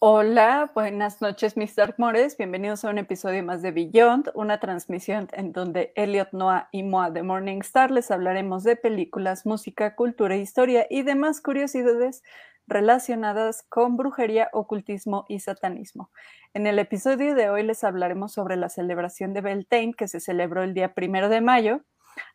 Hola, 0.00 0.70
buenas 0.76 1.20
noches, 1.20 1.56
mis 1.56 1.74
Dark 1.74 1.96
Bienvenidos 2.38 2.84
a 2.84 2.90
un 2.90 2.98
episodio 2.98 3.42
más 3.42 3.62
de 3.62 3.72
Beyond, 3.72 4.30
una 4.34 4.60
transmisión 4.60 5.26
en 5.32 5.50
donde 5.50 5.92
Elliot 5.96 6.28
Noah 6.30 6.68
y 6.70 6.84
Moa 6.84 7.10
de 7.10 7.24
Morningstar 7.24 7.90
les 7.90 8.12
hablaremos 8.12 8.62
de 8.62 8.76
películas, 8.76 9.44
música, 9.44 9.96
cultura, 9.96 10.36
historia 10.36 10.86
y 10.88 11.02
demás 11.02 11.40
curiosidades 11.40 12.22
relacionadas 12.68 13.64
con 13.68 13.96
brujería, 13.96 14.50
ocultismo 14.52 15.24
y 15.28 15.40
satanismo. 15.40 16.12
En 16.54 16.68
el 16.68 16.78
episodio 16.78 17.34
de 17.34 17.50
hoy 17.50 17.64
les 17.64 17.82
hablaremos 17.82 18.32
sobre 18.32 18.54
la 18.54 18.68
celebración 18.68 19.34
de 19.34 19.40
Beltane 19.40 19.94
que 19.94 20.06
se 20.06 20.20
celebró 20.20 20.62
el 20.62 20.74
día 20.74 20.94
primero 20.94 21.28
de 21.28 21.40
mayo 21.40 21.80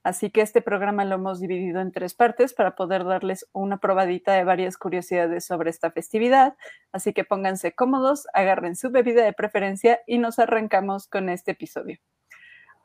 Así 0.04 0.30
que 0.30 0.42
este 0.42 0.62
programa 0.62 1.06
lo 1.06 1.16
hemos 1.16 1.40
dividido 1.40 1.82
en 1.82 1.92
tres 1.92 2.14
partes 2.14 2.54
para 2.54 2.76
poder 2.76 3.04
darles 3.04 3.48
una 3.54 3.78
probadita 3.78 4.34
de 4.34 4.44
varias 4.44 4.78
curiosidades 4.78 5.46
sobre 5.46 5.70
esta 5.70 5.92
festividad. 5.92 6.56
Así 6.92 7.14
que 7.14 7.24
pónganse 7.24 7.74
cómodos, 7.74 8.28
agarren 8.34 8.76
su 8.76 8.92
bebida 8.92 9.24
de 9.24 9.34
preferencia 9.34 10.00
y 10.08 10.18
nos 10.18 10.40
arrancamos 10.40 11.08
con 11.08 11.30
este 11.30 11.52
episodio. 11.52 12.00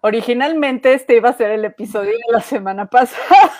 Originalmente 0.00 0.92
este 0.94 1.16
iba 1.16 1.30
a 1.30 1.36
ser 1.36 1.50
el 1.50 1.64
episodio 1.64 2.12
de 2.12 2.32
la 2.32 2.40
semana 2.40 2.86
pasada. 2.86 3.52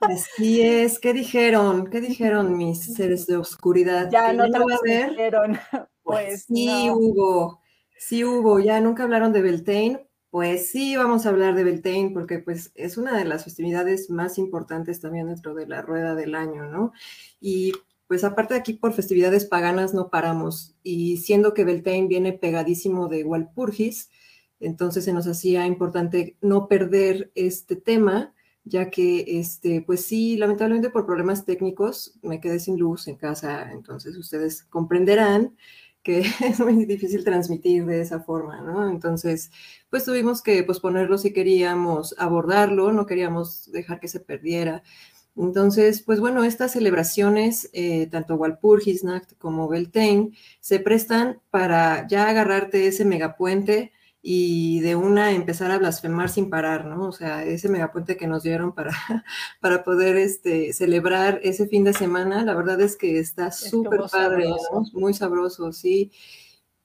Así 0.00 0.62
es, 0.62 0.98
¿qué 0.98 1.12
dijeron? 1.12 1.88
¿Qué 1.90 2.00
dijeron 2.00 2.56
mis 2.56 2.94
seres 2.94 3.26
de 3.26 3.36
oscuridad? 3.36 4.08
Ya 4.10 4.32
no 4.32 4.50
te 4.50 4.58
lo 4.58 4.66
dijeron. 4.82 5.58
Pues, 5.70 5.86
pues 6.02 6.44
sí 6.44 6.90
hubo, 6.90 7.60
sí 7.98 8.24
hubo, 8.24 8.58
ya 8.58 8.80
nunca 8.80 9.02
hablaron 9.02 9.32
de 9.32 9.42
Beltane, 9.42 10.05
pues 10.36 10.68
sí, 10.68 10.94
vamos 10.98 11.24
a 11.24 11.30
hablar 11.30 11.54
de 11.54 11.64
Beltane 11.64 12.10
porque 12.12 12.40
pues 12.40 12.70
es 12.74 12.98
una 12.98 13.16
de 13.16 13.24
las 13.24 13.44
festividades 13.44 14.10
más 14.10 14.36
importantes 14.36 15.00
también 15.00 15.28
dentro 15.28 15.54
de 15.54 15.66
la 15.66 15.80
rueda 15.80 16.14
del 16.14 16.34
año, 16.34 16.66
¿no? 16.66 16.92
Y 17.40 17.72
pues 18.06 18.22
aparte 18.22 18.52
de 18.52 18.60
aquí 18.60 18.74
por 18.74 18.92
festividades 18.92 19.46
paganas 19.46 19.94
no 19.94 20.10
paramos 20.10 20.76
y 20.82 21.16
siendo 21.16 21.54
que 21.54 21.64
Beltane 21.64 22.06
viene 22.06 22.34
pegadísimo 22.34 23.08
de 23.08 23.24
Walpurgis, 23.24 24.10
entonces 24.60 25.06
se 25.06 25.14
nos 25.14 25.26
hacía 25.26 25.64
importante 25.64 26.36
no 26.42 26.68
perder 26.68 27.32
este 27.34 27.74
tema, 27.74 28.34
ya 28.62 28.90
que 28.90 29.38
este 29.38 29.80
pues 29.80 30.04
sí, 30.04 30.36
lamentablemente 30.36 30.90
por 30.90 31.06
problemas 31.06 31.46
técnicos 31.46 32.18
me 32.20 32.42
quedé 32.42 32.60
sin 32.60 32.78
luz 32.78 33.08
en 33.08 33.16
casa, 33.16 33.72
entonces 33.72 34.14
ustedes 34.18 34.64
comprenderán 34.64 35.56
que 36.06 36.20
es 36.40 36.60
muy 36.60 36.86
difícil 36.86 37.24
transmitir 37.24 37.84
de 37.84 38.00
esa 38.00 38.20
forma, 38.20 38.60
¿no? 38.60 38.88
Entonces, 38.88 39.50
pues 39.90 40.04
tuvimos 40.04 40.40
que 40.40 40.62
posponerlo 40.62 41.18
si 41.18 41.32
queríamos 41.32 42.14
abordarlo, 42.16 42.92
no 42.92 43.06
queríamos 43.06 43.72
dejar 43.72 43.98
que 43.98 44.06
se 44.06 44.20
perdiera. 44.20 44.84
Entonces, 45.36 46.02
pues 46.02 46.20
bueno, 46.20 46.44
estas 46.44 46.72
celebraciones, 46.72 47.68
eh, 47.72 48.06
tanto 48.06 48.36
Walpurgisnacht 48.36 49.36
como 49.36 49.68
Beltane, 49.68 50.30
se 50.60 50.78
prestan 50.78 51.40
para 51.50 52.06
ya 52.06 52.28
agarrarte 52.28 52.86
ese 52.86 53.04
megapuente 53.04 53.92
y 54.28 54.80
de 54.80 54.96
una 54.96 55.30
empezar 55.30 55.70
a 55.70 55.78
blasfemar 55.78 56.28
sin 56.28 56.50
parar, 56.50 56.84
¿no? 56.84 57.06
O 57.06 57.12
sea, 57.12 57.44
ese 57.44 57.68
megapuente 57.68 58.16
que 58.16 58.26
nos 58.26 58.42
dieron 58.42 58.74
para, 58.74 58.90
para 59.60 59.84
poder 59.84 60.16
este, 60.16 60.72
celebrar 60.72 61.38
ese 61.44 61.68
fin 61.68 61.84
de 61.84 61.92
semana, 61.92 62.44
la 62.44 62.54
verdad 62.54 62.80
es 62.80 62.96
que 62.96 63.20
está 63.20 63.52
súper 63.52 64.00
padre, 64.10 64.48
¿no? 64.48 64.82
Muy 64.94 65.14
sabroso, 65.14 65.72
sí. 65.72 66.10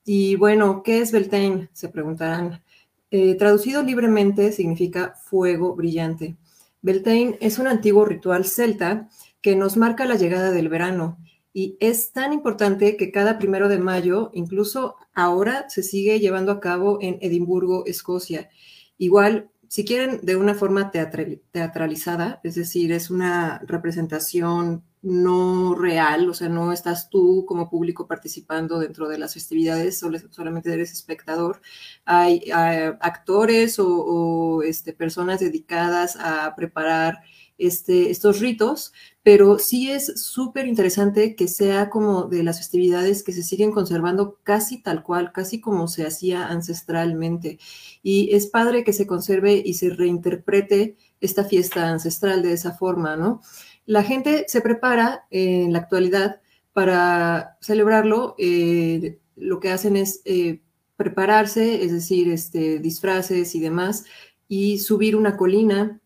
Y 0.06 0.36
bueno, 0.36 0.84
¿qué 0.84 1.00
es 1.00 1.12
Beltane? 1.12 1.70
Se 1.74 1.90
preguntarán. 1.90 2.62
Eh, 3.10 3.34
traducido 3.34 3.82
libremente 3.82 4.52
significa 4.52 5.16
fuego 5.16 5.76
brillante. 5.76 6.38
Beltane 6.84 7.40
es 7.42 7.58
un 7.58 7.66
antiguo 7.66 8.06
ritual 8.06 8.46
celta 8.46 9.10
que 9.42 9.56
nos 9.56 9.78
marca 9.78 10.06
la 10.06 10.14
llegada 10.14 10.52
del 10.52 10.70
verano 10.70 11.18
y 11.54 11.78
es 11.80 12.12
tan 12.14 12.34
importante 12.34 12.98
que 12.98 13.12
cada 13.12 13.38
primero 13.38 13.68
de 13.68 13.80
mayo, 13.80 14.32
incluso 14.34 14.96
ahora, 15.14 15.70
se 15.70 15.84
sigue 15.84 16.20
llevando 16.20 16.52
a 16.52 16.60
cabo 16.60 17.00
en 17.02 17.18
Edimburgo, 17.22 17.86
Escocia. 17.86 18.50
Igual, 18.98 19.50
si 19.68 19.86
quieren, 19.86 20.20
de 20.24 20.36
una 20.36 20.54
forma 20.54 20.92
teatralizada, 20.92 22.40
es 22.44 22.56
decir, 22.56 22.92
es 22.92 23.10
una 23.10 23.60
representación 23.66 24.84
no 25.02 25.74
real, 25.76 26.30
o 26.30 26.34
sea, 26.34 26.48
no 26.48 26.72
estás 26.72 27.10
tú 27.10 27.46
como 27.48 27.70
público 27.70 28.08
participando 28.08 28.80
dentro 28.80 29.10
de 29.10 29.18
las 29.18 29.34
festividades, 29.34 30.00
solamente 30.30 30.72
eres 30.72 30.92
espectador. 30.92 31.62
Hay, 32.06 32.44
actores 32.52 33.78
o, 33.80 34.62
este, 34.64 34.94
personas 34.94 35.40
dedicadas 35.40 36.16
a 36.18 36.54
preparar 36.56 37.24
este, 37.68 38.10
estos 38.10 38.40
ritos, 38.40 38.94
pero 39.24 39.60
sí 39.60 39.92
es 39.92 40.22
súper 40.22 40.68
interesante 40.68 41.36
que 41.36 41.48
sea 41.48 41.90
como 41.90 42.24
de 42.24 42.44
las 42.44 42.58
festividades 42.58 43.24
que 43.24 43.34
se 43.34 43.44
siguen 43.44 43.72
conservando 43.72 44.40
casi 44.44 44.82
tal 44.82 45.04
cual, 45.04 45.32
casi 45.32 45.62
como 45.62 45.88
se 45.88 46.06
hacía 46.06 46.48
ancestralmente. 46.48 47.60
Y 48.02 48.34
es 48.36 48.48
padre 48.48 48.84
que 48.84 48.94
se 48.94 49.06
conserve 49.06 49.62
y 49.64 49.76
se 49.76 49.92
reinterprete 49.92 50.98
esta 51.20 51.44
fiesta 51.44 51.90
ancestral 51.90 52.42
de 52.42 52.54
esa 52.54 52.74
forma, 52.74 53.16
¿no? 53.16 53.42
La 53.86 54.04
gente 54.04 54.46
se 54.48 54.62
prepara 54.62 55.28
en 55.30 55.74
la 55.74 55.80
actualidad 55.80 56.42
para 56.74 57.58
celebrarlo. 57.62 58.36
Eh, 58.38 59.20
lo 59.36 59.60
que 59.60 59.70
hacen 59.70 59.98
es 59.98 60.22
eh, 60.26 60.62
prepararse, 60.96 61.84
es 61.84 61.92
decir, 61.92 62.32
este, 62.32 62.80
disfraces 62.80 63.56
y 63.56 63.60
demás, 63.60 64.06
y 64.48 64.80
subir 64.80 65.16
una 65.16 65.38
colina 65.38 66.00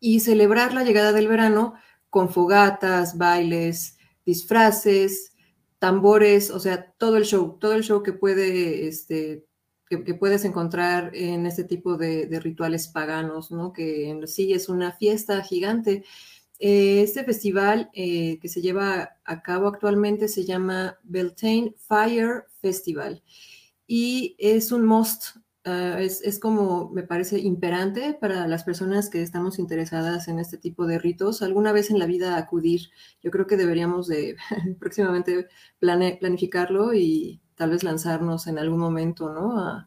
y 0.00 0.20
celebrar 0.20 0.72
la 0.72 0.82
llegada 0.82 1.12
del 1.12 1.28
verano 1.28 1.74
con 2.08 2.30
fogatas, 2.30 3.16
bailes, 3.18 3.98
disfraces, 4.24 5.32
tambores, 5.78 6.50
o 6.50 6.58
sea, 6.58 6.92
todo 6.98 7.16
el 7.16 7.24
show, 7.24 7.58
todo 7.58 7.74
el 7.74 7.84
show 7.84 8.02
que 8.02 8.12
puede, 8.12 8.88
este, 8.88 9.46
que, 9.88 10.14
puedes 10.14 10.44
encontrar 10.44 11.10
en 11.14 11.46
este 11.46 11.64
tipo 11.64 11.96
de, 11.96 12.28
rituales 12.40 12.88
paganos, 12.88 13.50
¿no? 13.50 13.72
Que 13.72 14.08
en 14.08 14.26
sí 14.26 14.52
es 14.52 14.68
una 14.68 14.92
fiesta 14.92 15.42
gigante. 15.42 16.04
Eh, 16.58 17.02
este 17.02 17.24
festival 17.24 17.90
eh, 17.94 18.38
que 18.40 18.48
se 18.48 18.60
lleva 18.60 19.16
a 19.24 19.42
cabo 19.42 19.66
actualmente 19.66 20.28
se 20.28 20.44
llama 20.44 20.98
Beltane 21.02 21.74
Fire 21.88 22.44
Festival 22.60 23.22
y 23.86 24.36
es 24.38 24.70
un 24.70 24.84
must 24.84 25.38
Ah, 25.64 25.98
es, 26.00 26.38
como, 26.38 26.90
me 26.90 27.02
parece, 27.02 27.38
imperante 27.38 28.14
para 28.18 28.48
las 28.48 28.64
personas 28.64 29.10
que 29.10 29.22
estamos 29.22 29.58
interesadas 29.58 30.28
en 30.28 30.38
este 30.38 30.56
tipo 30.56 30.86
de 30.86 30.98
ritos, 30.98 31.42
alguna 31.42 31.72
vez 31.72 31.90
en 31.90 31.98
la 31.98 32.06
vida 32.06 32.38
acudir. 32.38 32.88
Yo 33.22 33.30
creo 33.30 33.46
que 33.46 33.58
deberíamos 33.58 34.06
de 34.08 34.36
próximamente 34.80 35.48
planificarlo 35.78 36.94
y 36.94 37.42
tal 37.56 37.70
vez 37.70 37.82
lanzarnos 37.84 38.46
en 38.46 38.58
algún 38.58 38.78
momento, 38.80 39.32
¿no? 39.32 39.86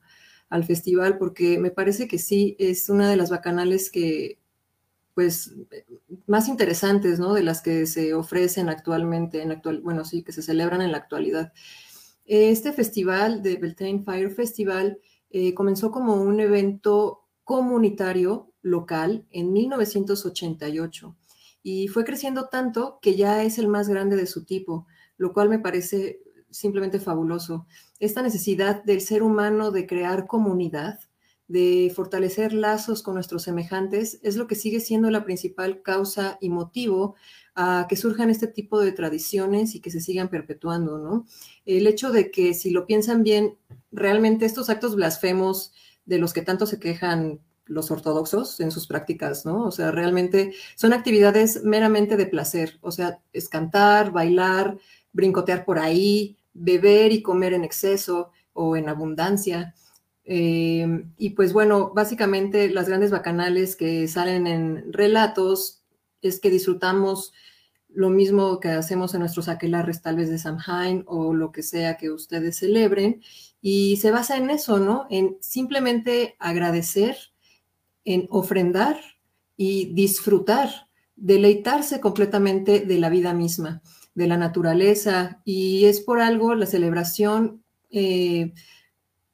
al 0.50 0.64
festival, 0.66 1.18
porque 1.18 1.58
me 1.58 1.72
parece 1.72 2.08
que 2.08 2.20
sí, 2.20 2.56
es 2.60 2.88
una 2.90 3.10
de 3.10 3.16
las 3.16 3.32
bacanales 3.32 3.90
que, 3.90 4.40
pues, 5.16 5.56
más 6.28 6.48
interesantes, 6.48 7.18
¿no? 7.20 7.34
De 7.34 7.42
las 7.42 7.64
que 7.64 7.88
se 7.88 8.14
ofrecen 8.14 8.70
actualmente, 8.70 9.42
en 9.42 9.52
actual, 9.52 9.82
bueno, 9.82 10.06
sí, 10.06 10.22
que 10.24 10.32
se 10.32 10.44
celebran 10.44 10.82
en 10.84 10.92
la 10.92 11.00
actualidad. 11.00 11.54
Este 12.26 12.72
festival 12.72 13.42
de 13.42 13.58
Beltane 13.58 14.04
Fire 14.06 14.30
Festival 14.30 15.00
eh, 15.34 15.56
comenzó 15.56 15.90
como 15.90 16.14
un 16.14 16.40
evento 16.40 17.26
comunitario 17.44 18.54
local 18.62 19.26
en 19.32 19.52
1988 19.52 21.18
y 21.64 21.88
fue 21.88 22.06
creciendo 22.06 22.50
tanto 22.50 23.00
que 23.02 23.16
ya 23.16 23.44
es 23.44 23.58
el 23.58 23.68
más 23.68 23.90
grande 23.90 24.16
de 24.16 24.28
su 24.28 24.46
tipo, 24.46 24.86
lo 25.18 25.34
cual 25.34 25.50
me 25.50 25.58
parece 25.58 26.22
simplemente 26.52 27.00
fabuloso. 27.00 27.66
Esta 28.00 28.22
necesidad 28.22 28.84
del 28.84 29.02
ser 29.02 29.24
humano 29.24 29.72
de 29.72 29.88
crear 29.88 30.28
comunidad, 30.28 31.00
de 31.48 31.92
fortalecer 31.96 32.54
lazos 32.54 33.02
con 33.02 33.16
nuestros 33.16 33.42
semejantes, 33.42 34.20
es 34.22 34.36
lo 34.36 34.46
que 34.46 34.54
sigue 34.54 34.82
siendo 34.82 35.10
la 35.10 35.24
principal 35.24 35.82
causa 35.82 36.38
y 36.42 36.50
motivo 36.50 37.16
a 37.56 37.86
que 37.88 37.96
surjan 37.96 38.30
este 38.30 38.48
tipo 38.48 38.80
de 38.80 38.92
tradiciones 38.92 39.76
y 39.76 39.80
que 39.80 39.92
se 39.92 40.02
sigan 40.02 40.30
perpetuando, 40.30 40.98
¿no? 40.98 41.26
El 41.66 41.88
hecho 41.88 42.12
de 42.12 42.32
que, 42.32 42.54
si 42.54 42.72
lo 42.72 42.86
piensan 42.86 43.24
bien, 43.24 43.58
realmente 43.92 44.46
estos 44.46 44.70
actos 44.70 44.96
blasfemos 44.96 45.72
de 46.06 46.18
los 46.18 46.34
que 46.34 46.42
tanto 46.42 46.66
se 46.66 46.80
quejan 46.80 47.40
los 47.66 47.92
ortodoxos 47.92 48.60
en 48.60 48.72
sus 48.72 48.88
prácticas, 48.88 49.46
¿no? 49.46 49.64
O 49.64 49.72
sea, 49.72 49.92
realmente 49.92 50.54
son 50.76 50.94
actividades 50.94 51.64
meramente 51.64 52.18
de 52.18 52.26
placer, 52.26 52.78
o 52.82 52.92
sea, 52.92 53.22
es 53.32 53.48
cantar, 53.50 54.12
bailar, 54.12 54.78
brincotear 55.14 55.64
por 55.64 55.80
ahí, 55.80 56.38
beber 56.54 57.12
y 57.12 57.22
comer 57.22 57.54
en 57.54 57.64
exceso 57.64 58.32
o 58.54 58.76
en 58.76 58.90
abundancia. 58.90 59.76
Eh, 60.26 61.06
y 61.18 61.32
pues 61.32 61.54
bueno, 61.54 61.92
básicamente 61.94 62.70
las 62.70 62.88
grandes 62.88 63.12
bacanales 63.12 63.76
que 63.76 64.08
salen 64.08 64.48
en 64.48 64.92
relatos 64.92 65.83
es 66.24 66.40
que 66.40 66.50
disfrutamos 66.50 67.34
lo 67.90 68.10
mismo 68.10 68.60
que 68.60 68.70
hacemos 68.70 69.14
en 69.14 69.20
nuestros 69.20 69.48
aquelarres 69.48 70.02
tal 70.02 70.16
vez 70.16 70.30
de 70.30 70.40
Samhain 70.40 71.04
o 71.06 71.34
lo 71.34 71.52
que 71.52 71.62
sea 71.62 71.98
que 71.98 72.10
ustedes 72.10 72.58
celebren. 72.58 73.22
Y 73.62 73.98
se 73.98 74.12
basa 74.12 74.38
en 74.38 74.50
eso, 74.50 74.80
¿no? 74.80 75.06
En 75.10 75.38
simplemente 75.42 76.36
agradecer, 76.40 77.16
en 78.04 78.28
ofrendar 78.30 79.00
y 79.56 79.94
disfrutar, 79.94 80.90
deleitarse 81.16 82.02
completamente 82.02 82.80
de 82.82 82.98
la 82.98 83.10
vida 83.10 83.34
misma. 83.34 83.82
de 84.16 84.28
la 84.28 84.38
naturaleza 84.38 85.42
y 85.44 85.86
es 85.86 86.00
por 86.00 86.22
algo 86.22 86.54
la 86.54 86.68
celebración, 86.68 87.64
eh, 87.90 88.54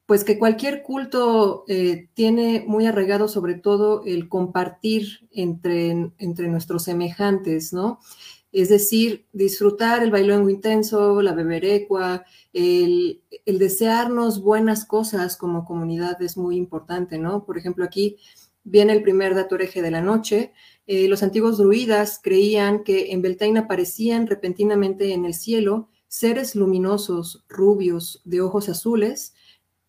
pues 0.09 0.23
que 0.23 0.39
cualquier 0.39 0.81
culto 0.81 1.65
eh, 1.67 2.09
tiene 2.15 2.65
muy 2.65 2.87
arraigado 2.87 3.27
sobre 3.27 3.53
todo 3.53 4.01
el 4.05 4.27
compartir 4.27 5.29
entre, 5.31 6.11
entre 6.17 6.47
nuestros 6.47 6.85
semejantes, 6.85 7.73
¿no? 7.73 7.99
Es 8.51 8.69
decir, 8.69 9.27
disfrutar 9.33 10.01
el 10.01 10.09
bailongo 10.09 10.49
intenso, 10.49 11.21
la 11.21 11.33
beberecua, 11.33 12.25
el, 12.53 13.21
el 13.45 13.59
desearnos 13.59 14.41
buenas 14.41 14.83
cosas 14.83 15.37
como 15.37 15.63
comunidad 15.63 16.19
es 16.23 16.37
muy 16.37 16.55
importante, 16.55 17.19
¿no? 17.19 17.45
Por 17.45 17.59
ejemplo, 17.59 17.85
aquí 17.85 18.17
viene 18.63 18.93
el 18.93 19.03
primer 19.03 19.35
dato 19.35 19.53
hereje 19.53 19.83
de 19.83 19.91
la 19.91 20.01
noche, 20.01 20.53
eh, 20.87 21.07
los 21.07 21.21
antiguos 21.21 21.59
druidas 21.59 22.19
creían 22.19 22.83
que 22.83 23.11
en 23.11 23.21
Beltane 23.21 23.59
aparecían 23.59 24.25
repentinamente 24.25 25.13
en 25.13 25.25
el 25.25 25.35
cielo 25.35 25.87
seres 26.07 26.55
luminosos, 26.55 27.45
rubios, 27.47 28.23
de 28.25 28.41
ojos 28.41 28.69
azules, 28.69 29.35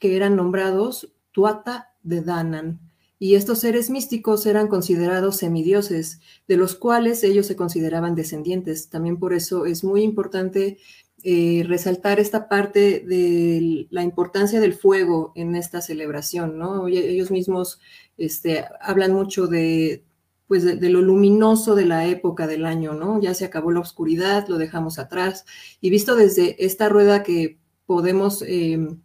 que 0.01 0.17
eran 0.17 0.35
nombrados 0.35 1.13
Tuata 1.31 1.95
de 2.03 2.23
Danan. 2.23 2.81
Y 3.21 3.35
estos 3.35 3.61
seres 3.61 3.91
místicos 3.91 4.47
eran 4.47 4.67
considerados 4.67 5.37
semidioses, 5.37 6.21
de 6.49 6.57
los 6.57 6.75
cuales 6.75 7.23
ellos 7.23 7.47
se 7.47 7.55
consideraban 7.55 8.15
descendientes. 8.15 8.89
También 8.89 9.19
por 9.19 9.35
eso 9.35 9.67
es 9.67 9.85
muy 9.85 10.03
importante 10.03 10.79
eh, 11.23 11.65
resaltar 11.69 12.19
esta 12.19 12.49
parte 12.49 13.05
de 13.07 13.87
la 13.91 14.03
importancia 14.03 14.59
del 14.59 14.73
fuego 14.73 15.33
en 15.35 15.55
esta 15.55 15.83
celebración, 15.83 16.59
¿no? 16.59 16.89
Ellos 16.89 17.31
mismos 17.31 17.79
este, 18.17 18.65
hablan 18.81 19.13
mucho 19.13 19.47
de, 19.47 20.03
pues 20.47 20.65
de, 20.65 20.89
lo 20.89 21.03
luminoso 21.03 21.75
de 21.75 21.85
la 21.85 22.07
época 22.07 22.47
del 22.47 22.65
año, 22.65 22.95
¿no? 22.95 23.21
Ya 23.21 23.35
se 23.35 23.45
acabó 23.45 23.71
la 23.71 23.81
oscuridad, 23.81 24.49
lo 24.49 24.57
dejamos 24.57 24.99
atrás. 24.99 25.45
Y 25.83 25.91
visto 25.91 26.17
desde 26.17 26.65
esta 26.65 26.89
rueda 26.89 27.23
que 27.23 27.59
podemos 27.85 28.43
em, 28.47 29.03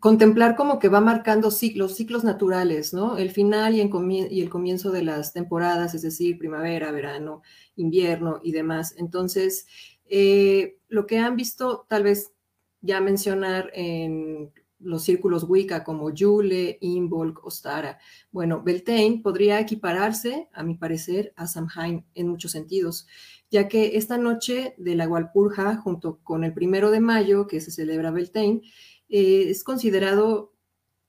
contemplar 0.00 0.56
como 0.56 0.78
que 0.78 0.88
va 0.88 1.00
marcando 1.00 1.50
ciclos, 1.50 1.94
ciclos 1.94 2.24
naturales, 2.24 2.92
¿no? 2.94 3.18
El 3.18 3.30
final 3.30 3.74
y, 3.74 3.80
el 3.80 4.50
comienzo 4.50 4.90
de 4.90 5.02
las 5.02 5.32
temporadas, 5.32 5.94
es 5.94 6.02
decir, 6.02 6.38
primavera, 6.38 6.90
verano, 6.90 7.42
invierno 7.76 8.40
y 8.42 8.52
demás. 8.52 8.94
Entonces, 8.96 9.66
eh, 10.06 10.78
lo 10.88 11.06
que 11.06 11.18
han 11.18 11.36
visto 11.36 11.86
tal 11.88 12.02
vez 12.04 12.32
ya 12.80 13.00
mencionar 13.00 13.70
en 13.74 14.52
los 14.80 15.02
círculos 15.04 15.44
Wicca 15.44 15.84
como 15.84 16.10
Yule, 16.10 16.78
Imbolc, 16.80 17.44
Ostara. 17.44 17.98
Bueno, 18.32 18.62
Beltane 18.62 19.20
podría 19.22 19.60
equipararse, 19.60 20.48
a 20.52 20.62
mi 20.62 20.74
parecer, 20.74 21.32
a 21.36 21.46
Samhain 21.46 22.06
en 22.14 22.28
muchos 22.28 22.52
sentidos, 22.52 23.06
ya 23.50 23.68
que 23.68 23.96
esta 23.96 24.16
noche 24.16 24.74
de 24.78 24.94
la 24.94 25.08
Walpurja, 25.08 25.76
junto 25.76 26.20
con 26.22 26.44
el 26.44 26.54
primero 26.54 26.90
de 26.90 27.00
mayo, 27.00 27.46
que 27.46 27.60
se 27.60 27.70
celebra 27.70 28.10
Beltane, 28.10 28.62
eh, 29.10 29.50
es 29.50 29.64
considerado 29.64 30.52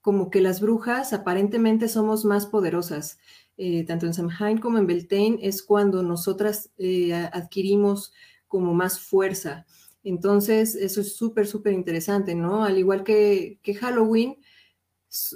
como 0.02 0.30
que 0.32 0.42
las 0.42 0.60
brujas 0.60 1.14
aparentemente 1.14 1.88
somos 1.88 2.26
más 2.26 2.48
poderosas. 2.48 3.20
Eh, 3.58 3.84
tanto 3.86 4.08
en 4.08 4.14
Samhain 4.14 4.58
como 4.58 4.80
en 4.80 4.88
Beltane 4.88 5.38
es 5.42 5.62
cuando 5.62 6.02
nosotras 6.02 6.72
eh, 6.78 7.14
adquirimos 7.14 8.12
como 8.48 8.74
más 8.74 9.00
fuerza. 9.00 9.66
Entonces, 10.04 10.76
eso 10.76 11.02
es 11.02 11.16
súper, 11.16 11.46
súper 11.46 11.74
interesante, 11.74 12.34
¿no? 12.34 12.64
Al 12.64 12.80
igual 12.80 13.04
que, 13.04 13.60
Halloween 13.80 14.38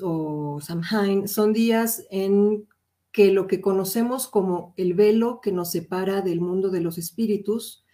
o 0.01 0.59
Samhain, 0.62 1.27
son 1.27 1.53
días 1.53 2.06
en 2.09 2.67
que 3.12 3.31
lo 3.31 3.45
que 3.47 3.62
conocemos 3.62 4.27
como 4.27 4.73
el 4.75 4.95
velo 4.95 5.39
que 5.41 5.51
nos 5.51 5.71
separa 5.71 6.21
del 6.21 6.41
mundo 6.41 6.69
de 6.69 6.81
los 6.81 6.97
espíritus 6.97 7.85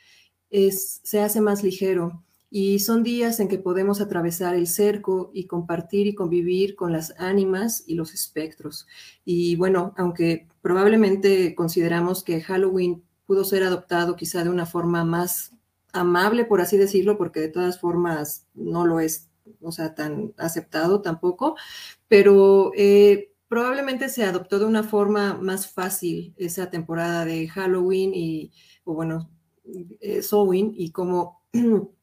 es, 0.49 1.01
se 1.03 1.19
hace 1.19 1.41
más 1.41 1.63
ligero. 1.63 2.23
Y 2.53 2.79
son 2.79 3.01
días 3.01 3.39
en 3.39 3.47
que 3.47 3.57
podemos 3.57 4.01
atravesar 4.01 4.55
el 4.55 4.67
cerco 4.67 5.31
y 5.33 5.45
compartir 5.47 6.05
y 6.05 6.13
convivir 6.13 6.75
con 6.75 6.91
las 6.91 7.15
ánimas 7.17 7.85
y 7.87 7.95
los 7.95 8.13
espectros. 8.13 8.87
Y 9.23 9.55
bueno, 9.55 9.93
aunque 9.95 10.49
probablemente 10.61 11.55
consideramos 11.55 12.25
que 12.25 12.41
Halloween 12.41 13.03
pudo 13.25 13.45
ser 13.45 13.63
adoptado 13.63 14.17
quizá 14.17 14.43
de 14.43 14.49
una 14.49 14.65
forma 14.65 15.05
más 15.05 15.53
amable, 15.93 16.43
por 16.43 16.59
así 16.59 16.75
decirlo, 16.75 17.17
porque 17.17 17.39
de 17.39 17.47
todas 17.47 17.79
formas 17.79 18.45
no 18.53 18.85
lo 18.85 18.99
es, 18.99 19.29
o 19.61 19.71
sea, 19.71 19.95
tan 19.95 20.33
aceptado 20.37 21.01
tampoco, 21.01 21.55
pero 22.09 22.71
eh, 22.75 23.31
probablemente 23.47 24.09
se 24.09 24.25
adoptó 24.25 24.59
de 24.59 24.65
una 24.65 24.83
forma 24.83 25.35
más 25.35 25.71
fácil 25.71 26.33
esa 26.37 26.69
temporada 26.69 27.23
de 27.23 27.47
Halloween 27.47 28.11
y, 28.13 28.51
o 28.83 28.93
bueno, 28.93 29.29
eh, 30.01 30.21
y 30.75 30.91
como 30.91 31.41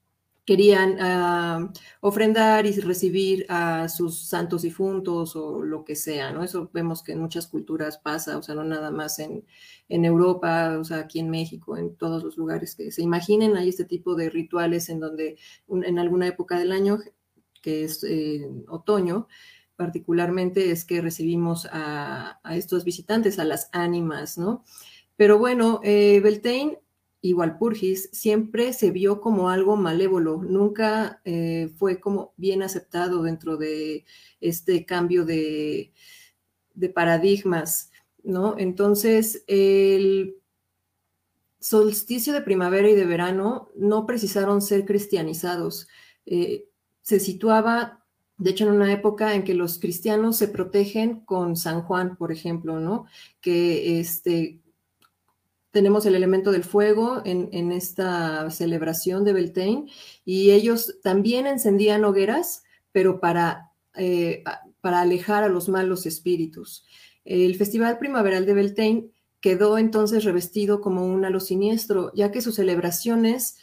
querían 0.48 0.96
ah, 0.98 1.70
ofrendar 2.00 2.64
y 2.64 2.72
recibir 2.80 3.44
a 3.50 3.86
sus 3.90 4.18
santos 4.18 4.62
difuntos 4.62 5.36
o 5.36 5.62
lo 5.62 5.84
que 5.84 5.94
sea, 5.94 6.32
¿no? 6.32 6.42
Eso 6.42 6.70
vemos 6.72 7.02
que 7.02 7.12
en 7.12 7.20
muchas 7.20 7.48
culturas 7.48 7.98
pasa, 7.98 8.38
o 8.38 8.42
sea, 8.42 8.54
no 8.54 8.64
nada 8.64 8.90
más 8.90 9.18
en, 9.18 9.44
Europa, 9.90 10.78
o 10.80 10.84
sea, 10.84 11.00
aquí 11.00 11.18
en 11.18 11.28
México, 11.28 11.76
en 11.76 11.94
todos 11.96 12.24
los 12.24 12.38
lugares 12.38 12.74
que 12.74 12.90
se 12.90 13.02
imaginen, 13.02 13.58
hay 13.58 13.68
este 13.68 13.84
tipo 13.84 14.14
de 14.14 14.30
rituales 14.30 14.88
en 14.88 15.00
donde 15.00 15.36
en 15.68 15.98
alguna 15.98 16.26
época 16.28 16.58
del 16.58 16.72
año, 16.72 16.98
que 17.60 17.84
es 17.84 18.02
eh, 18.04 18.48
otoño, 18.68 19.28
particularmente 19.76 20.70
es 20.70 20.86
que 20.86 21.02
recibimos 21.02 21.68
a, 21.70 22.40
estos 22.52 22.86
visitantes, 22.86 23.38
a 23.38 23.44
las 23.44 23.68
ánimas, 23.72 24.38
¿no? 24.38 24.64
Pero 25.14 25.38
bueno, 25.38 25.80
eh, 25.84 26.20
Beltane 26.20 26.78
igual 27.20 27.58
Purgis, 27.58 28.08
siempre 28.12 28.72
se 28.72 28.90
vio 28.90 29.20
como 29.20 29.50
algo 29.50 29.76
malévolo, 29.76 30.42
nunca 30.42 31.20
eh, 31.24 31.70
fue 31.76 32.00
como 32.00 32.32
bien 32.36 32.62
aceptado 32.62 33.22
dentro 33.22 33.56
de 33.56 34.04
este 34.40 34.86
cambio 34.86 35.24
de, 35.24 35.92
paradigmas, 36.94 37.90
¿no? 38.22 38.56
Entonces, 38.56 39.42
el 39.48 40.36
solsticio 41.58 42.32
de 42.32 42.40
primavera 42.40 42.88
y 42.88 42.94
de 42.94 43.04
verano 43.04 43.68
no 43.74 44.06
precisaron 44.06 44.62
ser 44.62 44.84
cristianizados. 44.84 45.88
Eh, 46.24 46.68
se 47.02 47.18
situaba, 47.18 48.04
de 48.36 48.50
hecho, 48.50 48.64
en 48.64 48.74
una 48.74 48.92
época 48.92 49.34
en 49.34 49.42
que 49.42 49.54
los 49.54 49.80
cristianos 49.80 50.36
se 50.36 50.46
protegen 50.46 51.20
con 51.24 51.56
San 51.56 51.82
Juan, 51.82 52.16
por 52.16 52.30
ejemplo, 52.30 52.78
¿no? 52.78 53.06
Que 53.40 53.98
este, 53.98 54.60
tenemos 55.78 56.06
el 56.06 56.16
elemento 56.16 56.50
del 56.50 56.64
fuego 56.64 57.23
en, 57.25 57.70
esta 57.70 58.50
celebración 58.50 59.23
de 59.23 59.32
Beltane 59.32 59.87
y 60.25 60.50
ellos 60.50 60.99
también 61.04 61.47
encendían 61.47 62.04
hogueras, 62.04 62.64
pero 62.90 63.20
para, 63.20 63.70
eh, 63.94 64.42
para 64.80 65.02
alejar 65.02 65.44
a 65.44 65.49
los 65.49 65.68
malos 65.68 66.04
espíritus. 66.04 66.85
El 67.25 67.54
Festival 67.54 67.97
Primaveral 67.97 68.44
de 68.44 68.54
Beltane 68.54 69.11
quedó 69.40 69.78
entonces 69.78 70.25
revestido 70.25 70.80
como 70.80 71.06
un 71.06 71.25
halo 71.25 71.38
siniestro, 71.38 72.11
ya 72.12 72.32
que 72.32 72.42
sus 72.42 72.56
celebraciones 72.56 73.58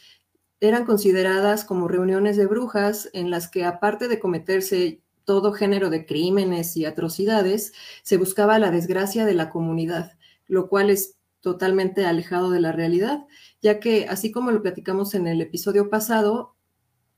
eran 0.61 0.85
consideradas 0.85 1.65
como 1.65 1.89
reuniones 1.89 2.37
de 2.37 2.45
brujas 2.45 3.09
en 3.11 3.29
las 3.29 3.49
que 3.49 3.65
aparte 3.65 4.07
de 4.07 4.19
cometerse 4.19 5.01
todo 5.25 5.51
género 5.51 5.89
de 5.89 6.05
crímenes 6.05 6.77
y 6.77 6.85
atrocidades, 6.85 7.73
se 8.03 8.15
buscaba 8.15 8.57
la 8.57 8.71
desgracia 8.71 9.25
de 9.25 9.33
la 9.33 9.49
comunidad, 9.49 10.13
lo 10.47 10.69
cual 10.69 10.89
es 10.91 11.14
totalmente 11.45 12.07
alejado 12.07 12.49
de 12.49 12.59
la 12.59 12.71
realidad, 12.71 13.27
ya 13.61 13.79
que 13.79 14.07
así 14.07 14.31
como 14.31 14.49
lo 14.49 14.63
platicamos 14.63 15.13
en 15.13 15.27
el 15.27 15.41
episodio 15.41 15.91
pasado, 15.91 16.55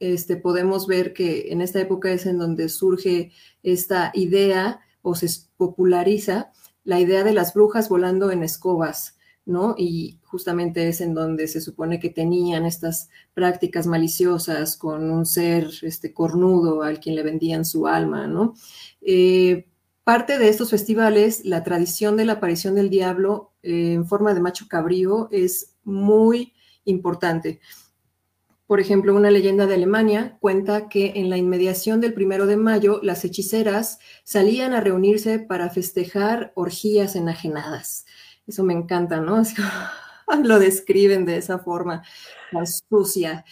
este, 0.01 0.35
podemos 0.35 0.85
ver 0.85 1.13
que 1.13 1.53
en 1.53 1.61
esta 1.61 1.79
época 1.79 2.11
es 2.11 2.25
en 2.25 2.37
donde 2.37 2.67
surge 2.67 3.31
esta 3.63 4.11
idea 4.13 4.81
o 5.01 5.15
se 5.15 5.29
populariza 5.55 6.51
la 6.83 6.99
idea 6.99 7.23
de 7.23 7.31
las 7.31 7.53
brujas 7.53 7.87
volando 7.87 8.29
en 8.29 8.43
escobas, 8.43 9.17
¿no? 9.45 9.75
Y 9.77 10.19
justamente 10.23 10.89
es 10.89 10.99
en 10.99 11.13
donde 11.13 11.47
se 11.47 11.61
supone 11.61 11.97
que 12.01 12.09
tenían 12.09 12.65
estas 12.65 13.07
prácticas 13.33 13.87
maliciosas 13.87 14.75
con 14.75 15.09
un 15.09 15.25
ser 15.25 15.69
este, 15.83 16.13
cornudo 16.13 16.83
al 16.83 16.99
quien 16.99 17.15
le 17.15 17.23
vendían 17.23 17.63
su 17.63 17.87
alma, 17.87 18.27
¿no? 18.27 18.55
Eh, 18.99 19.67
Parte 20.07 20.37
de 20.37 20.47
estos 20.47 20.69
festivales, 20.69 21.43
la 21.43 21.65
tradición 21.65 22.15
de 22.15 22.23
la 22.23 22.33
aparición 22.33 22.75
del 22.75 22.89
diablo 22.89 23.51
eh, 23.61 23.91
en 23.91 24.07
forma 24.07 24.33
de 24.33 24.39
macho 24.39 24.67
cabrío 24.69 25.27
es 25.33 25.75
muy 25.83 26.53
importante. 26.85 27.59
Por 28.67 28.79
ejemplo, 28.79 29.13
una 29.13 29.31
leyenda 29.31 29.65
de 29.65 29.73
Alemania 29.73 30.37
cuenta 30.39 30.87
que 30.87 31.11
en 31.15 31.29
la 31.29 31.35
inmediación 31.35 31.99
del 31.99 32.13
primero 32.13 32.45
de 32.45 32.55
mayo, 32.55 33.01
las 33.03 33.25
hechiceras 33.25 33.99
salían 34.23 34.73
a 34.73 34.79
reunirse 34.79 35.39
para 35.39 35.69
festejar 35.69 36.53
orgías 36.55 37.17
enajenadas. 37.17 38.05
Eso 38.47 38.63
me 38.63 38.71
encanta, 38.71 39.19
¿no? 39.19 39.43
lo 40.41 40.57
describen 40.57 41.25
de 41.25 41.35
esa 41.35 41.59
forma, 41.59 42.01
tan 42.53 42.65
sucia. 42.65 43.43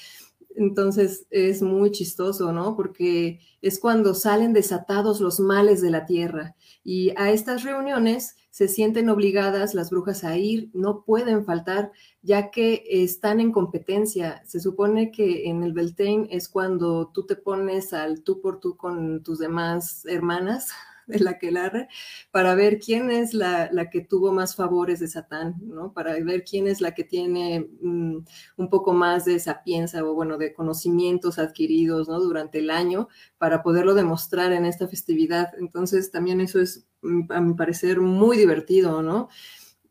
Entonces 0.55 1.27
es 1.29 1.61
muy 1.61 1.91
chistoso, 1.91 2.51
¿no? 2.51 2.75
Porque 2.75 3.39
es 3.61 3.79
cuando 3.79 4.13
salen 4.13 4.53
desatados 4.53 5.21
los 5.21 5.39
males 5.39 5.81
de 5.81 5.91
la 5.91 6.05
tierra. 6.05 6.55
Y 6.83 7.11
a 7.17 7.31
estas 7.31 7.63
reuniones 7.63 8.35
se 8.49 8.67
sienten 8.67 9.09
obligadas 9.09 9.73
las 9.73 9.89
brujas 9.89 10.23
a 10.23 10.37
ir, 10.37 10.69
no 10.73 11.03
pueden 11.03 11.43
faltar, 11.45 11.91
ya 12.21 12.51
que 12.51 12.83
están 12.89 13.39
en 13.41 13.51
competencia. 13.51 14.41
Se 14.45 14.59
supone 14.59 15.11
que 15.11 15.49
en 15.49 15.63
el 15.63 15.73
Beltane 15.73 16.27
es 16.31 16.47
cuando 16.47 17.11
tú 17.13 17.25
te 17.25 17.35
pones 17.35 17.91
al 17.91 18.23
tú 18.23 18.39
por 18.39 18.59
tú 18.59 18.77
con 18.77 19.23
tus 19.23 19.39
demás 19.39 20.05
hermanas 20.05 20.69
de 21.07 21.19
la 21.19 21.37
que 21.37 21.51
larre, 21.51 21.87
para 22.31 22.55
ver 22.55 22.79
quién 22.79 23.11
es 23.11 23.33
la, 23.33 23.69
que 23.91 24.01
tuvo 24.01 24.31
más 24.33 24.55
favores 24.55 24.99
de 24.99 25.07
Satán, 25.07 25.55
¿no? 25.61 25.93
Para 25.93 26.13
ver 26.23 26.43
quién 26.43 26.67
es 26.67 26.81
la 26.81 26.93
que 26.93 27.03
tiene 27.03 27.67
mm, 27.81 28.17
un 28.57 28.69
poco 28.69 28.93
más 28.93 29.25
de 29.25 29.39
sapienza 29.39 30.03
o, 30.03 30.13
bueno, 30.13 30.37
de 30.37 30.53
conocimientos 30.53 31.37
adquiridos, 31.37 32.07
¿no? 32.07 32.19
Durante 32.19 32.59
el 32.59 32.69
año, 32.69 33.07
para 33.37 33.61
poderlo 33.61 33.93
demostrar 33.93 34.51
en 34.51 34.65
esta 34.65 34.87
festividad. 34.87 35.51
Entonces, 35.59 36.11
también 36.11 36.41
eso 36.41 36.59
es, 36.59 36.87
mm, 37.01 37.31
a 37.31 37.41
mi 37.41 37.53
parecer, 37.53 38.01
muy 38.01 38.37
divertido, 38.37 39.01
¿no? 39.01 39.29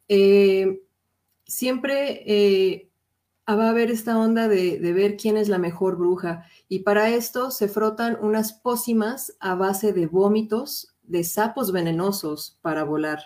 Eh, 0.08 0.82
siempre... 1.46 2.22
Eh, 2.26 2.90
va 3.46 3.66
a 3.66 3.70
haber 3.70 3.90
esta 3.90 4.18
onda 4.18 4.48
de, 4.48 4.78
de, 4.78 4.92
ver 4.94 5.18
quién 5.18 5.36
es 5.36 5.50
la 5.50 5.58
mejor 5.58 5.98
bruja. 5.98 6.46
Y 6.66 6.78
para 6.78 7.10
esto 7.10 7.50
se 7.50 7.68
frotan 7.68 8.16
unas 8.22 8.54
pócimas 8.54 9.36
a 9.38 9.54
base 9.54 9.92
de 9.92 10.06
vómitos 10.06 10.93
de 11.06 11.24
sapos 11.24 11.72
venenosos 11.72 12.58
para 12.62 12.84
volar. 12.84 13.20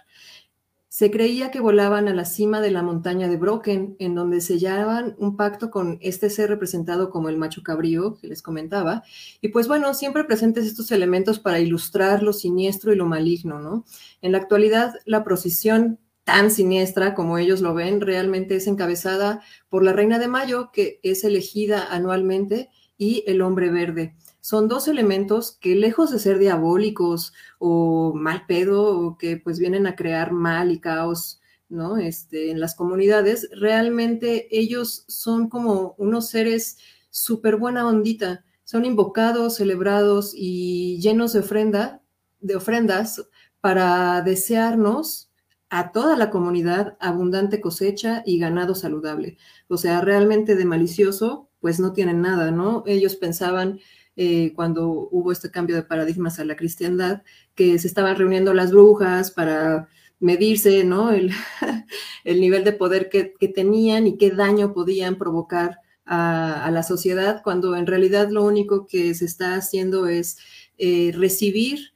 Se 0.88 1.11
creía 1.11 1.50
que 1.50 1.61
volaban 1.61 2.08
a 2.08 2.14
la 2.14 2.25
cima 2.25 2.61
de 2.61 2.70
la 2.70 2.82
montaña 2.82 3.28
de 3.28 3.37
Broken, 3.37 3.97
en 3.99 4.14
donde 4.14 4.40
sellaban 4.40 5.14
un 5.18 5.37
pacto 5.37 5.70
con 5.70 5.99
este 6.00 6.30
ser 6.30 6.49
representado 6.49 7.11
como 7.11 7.28
el 7.28 7.37
macho 7.37 7.62
cabrío 7.62 8.16
que 8.16 8.26
les 8.26 8.42
comentaba. 8.42 9.02
Y 9.40 9.49
pues 9.49 9.68
bueno, 9.68 9.92
siempre 9.92 10.25
presentes 10.25 10.66
estos 10.66 10.90
elementos 10.90 11.38
para 11.38 11.61
ilustrar 11.61 12.23
lo 12.23 12.32
siniestro 12.32 12.92
y 12.92 12.97
lo 12.97 13.06
maligno, 13.06 13.61
¿no? 13.61 13.85
En 14.23 14.32
la 14.32 14.38
actualidad, 14.38 14.94
la 15.04 15.25
procesión 15.25 16.00
tan 16.25 16.50
siniestra 16.50 17.14
como 17.14 17.38
ellos 17.38 17.61
lo 17.61 17.75
ven, 17.75 18.00
realmente 18.00 18.56
es 18.56 18.66
encabezada 18.66 19.42
por 19.68 19.85
la 19.85 19.92
Reina 19.92 20.18
de 20.18 20.28
Mayo, 20.28 20.70
que 20.73 21.00
es 21.02 21.23
elegida 21.23 21.87
anualmente, 21.90 22.70
y 22.97 23.25
el 23.26 23.42
Hombre 23.42 23.70
Verde 23.70 24.16
son 24.49 24.67
dos 24.67 24.88
elementos 24.88 25.59
que 25.61 25.75
lejos 25.75 26.11
de 26.11 26.19
ser 26.19 26.38
diabólicos 26.38 27.35
o 27.59 28.14
mal 28.14 28.47
pedo 28.47 28.99
o 28.99 29.19
que 29.19 29.37
pues 29.37 29.59
vienen 29.59 29.87
a 29.87 29.95
crear 29.95 30.33
mal 30.33 30.73
y 30.73 30.81
caos, 30.81 31.43
¿no? 31.69 31.99
Este, 31.99 32.50
en 32.50 32.59
las 32.59 32.75
comunidades, 32.75 33.50
realmente 33.52 34.49
ellos 34.50 35.05
son 35.07 35.50
como 35.50 35.95
unos 35.99 36.31
seres 36.31 36.78
súper 37.11 37.57
buena 37.57 37.87
ondita, 37.87 38.47
son 38.64 38.87
invocados, 38.87 39.57
celebrados 39.57 40.33
y 40.35 40.99
llenos 40.99 41.35
de 41.35 41.40
ofrenda, 41.40 42.00
de 42.40 42.57
ofrendas 42.57 43.28
para 43.61 44.23
desearnos 44.23 45.31
a 45.69 45.93
toda 45.93 46.17
la 46.17 46.31
comunidad 46.31 46.97
abundante 47.00 47.61
cosecha 47.61 48.23
y 48.25 48.38
ganado 48.38 48.75
saludable. 48.75 49.37
O 49.69 49.76
sea, 49.76 50.00
realmente 50.00 50.57
de 50.57 50.64
malicioso, 50.64 51.50
pues 51.61 51.81
no 51.81 51.93
tienen 51.93 52.23
nada, 52.23 52.50
¿no? 52.50 52.83
Ellos 52.87 53.14
pensaban 53.17 53.81
eh, 54.20 54.52
cuando 54.56 55.08
hubo 55.12 55.30
este 55.30 55.48
cambio 55.48 55.76
de 55.76 55.84
paradigmas 55.84 56.40
a 56.40 56.44
la 56.44 56.56
cristiandad, 56.56 57.22
que 57.54 57.78
se 57.78 57.87
estaban 57.87 58.16
reuniendo 58.16 58.52
las 58.52 58.72
brujas 58.72 59.30
para 59.30 59.88
medirse, 60.18 60.82
¿no? 60.82 61.12
El, 61.12 61.30
nivel 62.25 62.64
de 62.64 62.72
poder 62.72 63.10
que, 63.10 63.32
tenían 63.54 64.08
y 64.08 64.18
qué 64.18 64.32
daño 64.32 64.75
podían 64.75 65.18
provocar 65.18 65.78
a, 66.04 66.68
la 66.72 66.82
sociedad, 66.82 67.42
cuando 67.44 67.76
en 67.76 67.87
realidad 67.87 68.28
lo 68.30 68.44
único 68.44 68.88
que 68.88 69.14
se 69.14 69.25
está 69.25 69.54
haciendo 69.54 70.08
es 70.08 70.38
eh, 70.78 71.12
recibir 71.14 71.92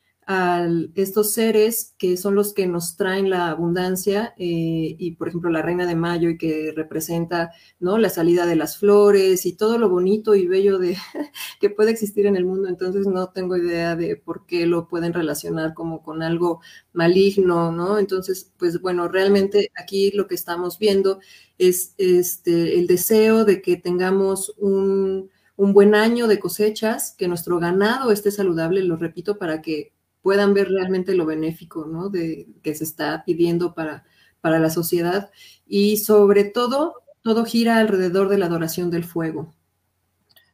estos 0.95 1.33
seres 1.33 1.95
que 1.99 2.17
son 2.17 2.35
los 2.35 2.53
que 2.55 2.67
nos 2.67 2.97
traen 2.97 3.31
la 3.31 3.49
abundancia 3.49 4.35
eh, 4.37 4.97
y 4.99 5.13
por 5.13 5.29
ejemplo 5.29 5.51
la 5.51 5.63
reina 5.63 5.87
de 5.87 5.95
mayo 5.95 6.31
y 6.31 6.39
que 6.39 6.73
representa 6.75 7.53
no 7.81 7.99
la 7.99 8.11
salida 8.11 8.47
de 8.47 8.57
las 8.57 8.79
flores 8.79 9.47
y 9.47 9.55
todo 9.55 9.79
lo 9.79 9.89
bonito 9.89 10.35
y 10.35 10.47
bello 10.47 10.79
de 10.79 10.97
que 11.61 11.71
puede 11.71 11.91
existir 11.91 12.27
en 12.27 12.37
el 12.37 12.45
mundo. 12.45 12.69
Entonces 12.69 13.07
no 13.07 13.29
tengo 13.31 13.57
idea 13.57 13.97
de 13.97 14.17
por 14.17 14.47
qué 14.47 14.67
lo 14.67 14.89
pueden 14.89 15.13
relacionar 15.13 15.75
como 15.75 16.03
con 16.03 16.23
algo 16.23 16.61
maligno 16.93 17.73
no 17.73 17.99
entonces 17.99 18.53
pues 18.59 18.81
bueno 18.81 19.09
realmente 19.09 19.71
aquí 19.77 20.11
lo 20.13 20.27
que 20.27 20.35
estamos 20.35 20.79
viendo 20.79 21.21
es 21.59 21.95
este 21.99 22.79
el 22.79 22.87
deseo 22.87 23.45
de 23.45 23.63
que 23.63 23.77
tengamos 23.77 24.55
un 24.59 25.31
un 25.57 25.73
buen 25.73 25.95
año 25.95 26.27
de 26.27 26.41
cosechas, 26.41 27.15
que 27.17 27.29
nuestro 27.29 27.59
ganado 27.59 28.11
esté 28.11 28.31
saludable, 28.31 28.83
lo 28.83 28.97
repito, 28.97 29.39
para 29.39 29.63
que 29.63 29.92
puedan 30.23 30.55
ver 30.55 30.69
realmente 30.69 31.15
lo 31.15 31.27
benéfico 31.27 31.85
¿no? 31.85 32.09
de, 32.09 32.47
que 32.63 32.75
se 32.75 32.85
está 32.85 33.25
pidiendo 33.25 33.75
para, 33.75 34.05
para 34.41 34.59
la 34.59 34.71
sociedad. 34.71 35.31
Y 35.67 35.99
sobre 35.99 36.45
todo, 36.45 37.03
todo 37.23 37.45
gira 37.45 37.79
alrededor 37.79 38.29
de 38.29 38.39
la 38.39 38.47
adoración 38.47 38.91
del 38.91 39.05
fuego. 39.05 39.53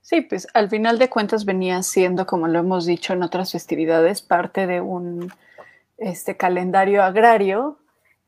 Sí, 0.08 0.22
pues 0.22 0.48
al 0.54 0.70
final 0.70 0.98
de 0.98 1.10
cuentas 1.10 1.44
venía 1.44 1.82
siendo, 1.82 2.26
como 2.26 2.48
lo 2.48 2.60
hemos 2.60 2.86
dicho 2.86 3.12
en 3.12 3.22
otras 3.22 3.52
festividades, 3.52 4.22
parte 4.22 4.66
de 4.66 4.80
un 4.80 5.30
este, 5.98 6.36
calendario 6.36 7.02
agrario 7.02 7.78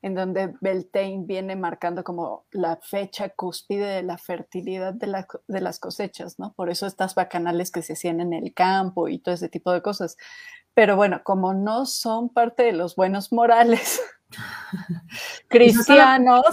en 0.03 0.15
donde 0.15 0.55
Beltane 0.61 1.25
viene 1.27 1.57
marcando 1.57 2.05
como 2.05 2.47
la 2.53 2.77
fecha 2.77 3.31
cúspide 3.31 3.87
de 3.87 4.03
la 4.03 4.19
fertilidad 4.19 4.95
de, 4.95 5.25
de, 5.47 5.61
las 5.61 5.79
cosechas, 5.79 6.39
¿no? 6.39 6.53
Por 6.55 6.71
eso 6.71 6.87
estas 6.87 7.15
bacanales 7.15 7.71
que 7.71 7.83
se 7.83 7.93
hacían 7.93 8.21
en 8.21 8.33
el 8.33 8.55
campo 8.55 9.09
y 9.09 9.19
todo 9.19 9.35
ese 9.35 9.49
tipo 9.49 9.73
de 9.73 9.83
cosas. 9.83 10.17
Pero 10.75 10.97
bueno, 10.97 11.23
como 11.25 11.55
no 11.55 11.87
son 11.87 12.29
parte 12.29 12.63
de 12.63 12.73
los 12.73 12.97
buenos 12.97 13.33
morales 13.33 14.01
cristianos. 15.49 16.45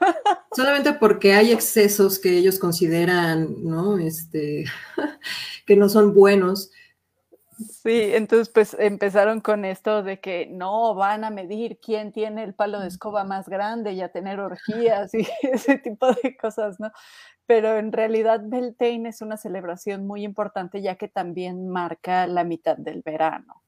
Solamente 0.54 0.92
porque 0.94 1.34
hay 1.34 1.52
excesos 1.52 2.18
que 2.18 2.36
ellos 2.36 2.58
consideran, 2.58 3.64
¿no? 3.64 3.98
Este, 3.98 4.64
que 5.66 5.76
no 5.76 5.88
son 5.88 6.14
buenos. 6.14 6.70
Sí, 7.58 8.10
entonces 8.12 8.50
pues 8.50 8.76
empezaron 8.78 9.40
con 9.40 9.64
esto 9.64 10.02
de 10.02 10.20
que 10.20 10.46
no 10.46 10.94
van 10.94 11.24
a 11.24 11.30
medir 11.30 11.78
quién 11.80 12.12
tiene 12.12 12.44
el 12.44 12.54
palo 12.54 12.80
de 12.80 12.88
escoba 12.88 13.24
más 13.24 13.48
grande 13.48 13.92
y 13.92 14.02
a 14.02 14.12
tener 14.12 14.40
orgías 14.40 15.14
y 15.14 15.26
ese 15.42 15.78
tipo 15.78 16.12
de 16.12 16.36
cosas, 16.36 16.78
¿no? 16.78 16.92
Pero 17.46 17.78
en 17.78 17.92
realidad 17.92 18.42
Beltane 18.44 19.08
es 19.08 19.22
una 19.22 19.38
celebración 19.38 20.06
muy 20.06 20.22
importante 20.22 20.82
ya 20.82 20.96
que 20.96 21.08
también 21.08 21.68
marca 21.68 22.26
la 22.26 22.44
mitad 22.44 22.76
del 22.76 23.00
verano. 23.02 23.62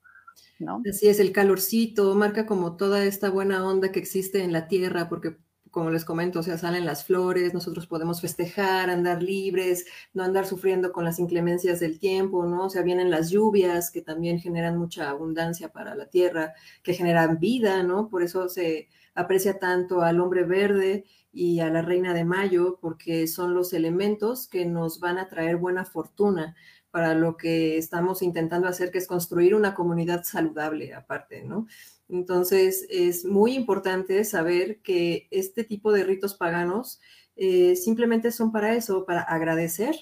Así 0.89 1.09
es, 1.09 1.21
el 1.21 1.33
calorcito 1.33 2.15
marca 2.15 2.47
como 2.47 2.77
toda 2.77 3.05
esta 3.05 3.31
buena 3.31 3.67
onda 3.67 3.93
que 3.93 4.01
existe 4.01 4.43
en 4.43 4.53
la 4.53 4.69
tierra, 4.69 5.09
porque 5.09 5.37
como 5.71 5.91
les 5.91 6.05
comento, 6.05 6.41
o 6.41 6.43
sea, 6.43 6.59
salen 6.59 6.87
las 6.87 7.05
flores, 7.05 7.55
nosotros 7.55 7.87
podemos 7.87 8.21
festejar, 8.21 8.91
andar 8.91 9.23
libres, 9.23 9.87
no 10.15 10.23
andar 10.23 10.47
sufriendo 10.47 10.93
con 10.93 11.05
las 11.05 11.19
inclemencias 11.19 11.79
del 11.79 11.99
tiempo, 11.99 12.47
¿no? 12.47 12.67
O 12.67 12.71
sea, 12.71 12.83
vienen 12.83 13.11
las 13.11 13.31
lluvias 13.31 13.91
que 13.91 14.03
también 14.03 14.41
generan 14.41 14.79
mucha 14.79 15.11
abundancia 15.11 15.69
para 15.71 15.95
la 15.95 16.07
tierra, 16.07 16.55
que 16.83 16.95
generan 16.95 17.39
vida, 17.39 17.83
¿no? 17.83 18.09
Por 18.09 18.23
eso 18.23 18.49
se 18.49 18.89
aprecia 19.15 19.59
tanto 19.59 20.03
al 20.03 20.21
hombre 20.21 20.45
verde 20.45 21.05
y 21.33 21.61
a 21.61 21.71
la 21.71 21.83
reina 21.83 22.15
de 22.15 22.25
mayo, 22.25 22.79
porque 22.81 23.27
son 23.27 23.55
los 23.55 23.73
elementos 23.73 24.49
que 24.49 24.65
nos 24.65 25.01
van 25.01 25.19
a 25.19 25.29
traer 25.29 25.57
buena 25.57 25.85
fortuna 25.85 26.57
para 26.91 27.15
lo 27.15 27.37
que 27.37 27.77
estamos 27.77 28.23
intentando 28.23 28.69
hacer, 28.69 28.91
que 28.91 28.99
es 28.99 29.07
construir 29.07 29.55
una 29.55 29.75
comunidad 29.75 30.25
saludable 30.25 30.95
aparte, 30.95 31.43
¿no? 31.43 31.67
Entonces, 32.09 32.87
es 32.91 33.25
muy 33.25 33.55
importante 33.55 34.25
saber 34.25 34.81
que 34.81 35.29
este 35.31 35.65
tipo 35.65 35.93
de 35.93 36.05
ritos 36.05 36.35
paganos 36.35 37.01
eh, 37.37 37.77
simplemente 37.77 38.33
son 38.33 38.51
para 38.51 38.75
eso, 38.75 39.05
para 39.05 39.21
agradecer, 39.23 39.95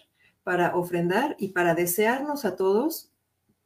para 0.44 0.76
ofrendar 0.76 1.36
y 1.38 1.48
para 1.48 1.74
desearnos 1.74 2.44
a 2.44 2.56
todos, 2.56 3.12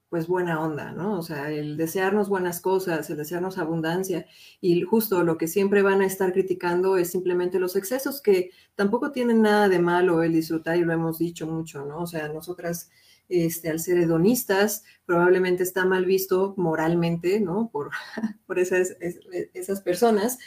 pues 0.09 0.27
buena 0.27 0.61
onda, 0.61 0.91
¿no? 0.93 1.19
O 1.19 1.23
sea, 1.23 1.51
el 1.53 1.77
desearnos 1.77 2.29
buenas 2.29 2.61
cosas, 2.61 3.09
el 3.11 3.17
desearnos 3.17 3.59
abundancia 3.59 4.27
y 4.61 4.83
justo 4.83 5.23
lo 5.23 5.39
que 5.39 5.47
siempre 5.47 5.83
van 5.83 6.01
a 6.03 6.07
estar 6.07 6.33
criticando 6.33 6.97
es 6.97 7.13
simplemente 7.13 7.61
los 7.61 7.77
excesos 7.77 8.21
que 8.21 8.51
tampoco 8.75 9.13
tienen 9.13 9.43
nada 9.43 9.69
de 9.69 9.79
malo 9.79 10.23
el 10.25 10.33
disfrutar 10.33 10.77
y 10.79 10.85
lo 10.85 10.93
hemos 10.93 11.19
dicho 11.19 11.47
mucho, 11.47 11.85
¿no? 11.85 12.01
O 12.01 12.07
sea, 12.09 12.29
nosotras 12.29 12.91
este, 13.31 13.71
al 13.71 13.81
ser 13.81 13.99
hedonistas, 13.99 14.85
probablemente 15.07 15.63
está 15.63 15.85
mal 15.85 16.05
visto 16.05 16.55
moralmente, 16.57 17.41
¿no? 17.41 17.71
Por, 17.73 17.91
por 18.47 18.59
esas, 18.59 18.97
esas 19.01 19.81
personas 19.81 20.39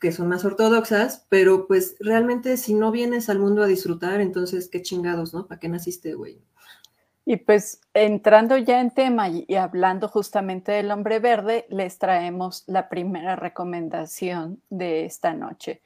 que 0.00 0.12
son 0.12 0.28
más 0.28 0.44
ortodoxas, 0.44 1.26
pero 1.28 1.66
pues 1.66 1.96
realmente 2.00 2.56
si 2.58 2.74
no 2.74 2.90
vienes 2.90 3.28
al 3.28 3.38
mundo 3.38 3.62
a 3.62 3.66
disfrutar, 3.66 4.20
entonces 4.20 4.68
qué 4.68 4.82
chingados, 4.82 5.32
¿no? 5.32 5.46
¿Para 5.46 5.58
qué 5.58 5.68
naciste, 5.68 6.14
güey? 6.14 6.40
Y 7.28 7.38
pues 7.38 7.80
entrando 7.92 8.56
ya 8.56 8.80
en 8.80 8.92
tema 8.92 9.28
y 9.28 9.52
hablando 9.56 10.06
justamente 10.06 10.70
del 10.70 10.92
hombre 10.92 11.18
verde, 11.18 11.66
les 11.70 11.98
traemos 11.98 12.62
la 12.68 12.88
primera 12.88 13.34
recomendación 13.34 14.62
de 14.70 15.06
esta 15.06 15.34
noche. 15.34 15.82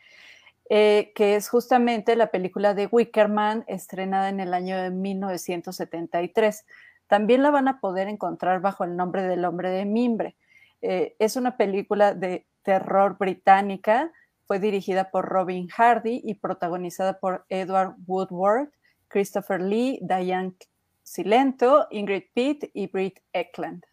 Eh, 0.73 1.11
que 1.17 1.35
es 1.35 1.49
justamente 1.49 2.15
la 2.15 2.31
película 2.31 2.75
de 2.75 2.87
Wickerman, 2.87 3.65
estrenada 3.67 4.29
en 4.29 4.39
el 4.39 4.55
año 4.55 4.81
de 4.81 4.91
1973. 4.91 6.65
También 7.09 7.43
la 7.43 7.50
van 7.50 7.67
a 7.67 7.81
poder 7.81 8.07
encontrar 8.07 8.61
bajo 8.61 8.85
el 8.85 8.95
nombre 8.95 9.25
del 9.25 9.45
hombre 9.45 9.71
de 9.71 9.85
mimbre. 9.85 10.37
Eh, 10.81 11.17
es 11.19 11.35
una 11.35 11.57
película 11.57 12.15
de 12.15 12.47
terror 12.62 13.19
británica, 13.19 14.12
fue 14.47 14.61
dirigida 14.61 15.11
por 15.11 15.27
Robin 15.27 15.67
Hardy 15.67 16.21
y 16.23 16.35
protagonizada 16.35 17.19
por 17.19 17.47
Edward 17.49 17.97
Woodward, 18.07 18.71
Christopher 19.09 19.61
Lee, 19.61 19.99
Diane 20.03 20.55
Silento, 21.03 21.89
Ingrid 21.91 22.27
Pitt 22.33 22.71
y 22.75 22.87
Britt 22.87 23.19
Eklund. 23.33 23.85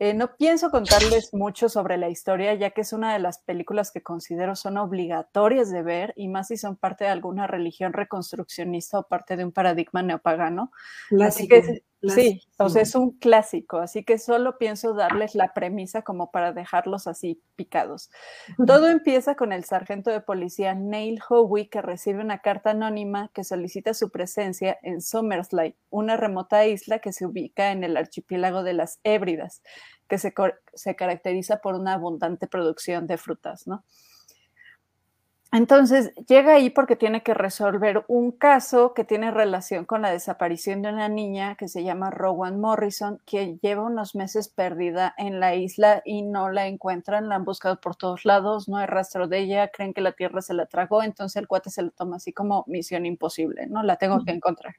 Eh, 0.00 0.12
no 0.14 0.36
pienso 0.36 0.70
contarles 0.70 1.32
mucho 1.32 1.68
sobre 1.68 1.96
la 1.96 2.08
historia, 2.08 2.54
ya 2.54 2.70
que 2.70 2.80
es 2.80 2.92
una 2.92 3.12
de 3.12 3.20
las 3.20 3.38
películas 3.38 3.92
que 3.92 4.02
considero 4.02 4.56
son 4.56 4.76
obligatorias 4.76 5.70
de 5.70 5.82
ver, 5.82 6.12
y 6.16 6.28
más 6.28 6.48
si 6.48 6.56
son 6.56 6.76
parte 6.76 7.04
de 7.04 7.10
alguna 7.10 7.46
religión 7.46 7.92
reconstruccionista 7.92 8.98
o 8.98 9.06
parte 9.06 9.36
de 9.36 9.44
un 9.44 9.52
paradigma 9.52 10.02
neopagano. 10.02 10.72
Así 11.20 11.46
que 11.46 11.84
Sí, 12.08 12.42
o 12.58 12.68
sea, 12.68 12.82
es 12.82 12.94
un 12.94 13.12
clásico, 13.12 13.78
así 13.78 14.04
que 14.04 14.18
solo 14.18 14.58
pienso 14.58 14.94
darles 14.94 15.34
la 15.34 15.52
premisa 15.54 16.02
como 16.02 16.30
para 16.30 16.52
dejarlos 16.52 17.06
así 17.06 17.40
picados. 17.56 18.10
Todo 18.66 18.88
empieza 18.88 19.34
con 19.34 19.52
el 19.52 19.64
sargento 19.64 20.10
de 20.10 20.20
policía 20.20 20.74
Neil 20.74 21.20
Howie 21.28 21.68
que 21.68 21.82
recibe 21.82 22.20
una 22.20 22.38
carta 22.38 22.70
anónima 22.70 23.30
que 23.32 23.44
solicita 23.44 23.94
su 23.94 24.10
presencia 24.10 24.78
en 24.82 25.00
Somersley, 25.00 25.76
una 25.90 26.16
remota 26.16 26.66
isla 26.66 26.98
que 26.98 27.12
se 27.12 27.26
ubica 27.26 27.72
en 27.72 27.84
el 27.84 27.96
archipiélago 27.96 28.62
de 28.62 28.74
las 28.74 29.00
Hébridas, 29.04 29.62
que 30.08 30.18
se, 30.18 30.34
se 30.74 30.96
caracteriza 30.96 31.58
por 31.58 31.74
una 31.74 31.94
abundante 31.94 32.46
producción 32.46 33.06
de 33.06 33.18
frutas, 33.18 33.66
¿no? 33.66 33.84
Entonces 35.54 36.12
llega 36.26 36.54
ahí 36.54 36.68
porque 36.68 36.96
tiene 36.96 37.22
que 37.22 37.32
resolver 37.32 38.04
un 38.08 38.32
caso 38.32 38.92
que 38.92 39.04
tiene 39.04 39.30
relación 39.30 39.84
con 39.84 40.02
la 40.02 40.10
desaparición 40.10 40.82
de 40.82 40.88
una 40.88 41.08
niña 41.08 41.54
que 41.54 41.68
se 41.68 41.84
llama 41.84 42.10
Rowan 42.10 42.58
Morrison, 42.60 43.20
que 43.24 43.56
lleva 43.62 43.82
unos 43.84 44.16
meses 44.16 44.48
perdida 44.48 45.14
en 45.16 45.38
la 45.38 45.54
isla 45.54 46.02
y 46.04 46.22
no 46.22 46.50
la 46.50 46.66
encuentran, 46.66 47.28
la 47.28 47.36
han 47.36 47.44
buscado 47.44 47.80
por 47.80 47.94
todos 47.94 48.24
lados, 48.24 48.68
no 48.68 48.78
hay 48.78 48.86
rastro 48.86 49.28
de 49.28 49.38
ella, 49.38 49.68
creen 49.68 49.94
que 49.94 50.00
la 50.00 50.10
tierra 50.10 50.42
se 50.42 50.54
la 50.54 50.66
tragó, 50.66 51.04
entonces 51.04 51.36
el 51.36 51.46
cuate 51.46 51.70
se 51.70 51.82
lo 51.82 51.92
toma 51.92 52.16
así 52.16 52.32
como 52.32 52.64
misión 52.66 53.06
imposible, 53.06 53.68
¿no? 53.68 53.84
La 53.84 53.94
tengo 53.94 54.24
que 54.24 54.32
encontrar. 54.32 54.74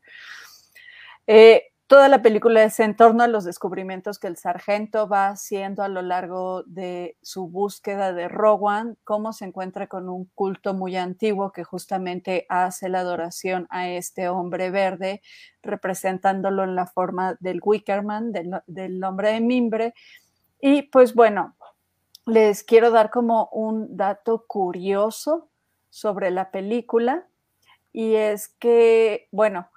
Eh, 1.26 1.72
Toda 1.88 2.10
la 2.10 2.24
película 2.24 2.64
es 2.64 2.80
en 2.80 2.96
torno 2.96 3.22
a 3.24 3.28
los 3.28 3.44
descubrimientos 3.44 4.18
que 4.18 4.26
el 4.26 4.38
sargento 4.38 5.08
va 5.08 5.28
haciendo 5.28 5.84
a 5.84 5.88
lo 5.88 6.02
largo 6.02 6.64
de 6.64 7.16
su 7.22 7.48
búsqueda 7.48 8.12
de 8.12 8.28
Rowan, 8.28 8.98
cómo 9.04 9.34
se 9.34 9.46
encuentra 9.46 9.86
con 9.86 10.10
un 10.10 10.26
culto 10.34 10.74
muy 10.74 10.96
antiguo 10.96 11.52
que 11.52 11.64
justamente 11.64 12.48
hace 12.50 12.90
la 12.90 13.02
adoración 13.02 13.68
a 13.70 13.88
este 13.88 14.30
hombre 14.30 14.72
verde, 14.72 15.22
representándolo 15.62 16.64
en 16.64 16.74
la 16.74 16.88
forma 16.88 17.38
del 17.40 17.60
Wickerman, 17.64 18.32
del, 18.32 18.50
del 18.66 19.04
hombre 19.04 19.34
de 19.34 19.42
mimbre. 19.42 19.94
Y 20.60 20.84
pues 20.90 21.14
bueno, 21.14 21.56
les 22.26 22.64
quiero 22.64 22.90
dar 22.90 23.12
como 23.12 23.48
un 23.52 23.96
dato 23.96 24.46
curioso 24.48 25.52
sobre 25.92 26.32
la 26.32 26.50
película 26.50 27.28
y 27.94 28.16
es 28.16 28.48
que, 28.60 29.28
bueno, 29.32 29.70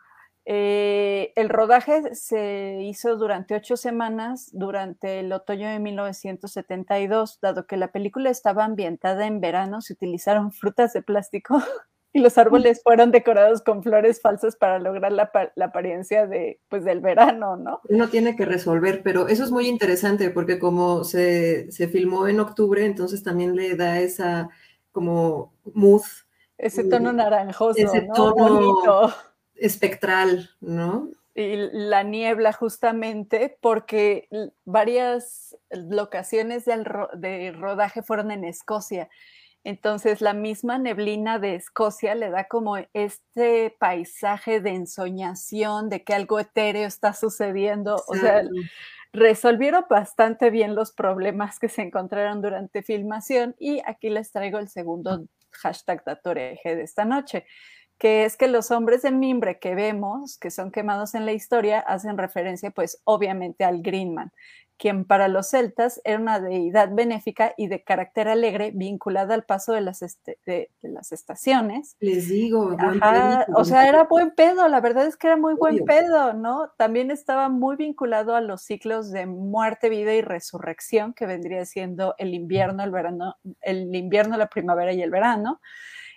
eh, 0.50 1.34
el 1.36 1.50
rodaje 1.50 2.14
se 2.14 2.78
hizo 2.80 3.18
durante 3.18 3.54
ocho 3.54 3.76
semanas, 3.76 4.48
durante 4.54 5.20
el 5.20 5.30
otoño 5.30 5.68
de 5.68 5.78
1972, 5.78 7.38
dado 7.42 7.66
que 7.66 7.76
la 7.76 7.92
película 7.92 8.30
estaba 8.30 8.64
ambientada 8.64 9.26
en 9.26 9.42
verano, 9.42 9.82
se 9.82 9.92
utilizaron 9.92 10.50
frutas 10.50 10.94
de 10.94 11.02
plástico 11.02 11.58
y 12.14 12.20
los 12.20 12.38
árboles 12.38 12.80
fueron 12.82 13.10
decorados 13.10 13.60
con 13.60 13.82
flores 13.82 14.22
falsas 14.22 14.56
para 14.56 14.78
lograr 14.78 15.12
la, 15.12 15.30
apariencia 15.62 16.26
de, 16.26 16.58
pues, 16.70 16.82
del 16.82 17.00
verano, 17.00 17.56
¿no? 17.56 17.82
Uno 17.86 18.08
tiene 18.08 18.34
que 18.34 18.46
resolver, 18.46 19.02
pero 19.02 19.28
eso 19.28 19.44
es 19.44 19.50
muy 19.50 19.68
interesante 19.68 20.30
porque 20.30 20.58
como 20.58 21.04
se, 21.04 21.68
filmó 21.92 22.26
en 22.26 22.40
octubre, 22.40 22.86
entonces 22.86 23.22
también 23.22 23.54
le 23.54 23.76
da 23.76 24.00
esa 24.00 24.48
como 24.92 25.52
mood. 25.74 26.04
Ese 26.56 26.84
tono 26.84 27.12
naranjoso, 27.12 27.82
¿no? 28.16 28.34
Bonito 28.34 29.12
espectral, 29.58 30.50
¿no? 30.60 31.10
Y 31.34 31.56
la 31.72 32.02
niebla 32.02 32.52
justamente 32.52 33.56
porque 33.60 34.28
varias 34.64 35.56
locaciones 35.70 36.64
de 36.64 37.52
rodaje 37.52 38.02
fueron 38.02 38.32
en 38.32 38.44
Escocia. 38.44 39.08
Entonces 39.62 40.20
la 40.20 40.32
misma 40.32 40.78
neblina 40.78 41.38
de 41.38 41.54
Escocia 41.54 42.14
le 42.14 42.30
da 42.30 42.44
como 42.44 42.76
este 42.92 43.76
paisaje 43.78 44.60
de 44.60 44.70
ensoñación, 44.70 45.88
de 45.88 46.02
que 46.02 46.14
algo 46.14 46.40
etéreo 46.40 46.86
está 46.86 47.12
sucediendo. 47.12 48.02
O 48.08 48.14
sea, 48.14 48.42
resolvieron 49.12 49.84
bastante 49.88 50.50
bien 50.50 50.74
los 50.74 50.92
problemas 50.92 51.58
que 51.58 51.68
se 51.68 51.82
encontraron 51.82 52.42
durante 52.42 52.82
filmación 52.82 53.54
y 53.58 53.80
aquí 53.86 54.10
les 54.10 54.32
traigo 54.32 54.58
el 54.58 54.68
segundo 54.68 55.26
hashtag 55.50 56.04
Datoreje 56.04 56.76
de 56.76 56.82
esta 56.82 57.04
noche 57.04 57.44
que 57.98 58.24
es 58.24 58.36
que 58.36 58.48
los 58.48 58.70
hombres 58.70 59.02
de 59.02 59.10
mimbre 59.10 59.58
que 59.58 59.74
vemos, 59.74 60.38
que 60.38 60.50
son 60.50 60.70
quemados 60.70 61.14
en 61.14 61.26
la 61.26 61.32
historia, 61.32 61.80
hacen 61.80 62.16
referencia 62.16 62.70
pues 62.70 63.00
obviamente 63.04 63.64
al 63.64 63.82
Greenman, 63.82 64.32
quien 64.78 65.04
para 65.04 65.26
los 65.26 65.48
celtas 65.48 66.00
era 66.04 66.20
una 66.20 66.38
deidad 66.38 66.90
benéfica 66.94 67.52
y 67.56 67.66
de 67.66 67.82
carácter 67.82 68.28
alegre 68.28 68.70
vinculada 68.72 69.34
al 69.34 69.44
paso 69.44 69.72
de 69.72 69.80
las, 69.80 70.02
este, 70.02 70.38
de, 70.46 70.70
las 70.82 71.10
estaciones. 71.10 71.96
Les 71.98 72.28
digo, 72.28 72.76
o 73.54 73.64
sea, 73.64 73.88
era 73.88 74.04
buen 74.04 74.30
pedo, 74.30 74.68
la 74.68 74.80
verdad 74.80 75.06
es 75.06 75.16
que 75.16 75.26
era 75.26 75.36
muy 75.36 75.54
buen 75.54 75.84
pedo, 75.84 76.32
¿no? 76.32 76.70
También 76.76 77.10
estaba 77.10 77.48
muy 77.48 77.74
vinculado 77.74 78.36
a 78.36 78.40
los 78.40 78.62
ciclos 78.62 79.10
de 79.10 79.26
muerte, 79.26 79.88
vida 79.88 80.14
y 80.14 80.22
resurrección, 80.22 81.12
que 81.12 81.26
vendría 81.26 81.64
siendo 81.64 82.14
el 82.18 82.32
invierno, 82.32 82.84
el 82.84 82.92
verano, 82.92 83.36
el 83.60 83.92
invierno, 83.96 84.36
la 84.36 84.46
primavera 84.46 84.92
y 84.92 85.02
el 85.02 85.10
verano 85.10 85.60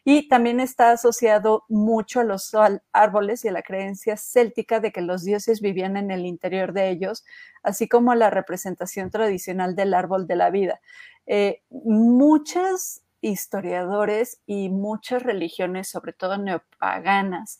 y 0.04 0.28
también 0.28 0.60
está 0.60 0.92
asociado 0.92 1.66
mucho 1.70 2.20
a 2.22 2.24
los 2.24 2.52
árboles 2.92 3.46
y 3.46 3.50
a 3.50 3.52
la 3.52 3.62
creencia 3.62 4.18
céltica 4.18 4.80
de 4.80 4.92
que 4.92 5.02
los 5.02 5.24
dioses 5.24 5.62
vivían 5.62 5.96
en 5.96 6.10
el 6.10 6.26
interior 6.26 6.74
de 6.74 6.90
ellos, 6.90 7.24
así 7.62 7.88
como 7.88 8.12
a 8.12 8.16
la 8.16 8.30
representación 8.32 9.12
tradicional 9.12 9.76
del 9.76 9.94
árbol 9.94 10.26
de 10.26 10.36
la 10.36 10.50
vida. 10.50 10.82
Eh, 11.28 11.62
muchos 11.70 13.02
historiadores 13.22 14.42
y 14.48 14.70
muchas 14.70 15.22
religiones, 15.22 15.88
sobre 15.88 16.14
todo 16.14 16.38
neopaganas, 16.38 17.60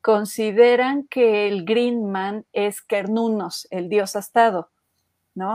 consideran 0.00 1.06
que 1.08 1.48
el 1.48 1.64
Green 1.64 2.10
Man 2.10 2.46
es 2.52 2.80
Kernunos, 2.82 3.66
el 3.70 3.88
dios 3.88 4.14
astado. 4.14 4.70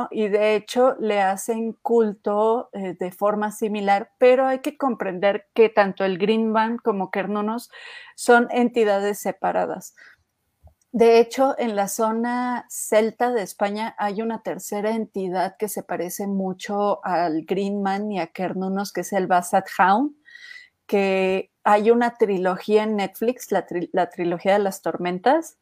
Y 0.09 0.27
de 0.29 0.55
hecho 0.55 0.95
le 0.99 1.21
hacen 1.21 1.73
culto 1.73 2.69
eh, 2.73 2.95
de 2.99 3.11
forma 3.11 3.51
similar, 3.51 4.11
pero 4.17 4.47
hay 4.47 4.59
que 4.59 4.75
comprender 4.75 5.47
que 5.53 5.69
tanto 5.69 6.03
el 6.03 6.17
Green 6.17 6.51
Band 6.51 6.79
como 6.81 7.11
Kernunos 7.11 7.69
son 8.15 8.47
entidades 8.51 9.19
separadas. 9.19 9.95
De 10.91 11.19
hecho, 11.19 11.53
en 11.59 11.75
la 11.75 11.89
zona 11.89 12.65
celta 12.69 13.31
de 13.31 13.43
España 13.43 13.93
hay 13.99 14.21
una 14.21 14.41
tercera 14.41 14.91
entidad 14.91 15.55
que 15.57 15.67
se 15.67 15.83
parece 15.83 16.25
mucho 16.25 17.05
al 17.05 17.43
Greenman 17.45 18.11
y 18.11 18.19
a 18.19 18.27
Kernunos, 18.27 18.91
que 18.91 19.01
es 19.01 19.13
el 19.13 19.27
Basat 19.27 19.67
Hound, 19.77 20.15
que 20.87 21.51
hay 21.63 21.91
una 21.91 22.15
trilogía 22.15 22.83
en 22.83 22.95
Netflix, 22.95 23.49
la 23.51 24.09
trilogía 24.09 24.53
de 24.53 24.59
las 24.59 24.81
tormentas, 24.81 25.59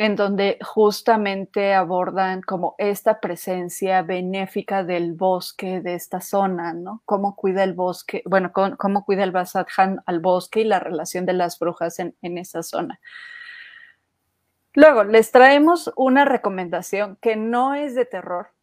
en 0.00 0.16
donde 0.16 0.56
justamente 0.62 1.74
abordan 1.74 2.40
como 2.40 2.74
esta 2.78 3.20
presencia 3.20 4.00
benéfica 4.00 4.82
del 4.82 5.12
bosque 5.12 5.82
de 5.82 5.92
esta 5.92 6.22
zona, 6.22 6.72
¿no? 6.72 7.02
Cómo 7.04 7.36
cuida 7.36 7.64
el 7.64 7.74
bosque, 7.74 8.22
bueno, 8.24 8.50
cómo, 8.50 9.04
cuida 9.04 9.24
el 9.24 9.30
Basathan 9.30 10.00
al 10.06 10.20
bosque 10.20 10.62
y 10.62 10.64
la 10.64 10.80
relación 10.80 11.26
de 11.26 11.34
las 11.34 11.58
brujas 11.58 11.98
en 11.98 12.38
esa 12.38 12.62
zona. 12.62 12.98
Luego, 14.72 15.04
les 15.04 15.32
traemos 15.32 15.92
una 15.96 16.24
recomendación 16.24 17.18
que 17.20 17.36
no 17.36 17.74
es 17.74 17.94
de 17.94 18.06
terror, 18.06 18.54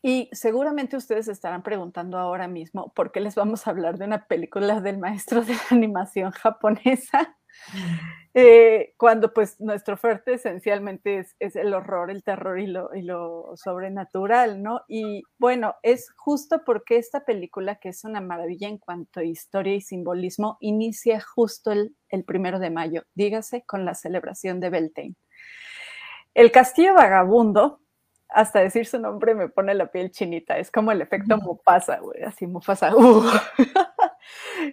y 0.00 0.28
seguramente 0.30 0.96
ustedes 0.96 1.26
estarán 1.26 1.64
preguntando 1.64 2.18
ahora 2.18 2.46
mismo 2.46 2.92
por 2.94 3.10
qué 3.10 3.18
les 3.18 3.34
vamos 3.34 3.66
a 3.66 3.70
hablar 3.70 3.98
de 3.98 4.04
una 4.04 4.26
película 4.26 4.80
del 4.80 4.98
maestro 4.98 5.42
de 5.42 5.56
animación 5.70 6.30
japonesa. 6.30 7.36
Eh, 8.38 8.92
cuando 8.98 9.32
pues 9.32 9.58
nuestro 9.62 9.96
fuerte 9.96 10.34
esencialmente 10.34 11.26
es, 11.38 11.56
el 11.56 11.72
horror, 11.72 12.10
el 12.10 12.22
terror 12.22 12.60
y 12.60 12.66
lo, 12.66 12.94
y 12.94 13.00
lo, 13.00 13.56
sobrenatural, 13.56 14.62
¿no? 14.62 14.82
Y 14.88 15.22
bueno, 15.38 15.76
es 15.82 16.10
justo 16.14 16.62
porque 16.62 16.98
esta 16.98 17.24
película, 17.24 17.76
que 17.76 17.88
es 17.88 18.04
una 18.04 18.20
maravilla 18.20 18.68
en 18.68 18.76
cuanto 18.76 19.20
a 19.20 19.24
historia 19.24 19.74
y 19.74 19.80
simbolismo, 19.80 20.58
inicia 20.60 21.18
justo 21.18 21.72
el, 21.72 21.96
el 22.10 22.24
primero 22.24 22.58
de 22.58 22.68
mayo, 22.68 23.04
dígase, 23.14 23.64
con 23.64 23.86
la 23.86 23.94
celebración 23.94 24.60
de 24.60 24.68
Beltane. 24.68 25.14
El 26.34 26.52
castillo 26.52 26.92
vagabundo, 26.92 27.80
hasta 28.28 28.60
decir 28.60 28.84
su 28.84 29.00
nombre 29.00 29.34
me 29.34 29.48
pone 29.48 29.72
la 29.72 29.90
piel 29.90 30.10
chinita, 30.10 30.58
es 30.58 30.70
como 30.70 30.92
el 30.92 31.00
efecto 31.00 31.38
Mufasa, 31.38 32.00
güey, 32.00 32.22
así 32.22 32.46
Mufasa. 32.46 32.94
Uh. 32.96 33.24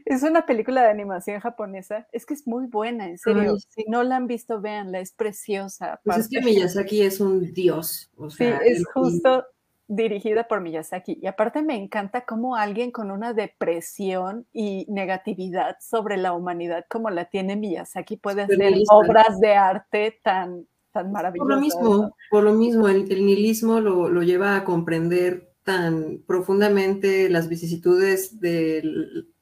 Es 0.05 0.23
una 0.23 0.45
película 0.45 0.81
de 0.83 0.89
animación 0.89 1.39
japonesa. 1.39 2.07
Es 2.11 2.25
que 2.25 2.33
es 2.33 2.47
muy 2.47 2.67
buena, 2.67 3.07
en 3.07 3.17
serio. 3.17 3.57
Si 3.57 3.85
no 3.87 4.03
la 4.03 4.15
han 4.15 4.27
visto, 4.27 4.61
véanla, 4.61 4.99
es 4.99 5.11
preciosa. 5.11 5.99
Pues 6.03 6.17
es 6.17 6.29
que 6.29 6.41
Miyazaki 6.41 7.01
es 7.01 7.19
un 7.19 7.53
dios. 7.53 8.11
sí, 8.29 8.45
es 8.45 8.85
justo 8.93 9.45
dirigida 9.87 10.47
por 10.47 10.61
Miyazaki. 10.61 11.19
Y 11.21 11.27
aparte 11.27 11.61
me 11.61 11.75
encanta 11.75 12.25
cómo 12.25 12.55
alguien 12.55 12.91
con 12.91 13.11
una 13.11 13.33
depresión 13.33 14.47
y 14.53 14.85
negatividad 14.89 15.77
sobre 15.79 16.17
la 16.17 16.33
humanidad 16.33 16.85
como 16.89 17.09
la 17.09 17.25
tiene 17.25 17.55
Miyazaki 17.55 18.17
puede 18.17 18.43
hacer 18.43 18.73
obras 18.89 19.39
de 19.39 19.55
arte 19.55 20.19
tan, 20.23 20.67
tan 20.91 21.11
maravillosas. 21.11 21.47
Por 21.47 21.55
lo 21.55 21.61
mismo, 21.61 22.15
por 22.29 22.43
lo 22.43 22.53
mismo 22.53 22.87
el, 22.87 23.07
nihilismo 23.07 23.79
lo, 23.79 24.09
lo 24.09 24.23
lleva 24.23 24.55
a 24.55 24.63
comprender 24.63 25.53
tan 25.63 26.21
profundamente 26.27 27.29
las 27.29 27.47
vicisitudes 27.47 28.39
de 28.39 28.83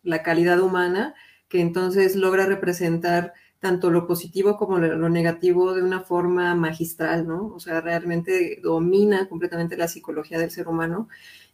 la 0.03 0.23
calidad 0.23 0.59
humana 0.59 1.15
que 1.47 1.61
entonces 1.61 2.15
logra 2.15 2.45
representar 2.45 3.33
tanto 3.59 3.91
lo 3.91 4.07
positivo 4.07 4.57
como 4.57 4.79
lo 4.79 5.09
negativo 5.09 5.75
de 5.75 5.83
una 5.83 6.01
forma 6.01 6.55
magistral, 6.55 7.27
¿no? 7.27 7.47
O 7.53 7.59
sea, 7.59 7.79
realmente 7.79 8.59
domina 8.63 9.29
completamente 9.29 9.77
la 9.77 9.87
psicología 9.87 10.39
del 10.39 10.49
ser 10.49 10.67
humano 10.67 11.09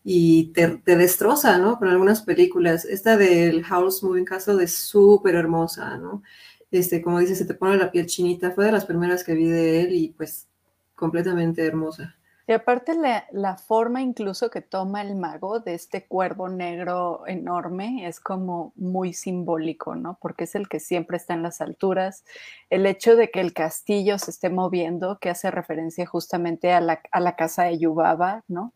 y 0.06 0.54
te, 0.54 0.80
destroza, 0.86 1.58
¿no? 1.58 1.78
Con 1.78 1.90
algunas 1.90 2.22
películas. 2.22 2.86
Esta 2.86 3.18
del 3.18 3.62
House 3.66 4.04
Moving 4.04 4.24
Castle 4.24 4.64
es 4.64 4.74
súper 4.74 5.36
hermosa, 5.36 5.98
¿no? 5.98 6.24
Este, 6.72 7.02
como 7.02 7.20
dice, 7.20 7.36
se 7.36 7.44
te 7.46 7.56
pone 7.56 7.76
la 7.76 7.92
piel 7.92 8.06
chinita. 8.06 8.52
Fue 8.52 8.66
de 8.66 8.72
las 8.72 8.86
primeras 8.86 9.26
que 9.26 9.34
vi 9.34 9.48
de 9.48 9.82
él 9.82 9.94
y 9.94 10.10
pues 10.10 10.48
completamente 10.96 11.66
hermosa. 11.66 12.16
Y 12.50 12.54
aparte 12.54 12.94
la, 12.96 13.58
forma 13.58 14.02
incluso 14.02 14.50
que 14.50 14.62
toma 14.62 15.02
el 15.02 15.16
mago 15.16 15.60
de 15.60 15.74
este 15.74 16.06
cuervo 16.08 16.48
negro 16.48 17.24
enorme 17.28 18.08
es 18.08 18.22
como 18.22 18.72
muy 18.78 19.12
simbólico, 19.12 19.96
¿no? 19.96 20.18
Porque 20.22 20.46
es 20.46 20.56
el 20.56 20.70
que 20.70 20.80
siempre 20.80 21.18
está 21.18 21.34
en 21.34 21.44
las 21.44 21.60
alturas. 21.60 22.24
El 22.70 22.86
hecho 22.86 23.18
de 23.18 23.32
que 23.32 23.42
el 23.42 23.52
castillo 23.54 24.18
se 24.18 24.32
esté 24.32 24.50
moviendo, 24.50 25.20
que 25.20 25.30
hace 25.30 25.52
referencia 25.52 26.06
justamente 26.06 26.72
a 26.72 26.80
la, 26.80 27.02
a 27.12 27.20
la 27.20 27.36
casa 27.36 27.66
de 27.66 27.80
Yubaba, 27.80 28.46
¿no? 28.48 28.74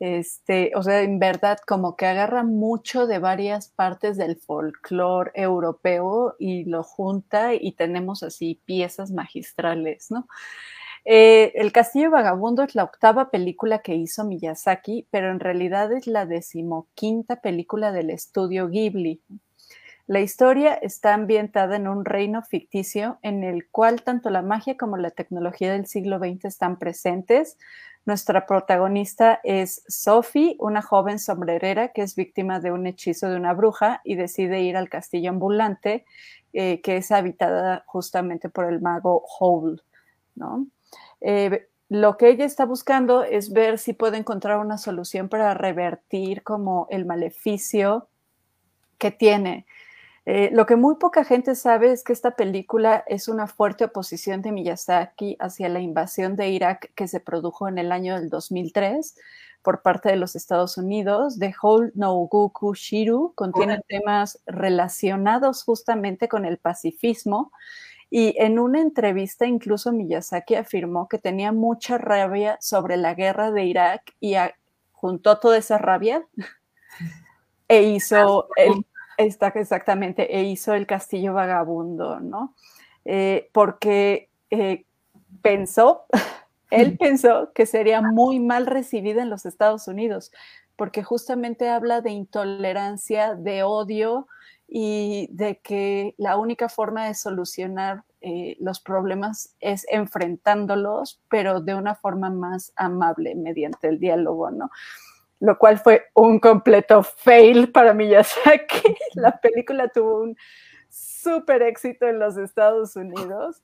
Este, 0.00 0.72
o 0.76 0.82
sea, 0.82 1.02
en 1.02 1.18
verdad 1.18 1.58
como 1.66 1.96
que 1.96 2.06
agarra 2.06 2.42
mucho 2.44 3.06
de 3.06 3.18
varias 3.18 3.68
partes 3.68 4.16
del 4.16 4.36
folclore 4.36 5.32
europeo 5.34 6.36
y 6.38 6.64
lo 6.64 6.84
junta 6.84 7.52
y 7.54 7.72
tenemos 7.72 8.22
así 8.22 8.62
piezas 8.64 9.10
magistrales, 9.10 10.10
¿no? 10.10 10.26
Eh, 11.04 11.52
el 11.54 11.72
Castillo 11.72 12.10
Vagabundo 12.10 12.62
es 12.62 12.74
la 12.74 12.84
octava 12.84 13.30
película 13.30 13.80
que 13.80 13.94
hizo 13.94 14.24
Miyazaki, 14.24 15.06
pero 15.10 15.30
en 15.30 15.40
realidad 15.40 15.92
es 15.92 16.06
la 16.06 16.26
decimoquinta 16.26 17.40
película 17.40 17.92
del 17.92 18.10
estudio 18.10 18.68
Ghibli. 18.68 19.22
La 20.06 20.20
historia 20.20 20.72
está 20.74 21.12
ambientada 21.12 21.76
en 21.76 21.86
un 21.86 22.06
reino 22.06 22.42
ficticio 22.42 23.18
en 23.20 23.44
el 23.44 23.68
cual 23.68 24.02
tanto 24.02 24.30
la 24.30 24.40
magia 24.40 24.76
como 24.78 24.96
la 24.96 25.10
tecnología 25.10 25.70
del 25.72 25.86
siglo 25.86 26.18
XX 26.18 26.46
están 26.46 26.78
presentes. 26.78 27.58
Nuestra 28.06 28.46
protagonista 28.46 29.38
es 29.44 29.82
Sophie, 29.86 30.56
una 30.60 30.80
joven 30.80 31.18
sombrerera 31.18 31.88
que 31.88 32.00
es 32.00 32.16
víctima 32.16 32.58
de 32.58 32.72
un 32.72 32.86
hechizo 32.86 33.28
de 33.28 33.36
una 33.36 33.52
bruja 33.52 34.00
y 34.02 34.14
decide 34.14 34.62
ir 34.62 34.78
al 34.78 34.88
castillo 34.88 35.28
ambulante 35.28 36.06
eh, 36.54 36.80
que 36.80 36.96
es 36.96 37.12
habitada 37.12 37.84
justamente 37.86 38.48
por 38.48 38.64
el 38.64 38.80
mago 38.80 39.22
Howl, 39.38 39.82
¿no? 40.34 40.66
Eh, 41.20 41.68
lo 41.88 42.16
que 42.16 42.28
ella 42.28 42.44
está 42.44 42.66
buscando 42.66 43.24
es 43.24 43.52
ver 43.52 43.78
si 43.78 43.94
puede 43.94 44.18
encontrar 44.18 44.58
una 44.58 44.76
solución 44.76 45.28
para 45.28 45.54
revertir 45.54 46.42
como 46.42 46.86
el 46.90 47.06
maleficio 47.06 48.08
que 48.98 49.10
tiene. 49.10 49.66
Eh, 50.26 50.50
lo 50.52 50.66
que 50.66 50.76
muy 50.76 50.96
poca 50.96 51.24
gente 51.24 51.54
sabe 51.54 51.90
es 51.90 52.04
que 52.04 52.12
esta 52.12 52.32
película 52.32 53.02
es 53.06 53.28
una 53.28 53.46
fuerte 53.46 53.84
oposición 53.84 54.42
de 54.42 54.52
Miyazaki 54.52 55.38
hacia 55.40 55.70
la 55.70 55.80
invasión 55.80 56.36
de 56.36 56.50
Irak 56.50 56.92
que 56.94 57.08
se 57.08 57.20
produjo 57.20 57.66
en 57.66 57.78
el 57.78 57.90
año 57.90 58.14
del 58.20 58.28
2003 58.28 59.16
por 59.62 59.80
parte 59.80 60.10
de 60.10 60.16
los 60.16 60.36
Estados 60.36 60.76
Unidos. 60.76 61.38
The 61.38 61.54
Whole 61.62 61.92
no 61.94 62.12
Goku 62.14 62.74
Shiru 62.74 63.32
contiene 63.34 63.80
temas 63.88 64.38
relacionados 64.44 65.64
justamente 65.64 66.28
con 66.28 66.44
el 66.44 66.58
pacifismo 66.58 67.50
y 68.10 68.34
en 68.38 68.58
una 68.58 68.80
entrevista 68.80 69.46
incluso 69.46 69.92
Miyazaki 69.92 70.54
afirmó 70.54 71.08
que 71.08 71.18
tenía 71.18 71.52
mucha 71.52 71.98
rabia 71.98 72.56
sobre 72.60 72.96
la 72.96 73.14
guerra 73.14 73.50
de 73.50 73.64
Irak 73.64 74.14
y 74.20 74.34
juntó 74.92 75.38
toda 75.38 75.58
esa 75.58 75.78
rabia 75.78 76.26
e 77.68 77.82
hizo 77.82 78.48
el, 78.56 78.86
exactamente, 79.18 80.36
e 80.36 80.44
hizo 80.44 80.74
el 80.74 80.86
castillo 80.86 81.34
vagabundo, 81.34 82.20
¿no? 82.20 82.54
Eh, 83.04 83.50
porque 83.52 84.30
eh, 84.50 84.84
pensó, 85.42 86.06
él 86.70 86.96
pensó 86.96 87.52
que 87.52 87.66
sería 87.66 88.00
muy 88.00 88.40
mal 88.40 88.66
recibida 88.66 89.22
en 89.22 89.30
los 89.30 89.44
Estados 89.44 89.86
Unidos, 89.86 90.32
porque 90.76 91.02
justamente 91.02 91.68
habla 91.68 92.00
de 92.00 92.10
intolerancia, 92.10 93.34
de 93.34 93.64
odio, 93.64 94.28
y 94.68 95.28
de 95.32 95.58
que 95.60 96.14
la 96.18 96.36
única 96.36 96.68
forma 96.68 97.06
de 97.06 97.14
solucionar 97.14 98.04
eh, 98.20 98.56
los 98.60 98.80
problemas 98.80 99.56
es 99.60 99.86
enfrentándolos, 99.90 101.22
pero 101.30 101.60
de 101.60 101.74
una 101.74 101.94
forma 101.94 102.30
más 102.30 102.72
amable 102.76 103.34
mediante 103.34 103.88
el 103.88 103.98
diálogo, 103.98 104.50
¿no? 104.50 104.70
Lo 105.40 105.56
cual 105.56 105.78
fue 105.78 106.06
un 106.14 106.38
completo 106.38 107.02
fail 107.02 107.72
para 107.72 107.94
Miyazaki. 107.94 108.96
La 109.14 109.40
película 109.40 109.88
tuvo 109.88 110.20
un 110.20 110.36
súper 110.90 111.62
éxito 111.62 112.06
en 112.06 112.18
los 112.18 112.36
Estados 112.36 112.96
Unidos, 112.96 113.62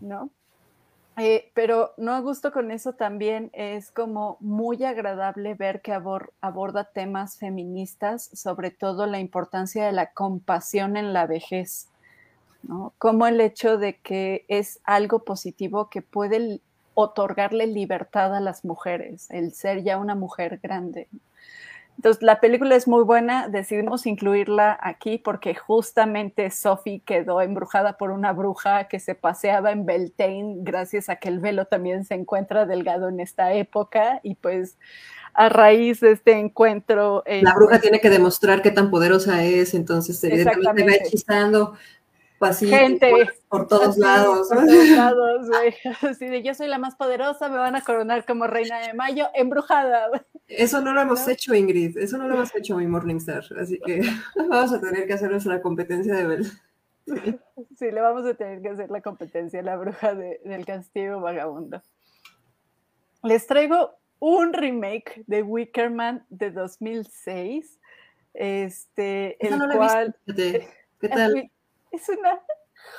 ¿no? 0.00 0.30
Eh, 1.16 1.52
pero 1.54 1.94
no 1.96 2.12
a 2.12 2.20
gusto 2.20 2.50
con 2.50 2.72
eso 2.72 2.94
también 2.94 3.50
es 3.52 3.92
como 3.92 4.36
muy 4.40 4.82
agradable 4.82 5.54
ver 5.54 5.80
que 5.80 5.92
aborda 5.92 6.90
temas 6.92 7.38
feministas, 7.38 8.30
sobre 8.32 8.72
todo 8.72 9.06
la 9.06 9.20
importancia 9.20 9.86
de 9.86 9.92
la 9.92 10.12
compasión 10.12 10.96
en 10.96 11.12
la 11.12 11.26
vejez, 11.26 11.88
¿no? 12.64 12.94
Como 12.98 13.28
el 13.28 13.40
hecho 13.40 13.78
de 13.78 13.96
que 13.98 14.44
es 14.48 14.80
algo 14.82 15.20
positivo 15.20 15.88
que 15.88 16.02
puede 16.02 16.60
otorgarle 16.94 17.68
libertad 17.68 18.34
a 18.34 18.40
las 18.40 18.64
mujeres, 18.64 19.30
el 19.30 19.52
ser 19.52 19.84
ya 19.84 19.98
una 19.98 20.16
mujer 20.16 20.58
grande. 20.60 21.08
Entonces, 21.96 22.22
la 22.22 22.40
película 22.40 22.74
es 22.74 22.88
muy 22.88 23.04
buena, 23.04 23.48
decidimos 23.48 24.06
incluirla 24.06 24.78
aquí 24.82 25.16
porque 25.18 25.54
justamente 25.54 26.50
Sophie 26.50 27.00
quedó 27.04 27.40
embrujada 27.40 27.96
por 27.96 28.10
una 28.10 28.32
bruja 28.32 28.88
que 28.88 29.00
se 29.00 29.14
paseaba 29.14 29.70
en 29.70 29.86
Beltane 29.86 30.56
gracias 30.58 31.08
a 31.08 31.16
que 31.16 31.28
el 31.28 31.38
velo 31.38 31.66
también 31.66 32.04
se 32.04 32.14
encuentra 32.14 32.66
delgado 32.66 33.08
en 33.08 33.20
esta 33.20 33.52
época 33.54 34.20
y 34.22 34.34
pues 34.34 34.76
a 35.34 35.48
raíz 35.48 36.00
de 36.00 36.12
este 36.12 36.32
encuentro... 36.32 37.22
Eh, 37.26 37.42
la 37.42 37.54
bruja 37.54 37.80
tiene 37.80 38.00
que 38.00 38.10
demostrar 38.10 38.62
qué 38.62 38.70
tan 38.70 38.90
poderosa 38.90 39.44
es, 39.44 39.74
entonces 39.74 40.22
evidentemente 40.24 40.84
va 40.84 40.92
hechizando 40.92 41.74
gente 42.52 43.12
por, 43.48 43.66
todos 43.66 43.96
lados. 43.96 44.48
Por 44.48 44.66
todos 44.66 44.88
lados, 44.90 45.48
Así 46.02 46.26
de 46.26 46.42
yo 46.42 46.54
soy 46.54 46.68
la 46.68 46.78
más 46.78 46.96
poderosa, 46.96 47.48
me 47.48 47.56
van 47.56 47.76
a 47.76 47.82
coronar 47.82 48.24
como 48.24 48.46
reina 48.46 48.80
de 48.80 48.94
mayo, 48.94 49.28
embrujada. 49.34 50.10
Eso 50.48 50.80
no 50.80 50.92
lo 50.92 51.00
hemos 51.00 51.26
hecho, 51.28 51.54
Ingrid. 51.54 51.96
Eso 51.96 52.18
no 52.18 52.28
lo 52.28 52.34
hemos 52.34 52.54
hecho, 52.54 52.76
mi 52.76 52.86
Morningstar. 52.86 53.44
Así 53.58 53.78
que 53.84 54.02
vamos 54.48 54.72
a 54.72 54.80
tener 54.80 55.06
que 55.06 55.14
hacer 55.14 55.30
nuestra 55.30 55.62
competencia 55.62 56.14
de 56.14 56.26
Bel. 56.26 56.46
Sí. 57.76 57.90
le 57.90 58.00
vamos 58.00 58.26
a 58.26 58.34
tener 58.34 58.62
que 58.62 58.70
hacer 58.70 58.90
la 58.90 59.02
competencia 59.02 59.60
a 59.60 59.62
la 59.62 59.76
bruja 59.76 60.14
del 60.14 60.64
castillo 60.64 61.20
vagabundo. 61.20 61.82
Les 63.22 63.46
traigo 63.46 63.98
un 64.20 64.54
remake 64.54 65.22
de 65.26 65.42
Wickerman 65.42 66.24
de 66.30 66.50
2006. 66.50 67.78
Este, 68.32 69.36
el 69.46 69.58
cual. 69.76 70.16
¿Qué 70.26 71.08
tal? 71.08 71.50
Es 71.94 72.08
una 72.08 72.40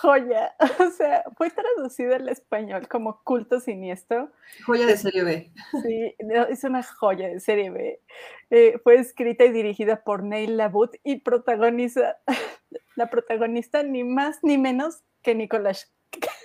joya. 0.01 0.55
O 0.79 0.89
sea, 0.91 1.23
fue 1.37 1.49
traducido 1.49 2.15
al 2.15 2.29
español 2.29 2.87
como 2.87 3.21
culto 3.23 3.59
siniestro. 3.59 4.31
Joya 4.65 4.85
de 4.85 4.97
serie 4.97 5.23
B. 5.23 5.51
Sí, 5.83 6.15
es 6.49 6.63
una 6.63 6.83
joya 6.83 7.27
de 7.29 7.39
serie 7.39 7.69
B. 7.69 8.01
Eh, 8.49 8.79
fue 8.83 8.95
escrita 8.95 9.45
y 9.45 9.51
dirigida 9.51 10.03
por 10.03 10.23
Neil 10.23 10.57
Labut 10.57 10.95
y 11.03 11.21
protagoniza, 11.21 12.17
la 12.95 13.09
protagonista 13.09 13.83
ni 13.83 14.03
más 14.03 14.39
ni 14.43 14.57
menos 14.57 15.03
que 15.21 15.35
Nicolás 15.35 15.94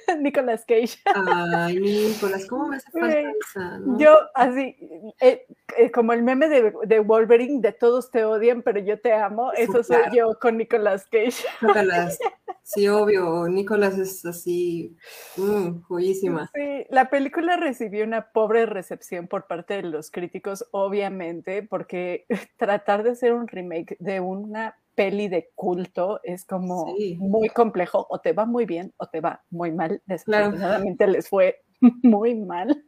Nicolas 0.20 0.64
Cage. 0.66 0.98
Ay, 1.04 1.78
Nicolas, 1.78 2.46
¿cómo 2.46 2.68
me 2.68 2.76
hace 2.76 2.90
falta 2.90 3.20
esa? 3.20 3.80
Yo, 3.98 4.16
así, 4.34 4.76
eh, 5.20 5.46
eh, 5.76 5.90
como 5.90 6.12
el 6.12 6.22
meme 6.22 6.48
de, 6.48 7.00
Wolverine, 7.00 7.60
de 7.60 7.72
todos 7.72 8.10
te 8.10 8.24
odian, 8.24 8.62
pero 8.62 8.80
yo 8.80 9.00
te 9.00 9.12
amo, 9.12 9.52
eso 9.52 9.82
soy 9.82 10.02
yo 10.12 10.38
con 10.40 10.56
Nicolas 10.56 11.06
Cage. 11.06 11.44
Nicolas, 11.60 12.18
sí, 12.62 12.88
obvio, 12.88 13.48
Nicolas 13.48 13.98
es 13.98 14.24
así, 14.24 14.96
mm, 15.36 15.82
joyísima. 15.82 16.50
Sí, 16.54 16.86
la 16.90 17.10
película 17.10 17.56
recibió 17.56 18.04
una 18.04 18.32
pobre 18.32 18.66
recepción 18.66 19.28
por 19.28 19.46
parte 19.46 19.74
de 19.74 19.82
los 19.82 20.10
críticos, 20.10 20.66
obviamente, 20.72 21.62
porque 21.62 22.26
tratar 22.56 23.02
de 23.02 23.10
hacer 23.10 23.32
un 23.32 23.48
remake 23.48 23.96
de 23.98 24.20
una 24.20 24.76
peli 24.94 25.28
de 25.28 25.50
culto 25.54 26.20
es 26.22 26.44
como 26.44 26.94
muy 27.18 27.48
complejo, 27.48 28.06
o 28.10 28.20
te 28.20 28.32
va 28.32 28.46
muy 28.46 28.66
bien 28.66 28.92
o 28.96 29.06
te 29.06 29.20
va 29.20 29.42
muy 29.50 29.72
mal. 29.72 30.02
Desafortunadamente 30.06 31.06
les 31.06 31.28
fue 31.28 31.62
muy 32.02 32.34
mal. 32.34 32.84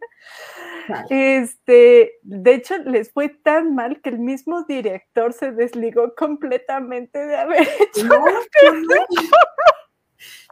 Este, 1.09 2.13
de 2.23 2.55
hecho, 2.55 2.77
les 2.79 3.13
fue 3.13 3.29
tan 3.29 3.75
mal 3.75 4.01
que 4.01 4.11
el 4.11 4.19
mismo 4.19 4.65
director 4.65 5.33
se 5.33 5.53
desligó 5.53 6.15
completamente 6.17 7.25
de 7.25 7.37
haber 7.37 7.63
hecho. 7.81 8.09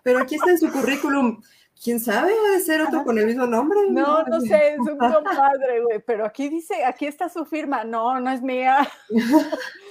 Pero 0.03 0.21
aquí 0.21 0.37
está 0.37 0.51
en 0.51 0.59
su 0.59 0.71
currículum. 0.71 1.41
¿Quién 1.83 1.99
sabe? 1.99 2.33
de 2.53 2.61
ser 2.61 2.83
otro 2.83 3.05
con 3.05 3.19
el 3.19 3.27
mismo 3.27 3.47
nombre. 3.47 3.79
No, 3.89 4.23
no, 4.25 4.41
sé, 4.43 4.75
es 4.75 4.81
un 4.81 4.99
compadre, 4.99 5.83
güey. 5.83 6.03
Pero 6.07 6.27
aquí 6.27 6.51
dice, 6.51 6.85
aquí 6.85 7.07
está 7.07 7.31
su 7.31 7.47
firma. 7.47 7.85
No, 7.85 8.21
no 8.21 8.31
es 8.31 8.43
mía. 8.43 8.87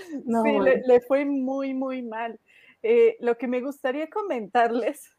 no, 0.25 0.43
sí, 0.43 0.51
le, 0.85 1.01
fue 1.01 1.25
muy, 1.25 1.73
muy 1.73 2.01
mal. 2.01 2.39
Eh, 2.83 3.17
lo 3.19 3.37
que 3.37 3.47
me 3.47 3.61
gustaría 3.61 4.09
comentarles 4.09 5.15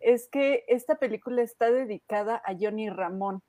es 0.00 0.28
que 0.28 0.64
esta 0.68 0.96
película 0.96 1.42
está 1.42 1.70
dedicada 1.70 2.40
a 2.44 2.54
Johnny 2.58 2.88
Ramón, 2.90 3.42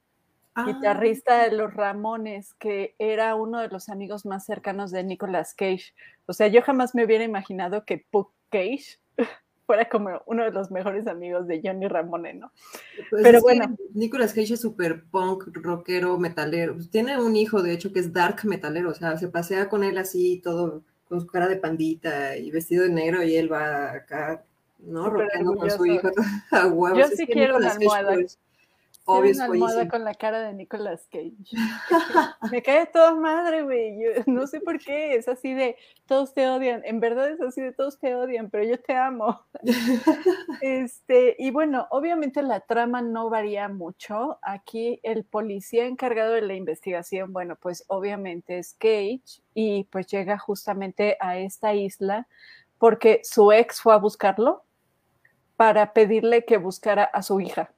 ah. 0.55 0.65
guitarrista 0.65 1.43
de 1.43 1.55
los 1.55 1.73
Ramones, 1.73 2.53
que 2.55 2.95
era 2.99 3.35
uno 3.35 3.59
de 3.59 3.69
los 3.69 3.89
amigos 3.89 4.25
más 4.25 4.45
cercanos 4.45 4.91
de 4.91 5.03
Nicolas 5.03 5.53
Cage. 5.53 5.93
O 6.25 6.33
sea, 6.33 6.47
yo 6.47 6.61
jamás 6.61 6.95
me 6.95 7.05
hubiera 7.05 7.23
imaginado 7.23 7.85
que 7.85 8.05
Puck 8.09 8.33
Cage 8.49 8.99
fuera 9.67 9.87
como 9.89 10.23
uno 10.25 10.45
de 10.45 10.51
los 10.51 10.71
mejores 10.71 11.05
amigos 11.07 11.45
de 11.45 11.61
Johnny 11.63 11.87
Ramone, 11.87 12.33
¿no? 12.33 12.51
Pues 13.09 13.21
Pero 13.21 13.41
bueno. 13.41 13.75
Nicolas 13.93 14.33
Cage 14.33 14.53
es 14.53 14.61
súper 14.61 15.03
punk, 15.03 15.49
rockero, 15.53 16.17
metalero. 16.17 16.77
Tiene 16.89 17.21
un 17.21 17.35
hijo, 17.35 17.61
de 17.61 17.73
hecho, 17.73 17.91
que 17.91 17.99
es 17.99 18.13
dark 18.13 18.45
metalero, 18.45 18.89
o 18.89 18.93
sea, 18.95 19.17
se 19.17 19.27
pasea 19.27 19.69
con 19.69 19.83
él 19.83 19.97
así, 19.97 20.41
todo 20.43 20.81
con 21.07 21.21
su 21.21 21.27
cara 21.27 21.47
de 21.47 21.57
pandita 21.57 22.37
y 22.37 22.49
vestido 22.49 22.83
de 22.83 22.89
negro 22.89 23.23
y 23.23 23.35
él 23.35 23.51
va 23.51 23.91
acá, 23.91 24.43
¿no? 24.79 25.09
Rockeando 25.09 25.55
con 25.55 25.69
su 25.69 25.85
hijo 25.85 26.09
a 26.51 26.67
huevos. 26.67 26.99
Yo 26.99 27.15
sí 27.15 27.27
quiero 27.27 27.57
una 27.57 27.71
almohada. 27.71 28.13
Pues, 28.13 28.39
Obvio, 29.09 29.31
una 29.31 29.45
almohada 29.45 29.87
con 29.87 30.03
la 30.03 30.13
cara 30.13 30.41
de 30.41 30.53
Nicolas 30.53 31.07
Cage. 31.09 31.37
Me 32.51 32.61
cae 32.61 32.87
toda 32.87 33.15
madre, 33.15 33.63
güey. 33.63 33.97
no 34.25 34.45
sé 34.47 34.59
por 34.59 34.79
qué. 34.79 35.15
Es 35.15 35.29
así 35.29 35.53
de 35.53 35.77
todos 36.05 36.33
te 36.33 36.45
odian. 36.49 36.81
En 36.83 36.99
verdad 36.99 37.29
es 37.29 37.39
así 37.39 37.61
de 37.61 37.71
todos 37.71 37.99
te 37.99 38.15
odian, 38.15 38.49
pero 38.49 38.65
yo 38.65 38.77
te 38.81 38.95
amo. 38.97 39.45
este, 40.61 41.37
y 41.39 41.51
bueno, 41.51 41.87
obviamente 41.89 42.41
la 42.41 42.59
trama 42.59 43.01
no 43.01 43.29
varía 43.29 43.69
mucho. 43.69 44.39
Aquí 44.41 44.99
el 45.03 45.23
policía 45.23 45.85
encargado 45.85 46.33
de 46.33 46.41
la 46.41 46.55
investigación, 46.55 47.31
bueno, 47.31 47.55
pues 47.55 47.85
obviamente 47.87 48.57
es 48.57 48.73
Cage 48.73 49.41
y 49.53 49.85
pues 49.85 50.07
llega 50.07 50.37
justamente 50.37 51.15
a 51.21 51.37
esta 51.37 51.73
isla 51.73 52.27
porque 52.77 53.21
su 53.23 53.53
ex 53.53 53.79
fue 53.79 53.93
a 53.93 53.97
buscarlo 53.97 54.65
para 55.55 55.93
pedirle 55.93 56.43
que 56.43 56.57
buscara 56.57 57.05
a 57.05 57.23
su 57.23 57.39
hija 57.39 57.71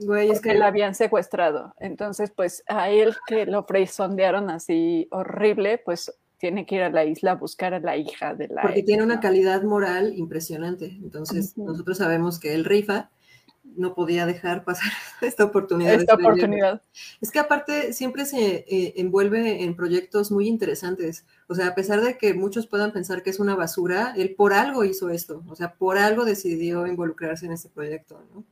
Güey, 0.00 0.30
es 0.30 0.40
que 0.40 0.54
la 0.54 0.68
habían 0.68 0.94
secuestrado. 0.94 1.74
Entonces, 1.78 2.30
pues 2.30 2.62
a 2.68 2.90
él 2.90 3.16
que 3.26 3.46
lo 3.46 3.66
sondearon 3.86 4.50
así 4.50 5.08
horrible, 5.10 5.78
pues 5.78 6.12
tiene 6.38 6.66
que 6.66 6.76
ir 6.76 6.82
a 6.82 6.90
la 6.90 7.04
isla 7.04 7.32
a 7.32 7.34
buscar 7.34 7.74
a 7.74 7.80
la 7.80 7.96
hija 7.96 8.34
de 8.34 8.48
la. 8.48 8.62
Porque 8.62 8.82
tiene 8.82 9.02
una 9.02 9.20
calidad 9.20 9.62
moral 9.62 10.14
impresionante. 10.16 10.96
Entonces, 11.02 11.58
nosotros 11.58 11.98
sabemos 11.98 12.38
que 12.38 12.54
él 12.54 12.64
rifa, 12.64 13.10
no 13.76 13.94
podía 13.94 14.24
dejar 14.24 14.64
pasar 14.64 14.92
esta 15.20 15.44
oportunidad. 15.44 15.94
Esta 15.94 16.14
oportunidad. 16.14 16.82
Es 17.20 17.30
que 17.30 17.40
aparte 17.40 17.92
siempre 17.92 18.24
se 18.24 18.64
eh, 18.68 18.94
envuelve 18.96 19.64
en 19.64 19.74
proyectos 19.74 20.30
muy 20.30 20.46
interesantes. 20.46 21.26
O 21.48 21.54
sea, 21.54 21.68
a 21.68 21.74
pesar 21.74 22.00
de 22.00 22.18
que 22.18 22.34
muchos 22.34 22.66
puedan 22.66 22.92
pensar 22.92 23.22
que 23.22 23.30
es 23.30 23.40
una 23.40 23.56
basura, 23.56 24.14
él 24.16 24.34
por 24.36 24.52
algo 24.52 24.84
hizo 24.84 25.10
esto. 25.10 25.42
O 25.48 25.56
sea, 25.56 25.74
por 25.74 25.98
algo 25.98 26.24
decidió 26.24 26.86
involucrarse 26.86 27.46
en 27.46 27.52
este 27.52 27.68
proyecto, 27.68 28.22
¿no? 28.32 28.44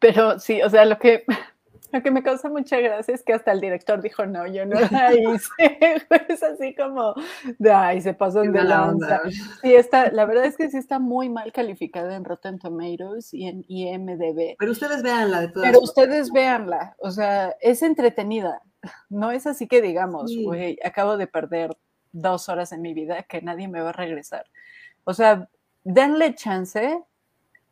Pero 0.00 0.38
sí, 0.38 0.62
o 0.62 0.70
sea, 0.70 0.84
lo 0.84 0.98
que, 0.98 1.24
lo 1.92 2.02
que 2.02 2.10
me 2.10 2.22
causa 2.22 2.48
mucha 2.48 2.80
gracia 2.80 3.14
es 3.14 3.22
que 3.22 3.32
hasta 3.32 3.52
el 3.52 3.60
director 3.60 4.02
dijo, 4.02 4.26
no, 4.26 4.46
yo 4.46 4.66
no 4.66 4.78
la 4.80 5.14
hice. 5.14 5.50
es 6.28 6.42
así 6.42 6.74
como, 6.74 7.14
de, 7.58 7.72
ay, 7.72 8.00
se 8.00 8.14
pasó 8.14 8.40
de 8.40 8.64
la 8.64 8.88
onda. 8.88 9.22
Sí, 9.62 9.74
está, 9.74 10.10
la 10.10 10.24
verdad 10.24 10.46
es 10.46 10.56
que 10.56 10.70
sí 10.70 10.76
está 10.76 10.98
muy 10.98 11.28
mal 11.28 11.52
calificada 11.52 12.16
en 12.16 12.24
Rotten 12.24 12.58
Tomatoes 12.58 13.32
y 13.32 13.46
en 13.46 13.64
IMDB. 13.68 14.56
Pero 14.58 14.72
ustedes 14.72 15.02
véanla 15.02 15.42
de 15.42 15.48
todas 15.48 15.68
Pero 15.68 15.80
ustedes 15.80 16.32
véanla, 16.32 16.96
o 16.98 17.10
sea, 17.10 17.54
es 17.60 17.82
entretenida. 17.82 18.62
No 19.08 19.30
es 19.30 19.46
así 19.46 19.66
que 19.66 19.80
digamos, 19.80 20.30
güey, 20.36 20.78
acabo 20.84 21.16
de 21.16 21.26
perder 21.26 21.70
dos 22.12 22.48
horas 22.48 22.72
en 22.72 22.82
mi 22.82 22.94
vida 22.94 23.22
que 23.22 23.40
nadie 23.40 23.68
me 23.68 23.80
va 23.80 23.90
a 23.90 23.92
regresar. 23.92 24.44
O 25.04 25.14
sea, 25.14 25.48
denle 25.84 26.34
chance. 26.34 27.02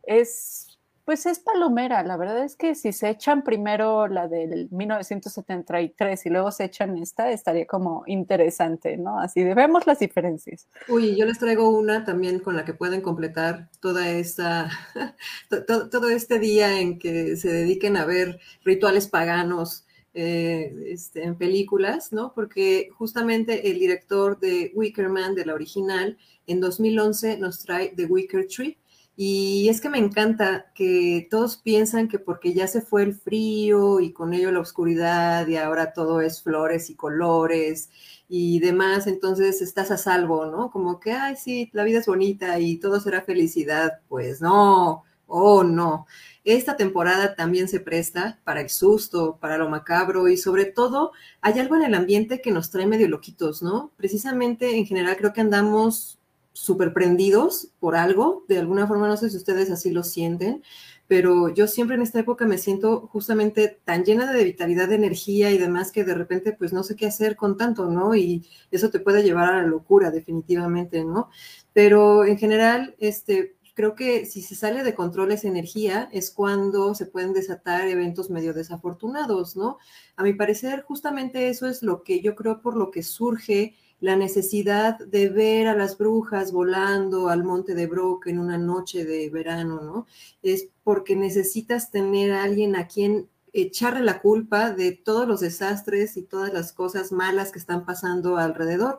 Es 0.04 0.71
pues 1.04 1.26
es 1.26 1.40
palomera, 1.40 2.04
la 2.04 2.16
verdad 2.16 2.44
es 2.44 2.54
que 2.54 2.76
si 2.76 2.92
se 2.92 3.10
echan 3.10 3.42
primero 3.42 4.06
la 4.06 4.28
del 4.28 4.68
1973 4.70 6.26
y 6.26 6.30
luego 6.30 6.52
se 6.52 6.64
echan 6.64 6.96
esta, 6.96 7.32
estaría 7.32 7.66
como 7.66 8.04
interesante, 8.06 8.96
¿no? 8.96 9.18
Así 9.18 9.42
de 9.42 9.54
vemos 9.54 9.86
las 9.86 9.98
diferencias. 9.98 10.68
Uy, 10.88 11.16
yo 11.16 11.26
les 11.26 11.38
traigo 11.38 11.70
una 11.70 12.04
también 12.04 12.38
con 12.38 12.54
la 12.54 12.64
que 12.64 12.74
pueden 12.74 13.00
completar 13.00 13.68
toda 13.80 14.08
esta, 14.10 14.70
todo, 15.66 16.08
este 16.08 16.38
día 16.38 16.78
en 16.78 17.00
que 17.00 17.36
se 17.36 17.52
dediquen 17.52 17.96
a 17.96 18.04
ver 18.04 18.38
rituales 18.64 19.08
paganos 19.08 19.84
eh, 20.14 20.72
este, 20.86 21.24
en 21.24 21.36
películas, 21.36 22.12
¿no? 22.12 22.32
Porque 22.32 22.90
justamente 22.92 23.70
el 23.70 23.80
director 23.80 24.38
de 24.38 24.70
Wicker 24.74 25.08
Man, 25.08 25.34
de 25.34 25.46
la 25.46 25.54
original, 25.54 26.16
en 26.46 26.60
2011 26.60 27.38
nos 27.38 27.60
trae 27.60 27.88
The 27.96 28.04
Wicker 28.04 28.46
Tree 28.46 28.78
y 29.16 29.68
es 29.68 29.80
que 29.80 29.90
me 29.90 29.98
encanta 29.98 30.72
que 30.74 31.28
todos 31.30 31.58
piensan 31.58 32.08
que 32.08 32.18
porque 32.18 32.54
ya 32.54 32.66
se 32.66 32.80
fue 32.80 33.02
el 33.02 33.14
frío 33.14 34.00
y 34.00 34.12
con 34.12 34.32
ello 34.32 34.50
la 34.50 34.60
oscuridad 34.60 35.46
y 35.46 35.56
ahora 35.56 35.92
todo 35.92 36.22
es 36.22 36.42
flores 36.42 36.88
y 36.90 36.96
colores 36.96 37.90
y 38.28 38.60
demás, 38.60 39.06
entonces 39.06 39.60
estás 39.60 39.90
a 39.90 39.98
salvo, 39.98 40.46
¿no? 40.46 40.70
Como 40.70 40.98
que, 41.00 41.12
ay, 41.12 41.36
sí, 41.36 41.68
la 41.74 41.84
vida 41.84 41.98
es 41.98 42.06
bonita 42.06 42.58
y 42.58 42.78
todo 42.78 42.98
será 43.00 43.20
felicidad. 43.22 44.00
Pues 44.08 44.40
no, 44.40 45.04
oh 45.26 45.62
no. 45.64 46.06
Esta 46.44 46.76
temporada 46.78 47.34
también 47.36 47.68
se 47.68 47.80
presta 47.80 48.40
para 48.44 48.62
el 48.62 48.70
susto, 48.70 49.38
para 49.40 49.58
lo 49.58 49.68
macabro 49.68 50.28
y 50.28 50.36
sobre 50.38 50.64
todo 50.64 51.12
hay 51.42 51.58
algo 51.58 51.76
en 51.76 51.82
el 51.84 51.94
ambiente 51.94 52.40
que 52.40 52.50
nos 52.50 52.70
trae 52.70 52.86
medio 52.86 53.08
loquitos, 53.08 53.62
¿no? 53.62 53.92
Precisamente 53.96 54.76
en 54.78 54.86
general 54.86 55.16
creo 55.18 55.32
que 55.34 55.42
andamos 55.42 56.18
súper 56.52 56.92
prendidos 56.92 57.68
por 57.80 57.96
algo, 57.96 58.44
de 58.48 58.58
alguna 58.58 58.86
forma, 58.86 59.08
no 59.08 59.16
sé 59.16 59.30
si 59.30 59.36
ustedes 59.36 59.70
así 59.70 59.90
lo 59.90 60.02
sienten, 60.02 60.62
pero 61.08 61.48
yo 61.48 61.66
siempre 61.66 61.96
en 61.96 62.02
esta 62.02 62.20
época 62.20 62.46
me 62.46 62.58
siento 62.58 63.06
justamente 63.08 63.80
tan 63.84 64.04
llena 64.04 64.32
de 64.32 64.44
vitalidad, 64.44 64.88
de 64.88 64.94
energía 64.94 65.50
y 65.50 65.58
demás 65.58 65.92
que 65.92 66.04
de 66.04 66.14
repente 66.14 66.52
pues 66.52 66.72
no 66.72 66.82
sé 66.82 66.96
qué 66.96 67.06
hacer 67.06 67.36
con 67.36 67.56
tanto, 67.56 67.90
¿no? 67.90 68.14
Y 68.14 68.46
eso 68.70 68.90
te 68.90 69.00
puede 69.00 69.22
llevar 69.22 69.52
a 69.52 69.62
la 69.62 69.66
locura 69.66 70.10
definitivamente, 70.10 71.04
¿no? 71.04 71.28
Pero 71.72 72.24
en 72.24 72.38
general, 72.38 72.94
este, 72.98 73.56
creo 73.74 73.94
que 73.94 74.26
si 74.26 74.42
se 74.42 74.54
sale 74.54 74.82
de 74.82 74.94
control 74.94 75.32
esa 75.32 75.48
energía 75.48 76.08
es 76.12 76.30
cuando 76.30 76.94
se 76.94 77.06
pueden 77.06 77.32
desatar 77.32 77.88
eventos 77.88 78.30
medio 78.30 78.54
desafortunados, 78.54 79.56
¿no? 79.56 79.78
A 80.16 80.22
mi 80.22 80.34
parecer, 80.34 80.82
justamente 80.82 81.48
eso 81.48 81.66
es 81.66 81.82
lo 81.82 82.02
que 82.02 82.20
yo 82.20 82.34
creo 82.34 82.60
por 82.62 82.76
lo 82.76 82.90
que 82.90 83.02
surge 83.02 83.74
la 84.02 84.16
necesidad 84.16 84.98
de 84.98 85.28
ver 85.28 85.68
a 85.68 85.76
las 85.76 85.96
brujas 85.96 86.50
volando 86.50 87.28
al 87.28 87.44
monte 87.44 87.76
de 87.76 87.86
Brock 87.86 88.26
en 88.26 88.40
una 88.40 88.58
noche 88.58 89.04
de 89.04 89.30
verano, 89.30 89.80
¿no? 89.80 90.06
Es 90.42 90.66
porque 90.82 91.14
necesitas 91.14 91.92
tener 91.92 92.32
a 92.32 92.42
alguien 92.42 92.74
a 92.74 92.88
quien 92.88 93.28
echarle 93.52 94.00
la 94.00 94.20
culpa 94.20 94.72
de 94.72 94.90
todos 94.90 95.28
los 95.28 95.38
desastres 95.38 96.16
y 96.16 96.22
todas 96.22 96.52
las 96.52 96.72
cosas 96.72 97.12
malas 97.12 97.52
que 97.52 97.60
están 97.60 97.84
pasando 97.84 98.38
alrededor. 98.38 98.98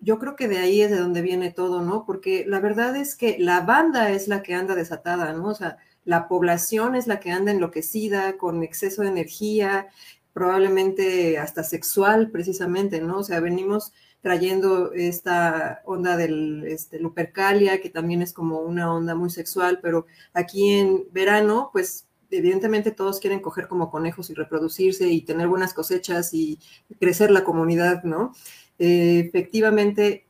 Yo 0.00 0.18
creo 0.18 0.34
que 0.34 0.48
de 0.48 0.56
ahí 0.56 0.80
es 0.80 0.90
de 0.90 0.98
donde 0.98 1.20
viene 1.20 1.50
todo, 1.50 1.82
¿no? 1.82 2.06
Porque 2.06 2.46
la 2.48 2.58
verdad 2.58 2.96
es 2.96 3.16
que 3.16 3.36
la 3.38 3.60
banda 3.60 4.12
es 4.12 4.28
la 4.28 4.42
que 4.42 4.54
anda 4.54 4.74
desatada, 4.74 5.34
¿no? 5.34 5.48
O 5.48 5.54
sea, 5.54 5.76
la 6.06 6.26
población 6.26 6.94
es 6.94 7.06
la 7.06 7.20
que 7.20 7.32
anda 7.32 7.52
enloquecida, 7.52 8.38
con 8.38 8.62
exceso 8.62 9.02
de 9.02 9.08
energía, 9.08 9.88
probablemente 10.32 11.38
hasta 11.38 11.62
sexual, 11.62 12.30
precisamente, 12.30 13.02
¿no? 13.02 13.18
O 13.18 13.24
sea, 13.24 13.40
venimos 13.40 13.92
trayendo 14.22 14.92
esta 14.92 15.82
onda 15.84 16.16
del 16.16 16.64
este, 16.66 17.00
Lupercalia, 17.00 17.80
que 17.80 17.90
también 17.90 18.22
es 18.22 18.32
como 18.32 18.60
una 18.60 18.94
onda 18.94 19.14
muy 19.14 19.30
sexual, 19.30 19.80
pero 19.82 20.06
aquí 20.32 20.70
en 20.70 21.04
verano, 21.12 21.70
pues 21.72 22.06
evidentemente 22.30 22.92
todos 22.92 23.20
quieren 23.20 23.40
coger 23.40 23.68
como 23.68 23.90
conejos 23.90 24.30
y 24.30 24.34
reproducirse 24.34 25.08
y 25.08 25.22
tener 25.22 25.48
buenas 25.48 25.74
cosechas 25.74 26.32
y 26.32 26.58
crecer 26.98 27.30
la 27.30 27.44
comunidad, 27.44 28.04
¿no? 28.04 28.32
Eh, 28.78 29.24
efectivamente, 29.26 30.24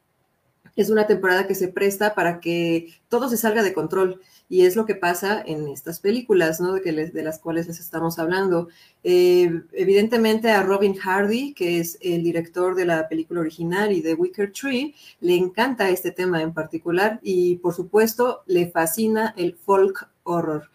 es 0.74 0.88
una 0.88 1.06
temporada 1.06 1.46
que 1.46 1.54
se 1.54 1.68
presta 1.68 2.14
para 2.14 2.40
que 2.40 2.94
todo 3.08 3.28
se 3.28 3.36
salga 3.36 3.62
de 3.62 3.74
control. 3.74 4.22
Y 4.52 4.66
es 4.66 4.76
lo 4.76 4.84
que 4.84 4.94
pasa 4.94 5.42
en 5.46 5.66
estas 5.68 5.98
películas, 5.98 6.60
¿no? 6.60 6.74
De, 6.74 6.82
que 6.82 6.92
de 6.92 7.22
las 7.22 7.38
cuales 7.38 7.68
les 7.68 7.80
estamos 7.80 8.18
hablando. 8.18 8.68
Eh, 9.02 9.50
evidentemente 9.72 10.50
a 10.50 10.62
Robin 10.62 10.94
Hardy, 10.94 11.54
que 11.54 11.80
es 11.80 11.96
el 12.02 12.22
director 12.22 12.74
de 12.74 12.84
la 12.84 13.08
película 13.08 13.40
original 13.40 13.92
y 13.92 14.02
de 14.02 14.12
Wicker 14.12 14.52
Tree, 14.52 14.94
le 15.20 15.36
encanta 15.36 15.88
este 15.88 16.10
tema 16.10 16.42
en 16.42 16.52
particular 16.52 17.18
y 17.22 17.56
por 17.56 17.72
supuesto 17.72 18.42
le 18.44 18.70
fascina 18.70 19.32
el 19.38 19.54
folk 19.54 20.10
horror. 20.22 20.68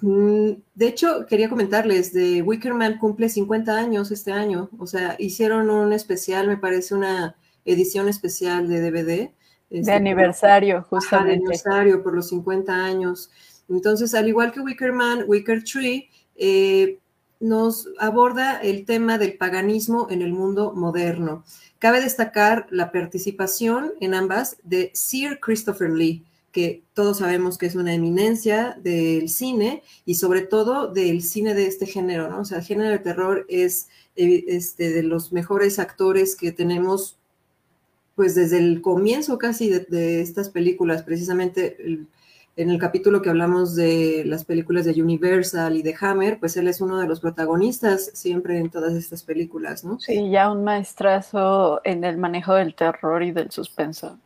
Mm, 0.00 0.54
de 0.74 0.88
hecho, 0.88 1.26
quería 1.26 1.48
comentarles, 1.48 2.12
de 2.12 2.42
Wickerman 2.42 2.98
cumple 2.98 3.28
50 3.28 3.76
años 3.78 4.10
este 4.10 4.32
año, 4.32 4.68
o 4.80 4.88
sea, 4.88 5.14
hicieron 5.20 5.70
un 5.70 5.92
especial, 5.92 6.48
me 6.48 6.56
parece 6.56 6.96
una 6.96 7.36
edición 7.64 8.08
especial 8.08 8.68
de 8.68 8.80
DVD. 8.80 9.30
Este, 9.72 9.90
de 9.90 9.96
aniversario, 9.96 10.82
justamente. 10.82 11.30
de 11.30 11.36
aniversario 11.36 12.02
por 12.02 12.14
los 12.14 12.28
50 12.28 12.72
años. 12.72 13.30
Entonces, 13.70 14.14
al 14.14 14.28
igual 14.28 14.52
que 14.52 14.60
Wickerman, 14.60 15.24
Wicker 15.26 15.64
Tree 15.64 16.10
eh, 16.36 16.98
nos 17.40 17.88
aborda 17.98 18.60
el 18.60 18.84
tema 18.84 19.16
del 19.16 19.38
paganismo 19.38 20.08
en 20.10 20.20
el 20.20 20.34
mundo 20.34 20.74
moderno. 20.76 21.44
Cabe 21.78 22.02
destacar 22.02 22.66
la 22.70 22.92
participación 22.92 23.94
en 24.00 24.12
ambas 24.12 24.58
de 24.62 24.90
Sir 24.92 25.40
Christopher 25.40 25.90
Lee, 25.90 26.22
que 26.52 26.84
todos 26.92 27.18
sabemos 27.18 27.56
que 27.56 27.64
es 27.64 27.74
una 27.74 27.94
eminencia 27.94 28.76
del 28.78 29.30
cine 29.30 29.82
y 30.04 30.16
sobre 30.16 30.42
todo 30.42 30.86
del 30.86 31.22
cine 31.22 31.54
de 31.54 31.66
este 31.66 31.86
género, 31.86 32.28
¿no? 32.28 32.40
O 32.40 32.44
sea, 32.44 32.58
el 32.58 32.64
género 32.64 32.90
de 32.90 32.98
terror 32.98 33.46
es 33.48 33.88
eh, 34.16 34.44
este, 34.48 34.90
de 34.90 35.02
los 35.02 35.32
mejores 35.32 35.78
actores 35.78 36.36
que 36.36 36.52
tenemos 36.52 37.18
pues 38.14 38.34
desde 38.34 38.58
el 38.58 38.80
comienzo 38.82 39.38
casi 39.38 39.70
de, 39.70 40.20
estas 40.20 40.50
películas, 40.50 41.02
precisamente 41.02 42.06
en 42.56 42.70
el 42.70 42.78
capítulo 42.78 43.22
que 43.22 43.30
hablamos 43.30 43.74
de 43.74 44.24
las 44.26 44.44
películas 44.44 44.84
de 44.84 45.00
Universal 45.00 45.76
y 45.76 45.82
de 45.82 45.94
Hammer, 45.98 46.38
pues 46.38 46.56
él 46.56 46.68
es 46.68 46.80
uno 46.80 46.98
de 47.00 47.08
los 47.08 47.20
protagonistas 47.20 48.10
siempre 48.12 48.58
en 48.58 48.68
todas 48.68 48.92
estas 48.92 49.22
películas, 49.22 49.84
¿no? 49.84 49.98
Sí, 49.98 50.30
ya 50.30 50.50
un 50.50 50.62
maestrazo 50.62 51.80
en 51.84 52.04
el 52.04 52.18
manejo 52.18 52.54
del 52.54 52.74
terror 52.74 53.22
y 53.22 53.32
del 53.32 53.50
suspenso. 53.50 54.18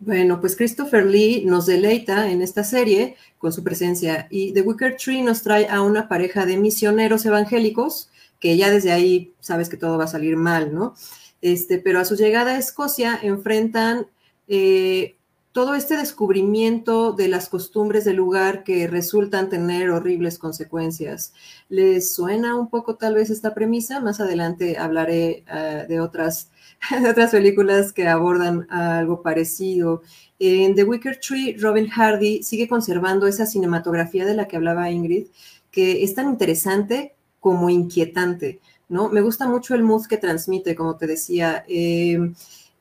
Bueno, 0.00 0.40
pues 0.40 0.56
Christopher 0.56 1.04
Lee 1.04 1.44
nos 1.44 1.66
deleita 1.66 2.30
en 2.30 2.40
esta 2.40 2.64
serie 2.64 3.16
con 3.38 3.52
su 3.52 3.62
presencia 3.62 4.26
y 4.30 4.52
The 4.52 4.62
Wicker 4.62 4.96
Tree 4.96 5.22
nos 5.22 5.42
trae 5.42 5.68
a 5.68 5.82
una 5.82 6.08
pareja 6.08 6.46
de 6.46 6.56
misioneros 6.56 7.26
evangélicos 7.26 8.10
que 8.40 8.56
ya 8.56 8.70
desde 8.70 8.92
ahí 8.92 9.34
sabes 9.40 9.68
que 9.68 9.76
todo 9.76 9.98
va 9.98 10.04
a 10.04 10.08
salir 10.08 10.36
mal, 10.36 10.74
¿no? 10.74 10.94
Este, 11.42 11.78
pero 11.78 12.00
a 12.00 12.04
su 12.04 12.16
llegada 12.16 12.52
a 12.52 12.58
Escocia 12.58 13.18
enfrentan 13.22 14.06
eh, 14.48 15.16
todo 15.52 15.74
este 15.74 15.96
descubrimiento 15.96 17.12
de 17.12 17.28
las 17.28 17.48
costumbres 17.48 18.04
del 18.04 18.16
lugar 18.16 18.62
que 18.62 18.86
resultan 18.86 19.48
tener 19.48 19.90
horribles 19.90 20.38
consecuencias. 20.38 21.32
¿Les 21.68 22.12
suena 22.12 22.54
un 22.54 22.68
poco 22.68 22.96
tal 22.96 23.14
vez 23.14 23.30
esta 23.30 23.52
premisa? 23.52 24.00
Más 24.00 24.20
adelante 24.20 24.78
hablaré 24.78 25.44
ah, 25.48 25.84
de, 25.88 26.00
otras, 26.00 26.50
de 27.02 27.10
otras 27.10 27.32
películas 27.32 27.92
que 27.92 28.06
abordan 28.06 28.70
algo 28.70 29.22
parecido. 29.22 30.02
En 30.38 30.74
The 30.74 30.84
Wicker 30.84 31.18
Tree, 31.18 31.56
Robin 31.58 31.88
Hardy 31.88 32.42
sigue 32.44 32.68
conservando 32.68 33.26
esa 33.26 33.44
cinematografía 33.44 34.24
de 34.24 34.34
la 34.34 34.46
que 34.46 34.56
hablaba 34.56 34.90
Ingrid, 34.90 35.26
que 35.72 36.04
es 36.04 36.14
tan 36.14 36.28
interesante 36.28 37.14
como 37.40 37.70
inquietante. 37.70 38.60
¿No? 38.90 39.08
Me 39.08 39.22
gusta 39.22 39.48
mucho 39.48 39.74
el 39.74 39.82
mood 39.82 40.06
que 40.06 40.18
transmite, 40.18 40.74
como 40.74 40.96
te 40.96 41.06
decía. 41.06 41.64
Eh, 41.68 42.18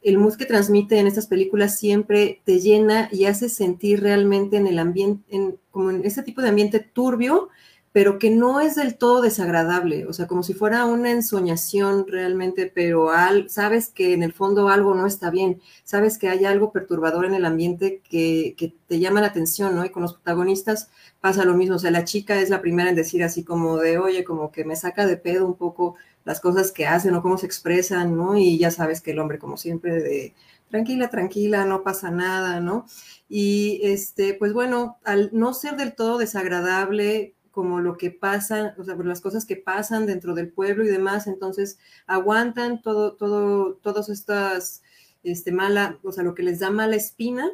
el 0.02 0.18
mood 0.18 0.36
que 0.36 0.46
transmite 0.46 0.98
en 0.98 1.08
estas 1.08 1.28
películas 1.28 1.78
siempre 1.78 2.42
te 2.46 2.60
llena 2.60 3.10
y 3.12 3.26
hace 3.26 3.50
sentir 3.50 4.02
realmente 4.02 4.58
en 4.58 4.68
el 4.68 4.80
ambiente, 4.80 5.24
en, 5.30 5.58
como 5.72 5.92
en 5.92 6.06
ese 6.06 6.24
tipo 6.24 6.42
de 6.42 6.50
ambiente 6.50 6.80
turbio, 6.80 7.50
pero 7.92 8.20
que 8.20 8.30
no 8.30 8.60
es 8.60 8.76
del 8.76 8.98
todo 8.98 9.22
desagradable, 9.22 10.06
o 10.06 10.14
sea, 10.14 10.28
como 10.28 10.44
si 10.44 10.54
fuera 10.54 10.86
una 10.86 11.12
ensoñación 11.12 12.06
realmente, 12.08 12.72
pero 12.74 13.12
al, 13.12 13.50
sabes 13.50 13.90
que 13.90 14.14
en 14.14 14.22
el 14.22 14.32
fondo 14.34 14.70
algo 14.70 14.94
no 14.94 15.08
está 15.08 15.32
bien, 15.32 15.62
sabes 15.84 16.18
que 16.20 16.30
hay 16.30 16.46
algo 16.46 16.72
perturbador 16.72 17.26
en 17.26 17.34
el 17.34 17.46
ambiente 17.46 18.02
que, 18.08 18.54
que 18.58 18.76
te 18.88 19.00
llama 19.00 19.22
la 19.22 19.28
atención, 19.28 19.76
¿no? 19.76 19.86
Y 19.86 19.90
con 19.90 20.04
los 20.04 20.14
protagonistas 20.14 20.90
pasa 21.20 21.46
lo 21.46 21.56
mismo, 21.56 21.78
o 21.78 21.80
sea, 21.80 21.92
la 21.92 22.06
chica 22.06 22.40
es 22.40 22.50
la 22.50 22.62
primera 22.62 22.90
en 22.90 22.96
decir 22.96 23.24
así 23.24 23.44
como 23.44 23.78
de, 23.78 23.98
oye, 23.98 24.24
como 24.24 24.52
que 24.52 24.66
me 24.66 24.76
saca 24.76 25.08
de 25.08 25.18
pedo 25.18 25.46
un 25.46 25.56
poco 25.56 25.96
las 26.26 26.40
cosas 26.40 26.72
que 26.72 26.86
hacen 26.86 27.16
o 27.16 27.22
cómo 27.24 27.38
se 27.38 27.48
expresan, 27.48 28.16
¿no? 28.16 28.38
Y 28.38 28.60
ya 28.60 28.70
sabes 28.72 29.02
que 29.02 29.12
el 29.12 29.20
hombre, 29.20 29.40
como 29.40 29.58
siempre, 29.58 30.02
de 30.02 30.34
tranquila, 30.70 31.10
tranquila, 31.10 31.66
no 31.66 31.84
pasa 31.84 32.12
nada, 32.12 32.60
¿no? 32.60 32.86
Y 33.28 33.82
este, 33.84 34.36
pues 34.36 34.54
bueno, 34.54 35.00
al 35.04 35.30
no 35.34 35.54
ser 35.54 35.76
del 35.76 35.96
todo 35.96 36.18
desagradable 36.20 37.36
como 37.52 37.80
lo 37.82 37.98
que 37.98 38.12
pasa, 38.12 38.76
o 38.78 38.84
sea, 38.84 38.96
las 38.96 39.22
cosas 39.22 39.46
que 39.46 39.56
pasan 39.56 40.06
dentro 40.06 40.34
del 40.34 40.52
pueblo 40.52 40.84
y 40.84 40.88
demás, 40.88 41.28
entonces 41.28 41.80
aguantan 42.08 42.82
todo, 42.82 43.16
todo, 43.16 43.76
todas 43.76 44.10
estas, 44.10 44.84
este, 45.24 45.52
mala, 45.52 46.00
o 46.04 46.12
sea, 46.12 46.24
lo 46.24 46.36
que 46.36 46.44
les 46.44 46.60
da 46.60 46.70
mala 46.70 46.96
espina, 46.96 47.50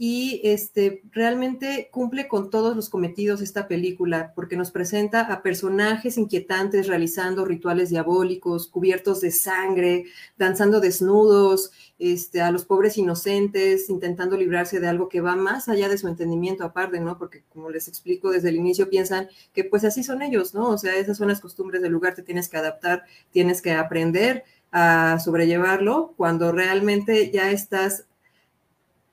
y 0.00 0.40
este, 0.44 1.02
realmente 1.10 1.88
cumple 1.90 2.28
con 2.28 2.50
todos 2.50 2.76
los 2.76 2.88
cometidos 2.88 3.40
esta 3.40 3.66
película, 3.66 4.32
porque 4.36 4.56
nos 4.56 4.70
presenta 4.70 5.22
a 5.22 5.42
personajes 5.42 6.16
inquietantes 6.18 6.86
realizando 6.86 7.44
rituales 7.44 7.90
diabólicos, 7.90 8.68
cubiertos 8.68 9.20
de 9.20 9.32
sangre, 9.32 10.04
danzando 10.38 10.78
desnudos, 10.78 11.72
este, 11.98 12.40
a 12.40 12.52
los 12.52 12.64
pobres 12.64 12.96
inocentes, 12.96 13.90
intentando 13.90 14.36
librarse 14.36 14.78
de 14.78 14.86
algo 14.86 15.08
que 15.08 15.20
va 15.20 15.34
más 15.34 15.68
allá 15.68 15.88
de 15.88 15.98
su 15.98 16.06
entendimiento 16.06 16.62
aparte, 16.62 17.00
¿no? 17.00 17.18
Porque 17.18 17.42
como 17.48 17.68
les 17.68 17.88
explico 17.88 18.30
desde 18.30 18.50
el 18.50 18.56
inicio, 18.56 18.88
piensan 18.88 19.28
que 19.52 19.64
pues 19.64 19.82
así 19.84 20.04
son 20.04 20.22
ellos, 20.22 20.54
¿no? 20.54 20.68
O 20.68 20.78
sea, 20.78 20.94
esas 20.96 21.16
son 21.16 21.26
las 21.26 21.40
costumbres 21.40 21.82
del 21.82 21.90
lugar, 21.90 22.14
te 22.14 22.22
tienes 22.22 22.48
que 22.48 22.56
adaptar, 22.56 23.02
tienes 23.32 23.60
que 23.60 23.72
aprender 23.72 24.44
a 24.70 25.18
sobrellevarlo 25.18 26.14
cuando 26.16 26.52
realmente 26.52 27.32
ya 27.32 27.50
estás 27.50 28.04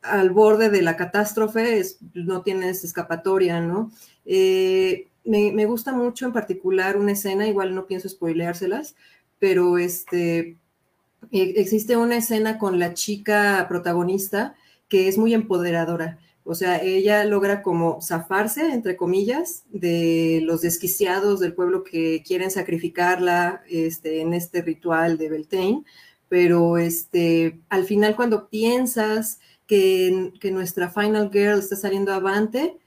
al 0.05 0.29
borde 0.31 0.69
de 0.69 0.81
la 0.81 0.95
catástrofe, 0.95 1.81
no 2.13 2.41
tienes 2.41 2.83
escapatoria, 2.83 3.59
¿no? 3.61 3.91
Eh, 4.25 5.07
me, 5.23 5.65
gusta 5.65 5.91
mucho 5.91 6.25
en 6.25 6.33
particular 6.33 6.97
una 6.97 7.13
escena, 7.13 7.47
igual 7.47 7.73
no 7.73 7.87
pienso 7.87 8.07
spoileárselas, 8.07 8.95
pero 9.39 9.77
este, 9.77 10.57
e, 11.31 11.53
existe 11.57 11.97
una 11.97 12.17
escena 12.17 12.57
con 12.57 12.79
la 12.79 12.93
chica 12.93 13.65
protagonista 13.67 14.55
que 14.87 15.07
es 15.07 15.17
muy 15.17 15.33
empoderadora. 15.33 16.19
O 16.43 16.53
sea, 16.53 16.79
ella 16.79 17.23
logra 17.25 17.63
como 17.63 17.99
zafarse, 18.03 18.71
entre 18.71 18.95
comillas, 18.95 19.63
de 19.69 20.41
los 20.43 20.61
desquiciados 20.61 21.39
del 21.39 21.55
pueblo 21.55 21.83
que 21.83 22.21
quieren 22.23 22.51
sacrificarla 22.51 23.63
este, 23.67 24.21
en 24.21 24.35
este 24.35 24.61
ritual 24.61 25.17
de 25.17 25.29
Beltane. 25.29 25.83
Pero 26.29 26.77
este, 26.77 27.59
al 27.69 27.85
final 27.85 28.15
cuando 28.15 28.47
piensas 28.47 29.39
que, 29.67 30.31
nuestra 30.51 30.89
Final 30.89 31.29
Girl 31.31 31.59
está 31.59 31.75
saliendo 31.75 32.13
avante, 32.13 32.77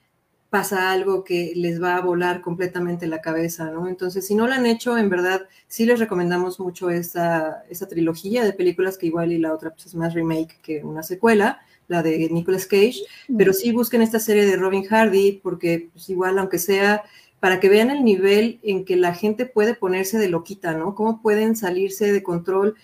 pasa 0.50 0.92
algo 0.92 1.24
que 1.24 1.52
les 1.54 1.82
va 1.82 1.96
a 1.96 2.00
volar 2.00 2.40
completamente 2.40 3.06
la 3.06 3.20
cabeza, 3.20 3.70
¿no? 3.70 3.86
Entonces, 3.88 4.26
si 4.26 4.34
no 4.34 4.46
lo 4.46 4.54
han 4.54 4.64
hecho, 4.64 4.96
en 4.96 5.10
verdad, 5.10 5.46
sí 5.66 5.84
les 5.84 5.98
recomendamos 5.98 6.58
mucho 6.58 6.88
esta, 6.88 7.64
trilogía 7.88 8.44
de 8.44 8.54
películas 8.54 8.96
que 8.96 9.06
igual 9.06 9.32
y 9.32 9.38
la 9.38 9.52
otra 9.52 9.70
pues, 9.70 9.86
es 9.86 9.94
más 9.94 10.14
remake 10.14 10.58
que 10.62 10.82
una 10.82 11.02
secuela, 11.02 11.60
la 11.86 12.02
de 12.02 12.28
Nicolas 12.30 12.66
Cage, 12.66 13.00
pero 13.36 13.52
sí 13.52 13.72
busquen 13.72 14.02
esta 14.02 14.20
serie 14.20 14.44
de 14.44 14.56
Robin 14.56 14.84
Hardy 14.84 15.40
porque 15.42 15.88
pues, 15.92 16.08
igual, 16.10 16.38
aunque 16.38 16.58
sea 16.58 17.02
para 17.40 17.60
que 17.60 17.68
vean 17.68 17.90
el 17.90 18.04
nivel 18.04 18.58
en 18.62 18.84
que 18.84 18.96
la 18.96 19.14
gente 19.14 19.46
puede 19.46 19.74
ponerse 19.74 20.18
de 20.18 20.28
loquita, 20.28 20.72
¿no? 20.74 20.94
Cómo 20.94 21.22
pueden 21.22 21.56
salirse 21.56 22.12
de 22.12 22.22
control 22.22 22.76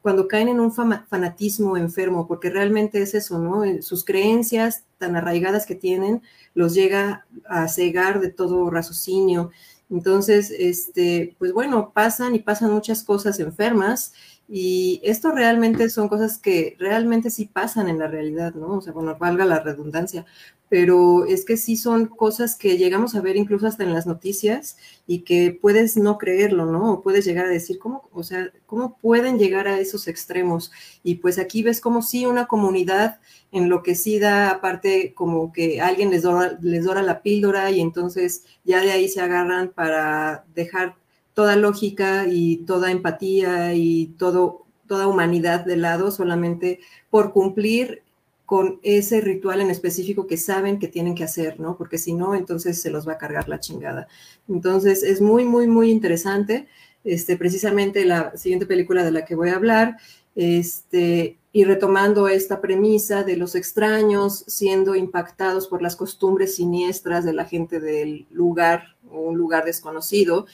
cuando 0.00 0.28
caen 0.28 0.48
en 0.48 0.60
un 0.60 0.72
fanatismo 0.72 1.76
enfermo, 1.76 2.26
porque 2.28 2.50
realmente 2.50 3.02
es 3.02 3.14
eso, 3.14 3.38
¿no? 3.38 3.64
Eh, 3.64 3.82
sus 3.82 4.04
creencias 4.04 4.84
tan 4.98 5.16
arraigadas 5.16 5.66
que 5.66 5.74
tienen 5.74 6.22
los 6.54 6.74
llega 6.74 7.26
a 7.48 7.68
cegar 7.68 8.20
de 8.20 8.30
todo 8.30 8.70
raciocinio. 8.70 9.50
Entonces, 9.90 10.50
este, 10.50 11.34
pues 11.38 11.52
bueno, 11.52 11.92
pasan 11.92 12.34
y 12.34 12.40
pasan 12.40 12.72
muchas 12.72 13.02
cosas 13.02 13.40
enfermas 13.40 14.12
y 14.48 15.00
esto 15.04 15.30
realmente 15.30 15.90
son 15.90 16.08
cosas 16.08 16.38
que 16.38 16.74
realmente 16.78 17.30
sí 17.30 17.44
pasan 17.44 17.88
en 17.88 17.98
la 17.98 18.08
realidad, 18.08 18.54
¿no? 18.54 18.78
O 18.78 18.80
sea, 18.80 18.94
bueno, 18.94 19.14
valga 19.18 19.44
la 19.44 19.60
redundancia, 19.60 20.24
pero 20.70 21.26
es 21.26 21.44
que 21.44 21.58
sí 21.58 21.76
son 21.76 22.06
cosas 22.06 22.56
que 22.56 22.78
llegamos 22.78 23.14
a 23.14 23.20
ver 23.20 23.36
incluso 23.36 23.66
hasta 23.66 23.84
en 23.84 23.92
las 23.92 24.06
noticias 24.06 24.78
y 25.06 25.20
que 25.20 25.58
puedes 25.60 25.98
no 25.98 26.16
creerlo, 26.16 26.64
¿no? 26.64 26.94
O 26.94 27.02
puedes 27.02 27.26
llegar 27.26 27.44
a 27.44 27.50
decir, 27.50 27.78
¿cómo, 27.78 28.08
o 28.10 28.22
sea, 28.22 28.50
cómo 28.64 28.96
pueden 28.96 29.38
llegar 29.38 29.68
a 29.68 29.80
esos 29.80 30.08
extremos? 30.08 30.72
Y 31.02 31.16
pues 31.16 31.38
aquí 31.38 31.62
ves 31.62 31.82
como 31.82 32.00
sí 32.00 32.24
una 32.24 32.46
comunidad 32.46 33.20
enloquecida, 33.52 34.50
aparte 34.50 35.12
como 35.14 35.52
que 35.52 35.82
alguien 35.82 36.10
les 36.10 36.22
dora, 36.22 36.58
les 36.62 36.84
dora 36.84 37.02
la 37.02 37.20
píldora 37.20 37.70
y 37.70 37.80
entonces 37.80 38.44
ya 38.64 38.80
de 38.80 38.92
ahí 38.92 39.08
se 39.10 39.20
agarran 39.20 39.70
para 39.74 40.46
dejar 40.54 40.96
toda 41.38 41.54
lógica 41.54 42.26
y 42.26 42.64
toda 42.66 42.90
empatía 42.90 43.72
y 43.72 44.06
todo 44.18 44.66
toda 44.88 45.06
humanidad 45.06 45.64
de 45.64 45.76
lado 45.76 46.10
solamente 46.10 46.80
por 47.10 47.32
cumplir 47.32 48.02
con 48.44 48.80
ese 48.82 49.20
ritual 49.20 49.60
en 49.60 49.70
específico 49.70 50.26
que 50.26 50.36
saben 50.36 50.80
que 50.80 50.88
tienen 50.88 51.14
que 51.14 51.22
hacer, 51.22 51.60
¿no? 51.60 51.76
Porque 51.76 51.96
si 51.96 52.12
no, 52.12 52.34
entonces 52.34 52.82
se 52.82 52.90
los 52.90 53.06
va 53.06 53.12
a 53.12 53.18
cargar 53.18 53.48
la 53.48 53.60
chingada. 53.60 54.08
Entonces 54.48 55.04
es 55.04 55.20
muy, 55.20 55.44
muy, 55.44 55.68
muy 55.68 55.92
interesante. 55.92 56.66
Este, 57.04 57.36
precisamente 57.36 58.04
la 58.04 58.36
siguiente 58.36 58.66
película 58.66 59.04
de 59.04 59.12
la 59.12 59.24
que 59.24 59.36
voy 59.36 59.50
a 59.50 59.54
hablar, 59.54 59.96
este, 60.34 61.38
y 61.52 61.62
retomando 61.62 62.26
esta 62.26 62.60
premisa 62.60 63.22
de 63.22 63.36
los 63.36 63.54
extraños 63.54 64.42
siendo 64.48 64.96
impactados 64.96 65.68
por 65.68 65.82
las 65.82 65.94
costumbres 65.94 66.56
siniestras 66.56 67.24
de 67.24 67.32
la 67.32 67.44
gente 67.44 67.78
del 67.78 68.26
lugar 68.32 68.96
un 69.10 69.36
lugar 69.36 69.64
desconocido, 69.64 70.46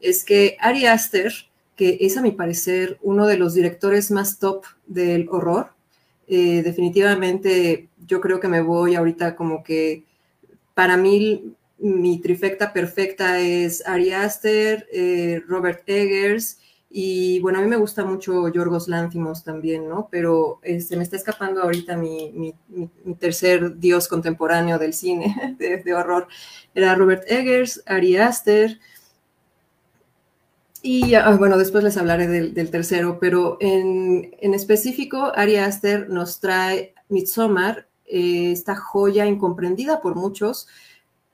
es 0.00 0.24
que 0.24 0.56
Ari 0.60 0.86
Aster, 0.86 1.32
que 1.76 1.98
es 2.00 2.16
a 2.16 2.22
mi 2.22 2.32
parecer 2.32 2.98
uno 3.02 3.26
de 3.26 3.38
los 3.38 3.54
directores 3.54 4.10
más 4.10 4.38
top 4.38 4.64
del 4.86 5.28
horror, 5.30 5.70
eh, 6.26 6.62
definitivamente 6.62 7.88
yo 8.06 8.20
creo 8.20 8.40
que 8.40 8.48
me 8.48 8.60
voy 8.60 8.94
ahorita 8.94 9.34
como 9.34 9.62
que 9.62 10.04
para 10.74 10.96
mí 10.96 11.54
mi 11.78 12.20
trifecta 12.20 12.72
perfecta 12.72 13.40
es 13.40 13.86
Ari 13.86 14.12
Aster, 14.12 14.86
eh, 14.92 15.42
Robert 15.46 15.82
Eggers 15.88 16.58
y 16.90 17.38
bueno, 17.40 17.58
a 17.58 17.62
mí 17.62 17.68
me 17.68 17.76
gusta 17.76 18.04
mucho 18.04 18.48
Yorgos 18.48 18.88
Lanthimos 18.88 19.44
también, 19.44 19.88
¿no? 19.88 20.08
Pero 20.10 20.58
este, 20.62 20.96
me 20.96 21.02
está 21.02 21.16
escapando 21.16 21.62
ahorita 21.62 21.96
mi, 21.96 22.32
mi, 22.32 22.54
tercer 23.16 23.78
dios 23.78 24.08
contemporáneo 24.08 24.78
del 24.78 24.94
cine 24.94 25.56
de, 25.58 25.78
de, 25.78 25.94
horror. 25.94 26.28
Era 26.74 26.94
Robert 26.94 27.24
Eggers, 27.26 27.82
Ari 27.86 28.16
Aster, 28.16 28.80
y 30.82 31.14
ah, 31.14 31.36
bueno, 31.36 31.58
después 31.58 31.84
les 31.84 31.96
hablaré 31.96 32.26
del, 32.26 32.70
tercero, 32.70 33.18
pero 33.20 33.56
en, 33.60 34.30
específico, 34.54 35.32
Ari 35.34 35.56
Aster 35.56 36.08
nos 36.08 36.40
trae 36.40 36.94
Midsommar, 37.08 37.88
eh, 38.06 38.52
esta 38.52 38.76
joya 38.76 39.26
incomprendida 39.26 40.00
por 40.00 40.14
muchos, 40.14 40.68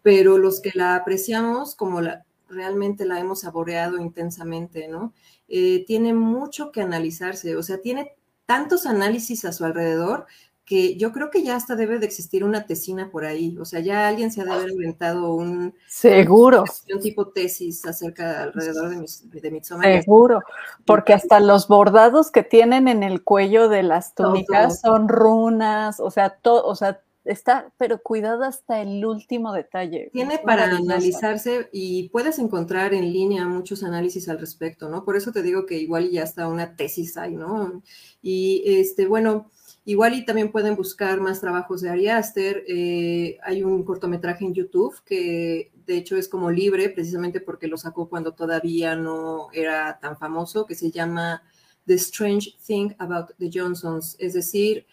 pero 0.02 0.38
los 0.38 0.60
que 0.60 0.72
la 0.74 0.96
apreciamos 0.96 1.74
como 1.74 2.00
la, 2.00 2.24
realmente 2.48 3.04
la 3.04 3.20
hemos 3.20 3.40
saboreado 3.40 3.98
intensamente, 3.98 4.88
¿no? 4.88 5.12
Eh, 5.48 5.84
tiene 5.86 6.14
mucho 6.14 6.72
que 6.72 6.80
analizarse, 6.80 7.56
o 7.56 7.62
sea, 7.62 7.78
tiene 7.80 8.12
tantos 8.46 8.86
análisis 8.86 9.44
a 9.44 9.52
su 9.52 9.64
alrededor 9.64 10.26
que 10.64 10.96
yo 10.96 11.12
creo 11.12 11.30
que 11.30 11.42
ya 11.42 11.56
hasta 11.56 11.76
debe 11.76 11.98
de 11.98 12.06
existir 12.06 12.42
una 12.42 12.66
tesina 12.66 13.10
por 13.10 13.24
ahí, 13.26 13.56
o 13.58 13.64
sea, 13.64 13.80
ya 13.80 14.08
alguien 14.08 14.32
se 14.32 14.40
ha 14.40 14.44
de 14.44 14.52
haber 14.52 14.70
inventado 14.70 15.34
un... 15.34 15.74
Seguro. 15.86 16.64
Un 16.92 17.00
tipo 17.00 17.28
tesis 17.28 17.84
acerca 17.84 18.44
alrededor 18.44 18.88
de, 18.88 18.96
mis, 18.96 19.30
de 19.30 19.60
Seguro, 19.62 20.40
porque 20.86 21.12
hasta 21.12 21.40
los 21.40 21.68
bordados 21.68 22.30
que 22.30 22.42
tienen 22.42 22.88
en 22.88 23.02
el 23.02 23.22
cuello 23.22 23.68
de 23.68 23.82
las 23.82 24.14
túnicas 24.14 24.80
son 24.80 25.08
runas, 25.08 26.00
o 26.00 26.10
sea, 26.10 26.30
todo, 26.30 26.64
o 26.66 26.74
sea, 26.74 27.00
está, 27.24 27.72
pero 27.76 28.02
cuidado 28.02 28.44
hasta 28.44 28.80
el 28.80 29.04
último 29.04 29.52
detalle. 29.52 30.10
Tiene 30.12 30.38
para 30.38 30.64
analizarse 30.64 31.68
y 31.72 32.08
puedes 32.10 32.38
encontrar 32.38 32.94
en 32.94 33.12
línea 33.12 33.46
muchos 33.46 33.82
análisis 33.82 34.28
al 34.28 34.38
respecto, 34.38 34.88
¿no? 34.88 35.04
Por 35.04 35.16
eso 35.16 35.32
te 35.32 35.42
digo 35.42 35.66
que 35.66 35.78
igual 35.78 36.10
ya 36.10 36.22
está 36.22 36.48
una 36.48 36.76
tesis 36.76 37.16
ahí, 37.16 37.34
¿no? 37.34 37.82
Y 38.22 38.62
este, 38.66 39.06
bueno, 39.06 39.50
Igual 39.86 40.14
y 40.14 40.24
también 40.24 40.50
pueden 40.50 40.76
buscar 40.76 41.20
más 41.20 41.40
trabajos 41.40 41.82
de 41.82 41.90
Ari 41.90 42.08
Aster. 42.08 42.64
Eh, 42.66 43.38
hay 43.42 43.62
un 43.62 43.84
cortometraje 43.84 44.44
en 44.44 44.54
YouTube 44.54 44.94
que 45.04 45.72
de 45.86 45.96
hecho 45.96 46.16
es 46.16 46.28
como 46.28 46.50
libre, 46.50 46.88
precisamente 46.88 47.40
porque 47.40 47.66
lo 47.66 47.76
sacó 47.76 48.08
cuando 48.08 48.32
todavía 48.32 48.96
no 48.96 49.48
era 49.52 49.98
tan 50.00 50.16
famoso, 50.16 50.66
que 50.66 50.74
se 50.74 50.90
llama 50.90 51.42
The 51.86 51.94
Strange 51.94 52.56
Thing 52.66 52.94
About 52.98 53.32
the 53.38 53.50
Johnsons, 53.52 54.16
es 54.18 54.32
decir, 54.32 54.86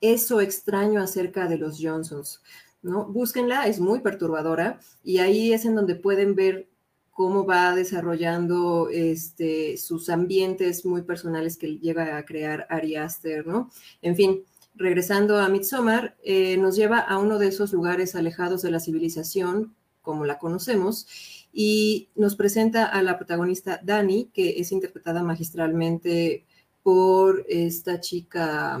eso 0.00 0.40
extraño 0.40 1.00
acerca 1.00 1.46
de 1.46 1.58
los 1.58 1.78
Johnsons. 1.80 2.42
¿no? 2.82 3.04
Búsquenla, 3.04 3.66
es 3.68 3.80
muy 3.80 4.00
perturbadora 4.00 4.80
y 5.04 5.18
ahí 5.18 5.52
es 5.52 5.64
en 5.64 5.74
donde 5.74 5.94
pueden 5.94 6.34
ver 6.34 6.68
cómo 7.12 7.44
va 7.44 7.74
desarrollando 7.74 8.88
este, 8.90 9.76
sus 9.76 10.08
ambientes 10.08 10.84
muy 10.84 11.02
personales 11.02 11.56
que 11.56 11.78
llega 11.78 12.16
a 12.16 12.24
crear 12.24 12.66
Ari 12.70 12.96
Aster, 12.96 13.46
¿no? 13.46 13.70
En 14.00 14.16
fin, 14.16 14.44
regresando 14.74 15.38
a 15.38 15.48
Midsommar, 15.48 16.16
eh, 16.24 16.56
nos 16.56 16.74
lleva 16.74 16.98
a 16.98 17.18
uno 17.18 17.38
de 17.38 17.48
esos 17.48 17.72
lugares 17.72 18.14
alejados 18.14 18.62
de 18.62 18.70
la 18.70 18.80
civilización, 18.80 19.74
como 20.00 20.24
la 20.24 20.38
conocemos, 20.38 21.06
y 21.52 22.08
nos 22.14 22.34
presenta 22.34 22.86
a 22.86 23.02
la 23.02 23.18
protagonista 23.18 23.78
Dani, 23.82 24.30
que 24.32 24.58
es 24.58 24.72
interpretada 24.72 25.22
magistralmente 25.22 26.46
por 26.82 27.44
esta 27.46 28.00
chica, 28.00 28.76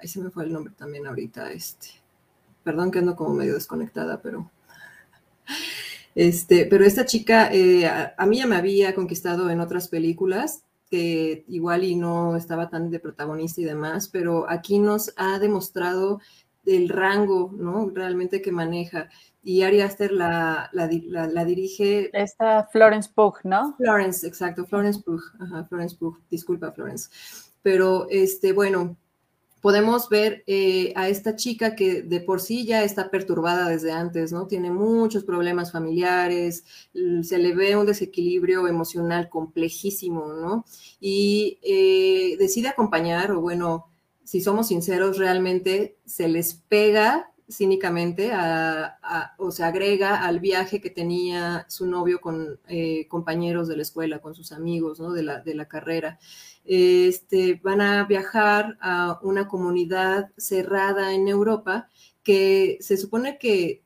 ahí 0.00 0.08
se 0.08 0.20
me 0.20 0.30
fue 0.30 0.44
el 0.44 0.52
nombre 0.52 0.72
también 0.76 1.06
ahorita, 1.08 1.50
este, 1.52 1.88
perdón 2.62 2.92
que 2.92 3.00
ando 3.00 3.16
como 3.16 3.34
medio 3.34 3.54
desconectada, 3.54 4.22
pero 4.22 4.48
este, 6.14 6.66
pero 6.66 6.84
esta 6.84 7.06
chica 7.06 7.48
eh, 7.52 7.86
a, 7.86 8.26
mí 8.26 8.38
ya 8.38 8.46
me 8.46 8.56
había 8.56 8.94
conquistado 8.94 9.50
en 9.50 9.60
otras 9.60 9.88
películas, 9.88 10.64
que 10.90 11.44
igual 11.48 11.84
y 11.84 11.96
no 11.96 12.36
estaba 12.36 12.68
tan 12.68 12.90
de 12.90 13.00
protagonista 13.00 13.60
y 13.60 13.64
demás, 13.64 14.08
pero 14.08 14.48
aquí 14.50 14.78
nos 14.78 15.14
ha 15.16 15.38
demostrado 15.38 16.20
el 16.66 16.88
rango, 16.88 17.50
¿no? 17.56 17.90
Realmente 17.90 18.42
que 18.42 18.52
maneja. 18.52 19.08
Y 19.42 19.62
Ari 19.62 19.80
Aster 19.80 20.12
la, 20.12 20.70
la, 20.72 21.44
dirige. 21.44 22.10
Esta 22.12 22.68
Florence 22.70 23.10
Pugh, 23.12 23.38
¿no? 23.42 23.74
Florence, 23.76 24.26
exacto, 24.26 24.64
Florence 24.66 25.00
Pugh. 25.02 25.22
Ajá, 25.40 25.64
Florence 25.64 25.96
Pugh, 25.96 26.20
disculpa, 26.30 26.70
Florence. 26.72 27.10
Pero, 27.62 28.06
este, 28.10 28.52
bueno, 28.52 28.96
podemos 29.62 30.08
ver 30.08 30.42
eh, 30.48 30.92
a 30.96 31.08
esta 31.08 31.36
chica 31.36 31.76
que 31.76 32.02
de 32.02 32.20
por 32.20 32.40
sí 32.40 32.66
ya 32.66 32.82
está 32.82 33.10
perturbada 33.10 33.68
desde 33.68 33.92
antes, 33.92 34.32
¿no? 34.32 34.48
Tiene 34.48 34.72
muchos 34.72 35.24
problemas 35.24 35.70
familiares, 35.70 36.64
se 37.22 37.38
le 37.38 37.54
ve 37.54 37.76
un 37.76 37.86
desequilibrio 37.86 38.66
emocional 38.66 39.28
complejísimo, 39.30 40.32
¿no? 40.34 40.64
Y 41.00 41.60
eh, 41.62 42.36
decide 42.38 42.68
acompañar, 42.68 43.30
o 43.30 43.40
bueno, 43.40 43.86
si 44.24 44.40
somos 44.40 44.66
sinceros, 44.66 45.16
realmente 45.16 45.96
se 46.04 46.28
les 46.28 46.54
pega 46.54 47.32
cínicamente 47.48 48.32
o 49.36 49.50
se 49.50 49.62
agrega 49.62 50.24
al 50.24 50.40
viaje 50.40 50.80
que 50.80 50.90
tenía 50.90 51.66
su 51.68 51.86
novio 51.86 52.20
con 52.20 52.58
eh, 52.66 53.06
compañeros 53.08 53.68
de 53.68 53.76
la 53.76 53.82
escuela, 53.82 54.20
con 54.20 54.34
sus 54.34 54.50
amigos, 54.50 54.98
¿no? 54.98 55.12
De 55.12 55.22
la, 55.22 55.40
de 55.40 55.54
la 55.54 55.68
carrera 55.68 56.18
este, 56.64 57.60
van 57.62 57.80
a 57.80 58.04
viajar 58.04 58.78
a 58.80 59.18
una 59.22 59.48
comunidad 59.48 60.30
cerrada 60.36 61.14
en 61.14 61.28
Europa 61.28 61.88
que 62.22 62.78
se 62.80 62.96
supone 62.96 63.38
que 63.38 63.82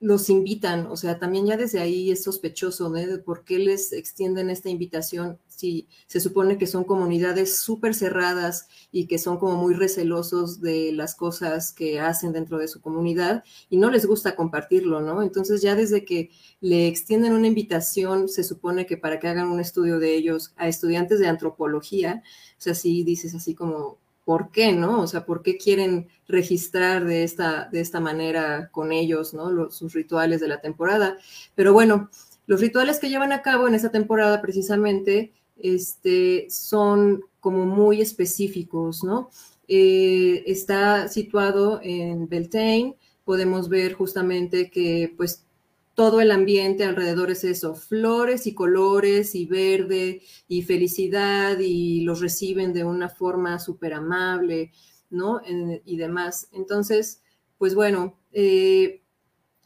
los 0.00 0.30
invitan, 0.30 0.86
o 0.86 0.96
sea, 0.96 1.18
también 1.18 1.46
ya 1.46 1.58
desde 1.58 1.80
ahí 1.80 2.10
es 2.10 2.22
sospechoso 2.22 2.90
de 2.90 3.18
por 3.18 3.44
qué 3.44 3.58
les 3.58 3.92
extienden 3.92 4.48
esta 4.48 4.70
invitación 4.70 5.38
si 5.60 5.88
se 6.06 6.20
supone 6.20 6.58
que 6.58 6.66
son 6.66 6.84
comunidades 6.84 7.58
súper 7.58 7.94
cerradas 7.94 8.68
y 8.90 9.06
que 9.06 9.18
son 9.18 9.38
como 9.38 9.56
muy 9.56 9.74
recelosos 9.74 10.60
de 10.60 10.92
las 10.92 11.14
cosas 11.14 11.72
que 11.72 12.00
hacen 12.00 12.32
dentro 12.32 12.58
de 12.58 12.68
su 12.68 12.80
comunidad 12.80 13.44
y 13.68 13.76
no 13.76 13.90
les 13.90 14.06
gusta 14.06 14.36
compartirlo, 14.36 15.00
¿no? 15.00 15.22
Entonces 15.22 15.60
ya 15.62 15.74
desde 15.74 16.04
que 16.04 16.30
le 16.60 16.88
extienden 16.88 17.34
una 17.34 17.46
invitación, 17.46 18.28
se 18.28 18.42
supone 18.42 18.86
que 18.86 18.96
para 18.96 19.20
que 19.20 19.28
hagan 19.28 19.48
un 19.48 19.60
estudio 19.60 19.98
de 19.98 20.14
ellos 20.14 20.54
a 20.56 20.66
estudiantes 20.66 21.18
de 21.18 21.28
antropología, 21.28 22.22
o 22.24 22.60
sea, 22.60 22.74
si 22.74 23.04
dices 23.04 23.34
así 23.34 23.54
como, 23.54 23.98
¿por 24.24 24.50
qué, 24.50 24.72
no? 24.72 25.00
O 25.00 25.06
sea, 25.06 25.26
¿por 25.26 25.42
qué 25.42 25.56
quieren 25.58 26.08
registrar 26.26 27.04
de 27.04 27.24
esta, 27.24 27.68
de 27.70 27.80
esta 27.80 28.00
manera 28.00 28.70
con 28.70 28.92
ellos, 28.92 29.34
¿no? 29.34 29.70
sus 29.70 29.92
rituales 29.92 30.40
de 30.40 30.48
la 30.48 30.60
temporada. 30.60 31.18
Pero 31.54 31.72
bueno, 31.72 32.10
los 32.46 32.60
rituales 32.60 32.98
que 32.98 33.08
llevan 33.08 33.32
a 33.32 33.42
cabo 33.42 33.68
en 33.68 33.74
esta 33.74 33.90
temporada 33.90 34.40
precisamente 34.40 35.32
este, 35.62 36.46
son 36.50 37.24
como 37.40 37.66
muy 37.66 38.00
específicos, 38.00 39.04
¿no? 39.04 39.30
Eh, 39.68 40.42
está 40.46 41.08
situado 41.08 41.80
en 41.82 42.28
Beltane, 42.28 42.96
podemos 43.24 43.68
ver 43.68 43.94
justamente 43.94 44.70
que 44.70 45.14
pues 45.16 45.46
todo 45.94 46.20
el 46.20 46.30
ambiente 46.30 46.84
alrededor 46.84 47.30
es 47.30 47.44
eso, 47.44 47.74
flores 47.74 48.46
y 48.46 48.54
colores 48.54 49.34
y 49.34 49.46
verde 49.46 50.22
y 50.48 50.62
felicidad 50.62 51.58
y 51.58 52.00
los 52.02 52.20
reciben 52.20 52.72
de 52.72 52.84
una 52.84 53.08
forma 53.08 53.58
súper 53.58 53.94
amable, 53.94 54.72
¿no? 55.10 55.40
y 55.84 55.96
demás. 55.96 56.48
Entonces, 56.52 57.22
pues 57.58 57.74
bueno, 57.74 58.18
eh, 58.32 59.02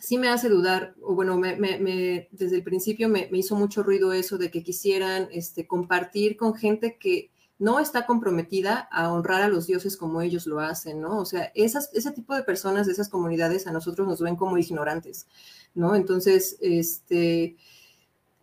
sí 0.05 0.18
me 0.18 0.28
hace 0.28 0.50
dudar, 0.50 0.94
o 1.00 1.14
bueno, 1.14 1.38
me, 1.38 2.28
desde 2.30 2.57
el 2.57 2.62
principio 2.62 3.09
me, 3.09 3.26
hizo 3.32 3.57
mucho 3.57 3.82
ruido 3.82 4.12
eso 4.12 4.36
de 4.36 4.50
que 4.50 4.62
quisieran 4.62 5.28
este, 5.32 5.66
compartir 5.66 6.36
con 6.36 6.55
gente 6.55 6.98
que 7.00 7.30
no 7.59 7.80
está 7.80 8.05
comprometida 8.05 8.86
a 8.92 9.11
honrar 9.11 9.40
a 9.40 9.48
los 9.48 9.66
dioses 9.66 9.96
como 9.96 10.20
ellos 10.20 10.46
lo 10.46 10.61
hacen, 10.61 11.00
¿no? 11.00 11.18
O 11.20 11.24
sea, 11.24 11.50
esas, 11.55 11.88
ese 11.94 12.11
tipo 12.11 12.34
de 12.34 12.42
personas 12.42 12.86
de 12.86 12.92
esas 12.92 13.09
comunidades 13.09 13.66
a 13.66 13.72
nosotros 13.72 14.07
nos 14.07 14.20
ven 14.20 14.36
como 14.36 14.59
ignorantes, 14.59 15.26
¿no? 15.74 15.96
Entonces, 15.96 16.59
este, 16.61 17.57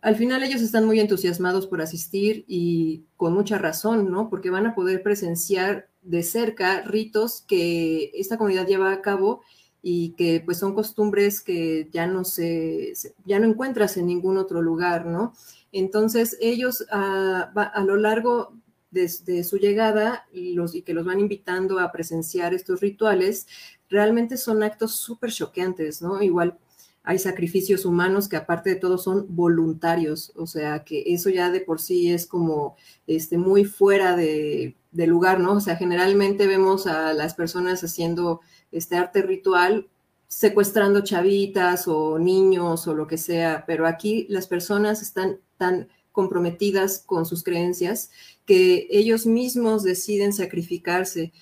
al 0.00 0.16
final 0.16 0.42
ellos 0.42 0.62
están 0.62 0.84
muy 0.84 0.98
entusiasmados 0.98 1.68
por 1.68 1.80
asistir 1.80 2.44
y 2.48 3.04
con 3.16 3.34
mucha 3.34 3.58
razón, 3.58 4.10
¿no? 4.10 4.28
Porque 4.28 4.50
van 4.50 4.66
a 4.66 4.74
poder 4.74 5.04
presenciar 5.04 5.88
de 6.02 6.24
cerca 6.24 6.82
ritos 6.82 7.44
que 7.46 8.10
esta 8.14 8.36
comunidad 8.36 8.66
lleva 8.66 8.92
a 8.92 9.00
cabo 9.00 9.42
y 9.82 10.10
que 10.10 10.40
pues 10.44 10.58
son 10.58 10.74
costumbres 10.74 11.40
que 11.40 11.88
ya 11.92 12.06
no 12.06 12.24
se, 12.24 12.92
ya 13.24 13.38
no 13.38 13.46
encuentras 13.46 13.96
en 13.96 14.06
ningún 14.06 14.38
otro 14.38 14.62
lugar, 14.62 15.06
¿no? 15.06 15.34
Entonces 15.72 16.36
ellos 16.40 16.86
a, 16.90 17.50
ah, 17.54 17.72
a 17.74 17.84
lo 17.84 17.96
largo 17.96 18.54
de, 18.92 19.42
su 19.42 19.56
llegada 19.56 20.26
y, 20.32 20.54
que 20.82 20.94
los 20.94 21.04
van 21.04 21.18
invitando 21.18 21.78
a 21.78 21.90
presenciar 21.90 22.54
estos 22.54 22.80
rituales, 22.80 23.46
realmente 23.88 24.36
son 24.36 24.62
actos 24.62 24.94
súper 24.96 25.32
choqueantes, 25.32 26.02
¿no? 26.02 26.22
Igual 26.22 26.58
hay 27.02 27.18
sacrificios 27.18 27.84
humanos 27.84 28.28
que 28.28 28.36
aparte 28.36 28.70
de 28.70 28.76
todo 28.76 28.98
son 28.98 29.34
voluntarios, 29.34 30.32
o 30.36 30.46
sea 30.46 30.84
que 30.84 31.02
eso 31.06 31.30
ya 31.30 31.50
de 31.50 31.60
por 31.60 31.80
sí 31.80 32.12
es 32.12 32.26
como 32.26 32.76
este, 33.06 33.38
muy 33.38 33.64
fuera 33.64 34.14
de, 34.14 34.76
lugar, 34.92 35.40
¿no? 35.40 35.54
O 35.54 35.60
sea, 35.60 35.76
generalmente 35.76 36.46
vemos 36.46 36.86
a 36.86 37.14
las 37.14 37.34
personas 37.34 37.82
haciendo 37.82 38.40
este 38.72 38.96
arte 38.96 39.22
ritual 39.22 39.88
secuestrando 40.32 41.02
chavitas 41.02 41.86
o 41.86 42.18
niños 42.18 42.88
o 42.88 42.94
lo 42.94 43.06
que 43.06 43.18
sea, 43.18 43.64
pero 43.66 43.86
aquí 43.86 44.26
las 44.30 44.46
personas 44.46 45.02
están 45.02 45.40
tan 45.58 45.88
comprometidas 46.10 47.02
con 47.04 47.26
sus 47.26 47.42
creencias 47.42 48.10
que 48.46 48.88
ellos 48.90 49.26
mismos 49.26 49.82
deciden 49.82 50.32
sacrificarse, 50.32 51.34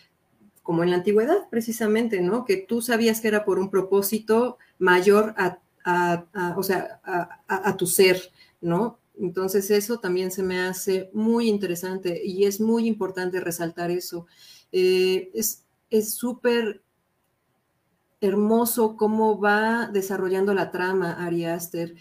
como 0.64 0.82
en 0.82 0.90
la 0.90 0.96
antigüedad 0.96 1.48
precisamente, 1.50 2.20
¿no? 2.20 2.44
Que 2.44 2.56
tú 2.56 2.82
sabías 2.82 3.20
que 3.20 3.28
era 3.28 3.44
por 3.44 3.60
un 3.60 3.70
propósito 3.70 4.58
mayor 4.80 5.36
a, 5.36 5.60
o 6.56 6.62
sea, 6.64 7.00
a, 7.46 7.76
tu 7.76 7.86
ser, 7.86 8.32
¿no? 8.60 8.98
Entonces 9.16 9.70
eso 9.70 10.00
también 10.00 10.32
se 10.32 10.42
me 10.42 10.62
hace 10.62 11.10
muy 11.12 11.48
interesante 11.48 12.20
y 12.24 12.44
es 12.44 12.60
muy 12.60 12.88
importante 12.88 13.38
resaltar 13.38 13.92
eso. 13.92 14.26
Eh, 14.72 15.30
es 15.32 16.14
súper 16.14 16.82
hermoso 18.20 18.96
cómo 18.96 19.38
va 19.40 19.88
desarrollando 19.92 20.54
la 20.54 20.70
trama 20.70 21.12
Ari 21.24 21.44
Aster. 21.46 21.94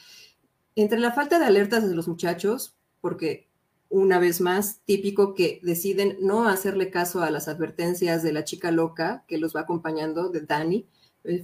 Entre 0.76 1.00
la 1.00 1.12
falta 1.12 1.40
de 1.40 1.46
alertas 1.46 1.88
de 1.88 1.96
los 1.96 2.08
muchachos, 2.08 2.76
porque 3.02 3.50
una 3.90 4.20
vez 4.20 4.40
más, 4.40 4.82
típico 4.86 5.34
que 5.34 5.60
deciden 5.64 6.18
no 6.22 6.48
hacerle 6.48 6.92
caso 6.92 7.24
a 7.24 7.32
las 7.32 7.48
advertencias 7.48 8.22
de 8.22 8.34
la 8.34 8.44
chica 8.44 8.72
loca 8.72 9.24
que 9.28 9.40
los 9.40 9.56
va 9.56 9.62
acompañando, 9.62 10.30
de 10.30 10.42
Dani, 10.42 10.88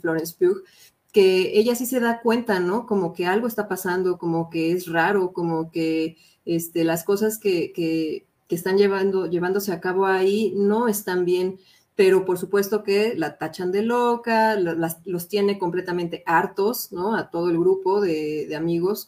Florence 0.02 0.36
Pugh, 0.38 0.64
que 1.12 1.58
ella 1.58 1.76
sí 1.76 1.86
se 1.86 2.00
da 2.00 2.22
cuenta, 2.22 2.60
¿no? 2.60 2.86
Como 2.86 3.14
que 3.14 3.26
algo 3.26 3.48
está 3.48 3.68
pasando, 3.68 4.18
como 4.18 4.50
que 4.50 4.72
es 4.72 4.88
raro, 4.88 5.34
como 5.34 5.72
que 5.72 6.18
este, 6.46 6.84
las 6.84 7.04
cosas 7.04 7.40
que, 7.40 7.72
que, 7.74 8.28
están 8.50 8.78
llevando, 8.78 9.26
llevándose 9.26 9.74
a 9.74 9.82
cabo 9.82 10.06
ahí 10.06 10.54
no 10.56 10.88
están 10.88 11.26
bien, 11.26 11.58
pero 11.96 12.26
por 12.26 12.38
supuesto 12.38 12.84
que 12.84 13.16
la 13.16 13.38
tachan 13.38 13.72
de 13.72 13.82
loca, 13.84 14.58
los 14.58 15.28
tiene 15.28 15.58
completamente 15.58 16.24
hartos, 16.26 16.92
¿no? 16.92 17.16
A 17.16 17.30
todo 17.30 17.50
el 17.50 17.58
grupo 17.58 18.02
de, 18.02 18.46
de 18.48 18.56
amigos. 18.56 19.08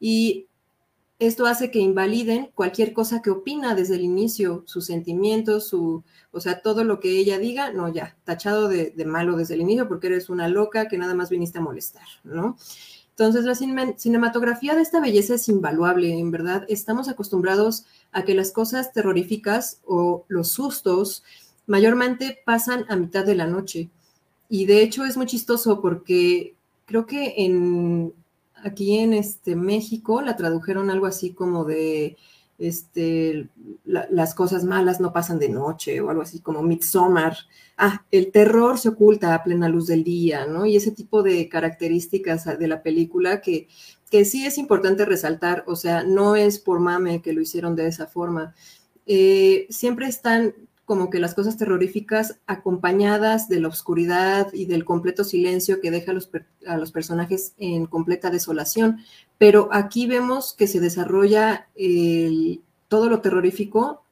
Y 0.00 0.48
esto 1.18 1.46
hace 1.46 1.70
que 1.70 1.78
invaliden 1.78 2.50
cualquier 2.54 2.92
cosa 2.92 3.22
que 3.22 3.30
opina 3.30 3.74
desde 3.74 3.94
el 3.94 4.02
inicio, 4.02 4.64
sus 4.66 4.86
sentimientos, 4.86 5.68
su, 5.68 6.02
o 6.32 6.40
sea, 6.40 6.60
todo 6.60 6.84
lo 6.84 7.00
que 7.00 7.18
ella 7.18 7.38
diga, 7.38 7.72
no, 7.72 7.88
ya, 7.88 8.16
tachado 8.24 8.68
de, 8.68 8.92
malo 9.06 9.36
desde 9.36 9.54
el 9.54 9.60
inicio 9.60 9.88
porque 9.88 10.08
eres 10.08 10.28
una 10.28 10.48
loca 10.48 10.88
que 10.88 10.98
nada 10.98 11.14
más 11.14 11.30
viniste 11.30 11.58
a 11.58 11.62
molestar, 11.62 12.06
¿no? 12.24 12.56
Entonces, 13.10 13.44
la 13.44 13.54
cinematografía 13.54 14.74
de 14.74 14.82
esta 14.82 15.00
belleza 15.00 15.36
es 15.36 15.48
invaluable, 15.48 16.18
en 16.18 16.32
verdad. 16.32 16.66
Estamos 16.68 17.08
acostumbrados 17.08 17.84
a 18.10 18.24
que 18.24 18.34
las 18.34 18.50
cosas 18.50 18.92
terroríficas 18.92 19.80
o 19.84 20.24
los 20.26 20.48
sustos 20.48 21.22
mayormente 21.66 22.38
pasan 22.44 22.84
a 22.88 22.96
mitad 22.96 23.24
de 23.24 23.34
la 23.34 23.46
noche. 23.46 23.90
Y 24.48 24.66
de 24.66 24.82
hecho 24.82 25.04
es 25.04 25.16
muy 25.16 25.26
chistoso 25.26 25.80
porque 25.80 26.54
creo 26.84 27.06
que 27.06 27.34
en, 27.38 28.12
aquí 28.62 28.98
en 28.98 29.14
este, 29.14 29.56
México 29.56 30.20
la 30.22 30.36
tradujeron 30.36 30.90
algo 30.90 31.06
así 31.06 31.30
como 31.32 31.64
de 31.64 32.16
este, 32.58 33.48
las 33.84 34.34
cosas 34.34 34.64
malas 34.64 35.00
no 35.00 35.12
pasan 35.12 35.38
de 35.38 35.48
noche 35.48 36.00
o 36.00 36.10
algo 36.10 36.22
así 36.22 36.40
como 36.40 36.62
Midsommar. 36.62 37.36
Ah, 37.76 38.04
el 38.12 38.30
terror 38.30 38.78
se 38.78 38.90
oculta 38.90 39.34
a 39.34 39.42
plena 39.42 39.68
luz 39.68 39.88
del 39.88 40.04
día, 40.04 40.46
¿no? 40.46 40.64
Y 40.64 40.76
ese 40.76 40.92
tipo 40.92 41.22
de 41.22 41.48
características 41.48 42.58
de 42.58 42.68
la 42.68 42.82
película 42.82 43.40
que, 43.40 43.66
que 44.10 44.24
sí 44.24 44.46
es 44.46 44.58
importante 44.58 45.04
resaltar, 45.04 45.64
o 45.66 45.74
sea, 45.74 46.04
no 46.04 46.36
es 46.36 46.60
por 46.60 46.78
mame 46.78 47.22
que 47.22 47.32
lo 47.32 47.40
hicieron 47.40 47.74
de 47.74 47.88
esa 47.88 48.06
forma. 48.06 48.54
Eh, 49.06 49.66
siempre 49.70 50.06
están 50.06 50.54
como 50.84 51.08
que 51.08 51.18
las 51.18 51.34
cosas 51.34 51.56
terroríficas 51.56 52.38
acompañadas 52.46 53.48
de 53.48 53.60
la 53.60 53.68
oscuridad 53.68 54.52
y 54.52 54.66
del 54.66 54.84
completo 54.84 55.24
silencio 55.24 55.80
que 55.80 55.90
deja 55.90 56.10
a 56.10 56.14
los, 56.14 56.30
a 56.66 56.76
los 56.76 56.92
personajes 56.92 57.54
en 57.58 57.86
completa 57.86 58.30
desolación. 58.30 58.98
Pero 59.38 59.68
aquí 59.72 60.06
vemos 60.06 60.54
que 60.54 60.66
se 60.66 60.80
desarrolla 60.80 61.68
todo 62.88 63.08
lo 63.08 63.20
terrorífico 63.20 64.02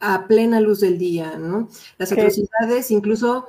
a 0.00 0.26
plena 0.26 0.60
luz 0.60 0.80
del 0.80 0.98
día, 0.98 1.36
¿no? 1.38 1.68
Las 1.96 2.12
atrocidades 2.12 2.90
incluso... 2.90 3.46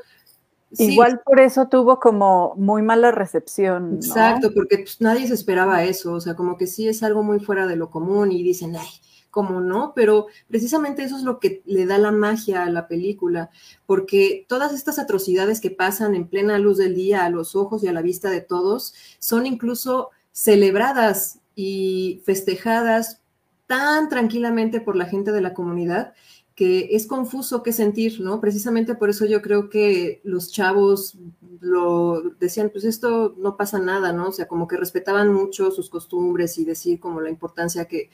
Igual 0.77 1.21
por 1.25 1.39
eso 1.39 1.67
tuvo 1.67 1.99
como 1.99 2.53
muy 2.55 2.84
mala 2.84 3.09
recepción. 3.11 3.95
Exacto, 3.95 4.51
porque 4.53 4.77
pues, 4.77 5.01
nadie 5.01 5.27
se 5.27 5.34
esperaba 5.34 5.84
eso, 5.84 6.13
o 6.13 6.21
sea, 6.21 6.36
como 6.36 6.57
que 6.57 6.67
sí 6.67 6.88
es 6.88 7.01
algo 7.01 7.23
muy 7.23 7.39
fuera 7.39 7.65
de 7.65 7.75
lo 7.75 7.89
común 7.89 8.32
y 8.32 8.43
dicen, 8.43 8.75
ay, 8.75 8.88
como 9.30 9.61
no, 9.61 9.93
pero 9.95 10.27
precisamente 10.47 11.03
eso 11.03 11.17
es 11.17 11.23
lo 11.23 11.39
que 11.39 11.61
le 11.65 11.86
da 11.86 11.97
la 11.97 12.11
magia 12.11 12.63
a 12.63 12.69
la 12.69 12.88
película, 12.88 13.49
porque 13.86 14.45
todas 14.47 14.73
estas 14.73 14.99
atrocidades 14.99 15.61
que 15.61 15.71
pasan 15.71 16.15
en 16.15 16.27
plena 16.27 16.57
luz 16.57 16.77
del 16.77 16.95
día 16.95 17.25
a 17.25 17.30
los 17.30 17.55
ojos 17.55 17.84
y 17.84 17.88
a 17.88 17.93
la 17.93 18.01
vista 18.01 18.30
de 18.30 18.41
todos 18.41 18.93
son 19.19 19.45
incluso 19.45 20.09
celebradas 20.32 21.39
y 21.55 22.21
festejadas 22.25 23.21
tan 23.67 24.09
tranquilamente 24.09 24.82
por 24.82 24.95
la 24.95 25.05
gente 25.05 25.32
de 25.32 25.41
la 25.41 25.53
comunidad 25.53 26.13
que 26.59 26.89
es 26.91 27.07
confuso 27.07 27.63
qué 27.63 27.71
sentir, 27.71 28.19
¿no? 28.19 28.41
Precisamente 28.41 28.93
por 28.93 29.09
eso 29.09 29.25
yo 29.25 29.41
creo 29.41 29.69
que 29.69 30.19
los 30.25 30.51
chavos 30.51 31.17
lo 31.61 32.21
decían, 32.38 32.69
pues 32.69 32.84
esto 32.84 33.34
no 33.38 33.55
pasa 33.55 33.80
nada, 33.80 34.11
¿no? 34.11 34.27
O 34.27 34.32
sea, 34.34 34.49
como 34.49 34.67
que 34.67 34.75
respetaban 34.75 35.34
mucho 35.34 35.71
sus 35.71 35.89
costumbres 35.89 36.57
y 36.57 36.65
decir 36.65 36.99
como 36.99 37.21
la 37.21 37.30
importancia 37.30 37.86
que, 37.86 38.09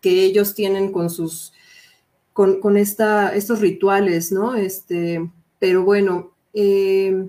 que 0.00 0.24
ellos 0.24 0.54
tienen 0.54 0.92
con 0.92 1.10
sus, 1.10 1.52
con, 2.32 2.76
esta, 2.76 3.34
estos 3.34 3.60
rituales, 3.60 4.30
¿no? 4.30 4.54
Este, 4.54 5.28
pero 5.58 5.82
bueno, 5.84 6.32
eh, 6.54 7.26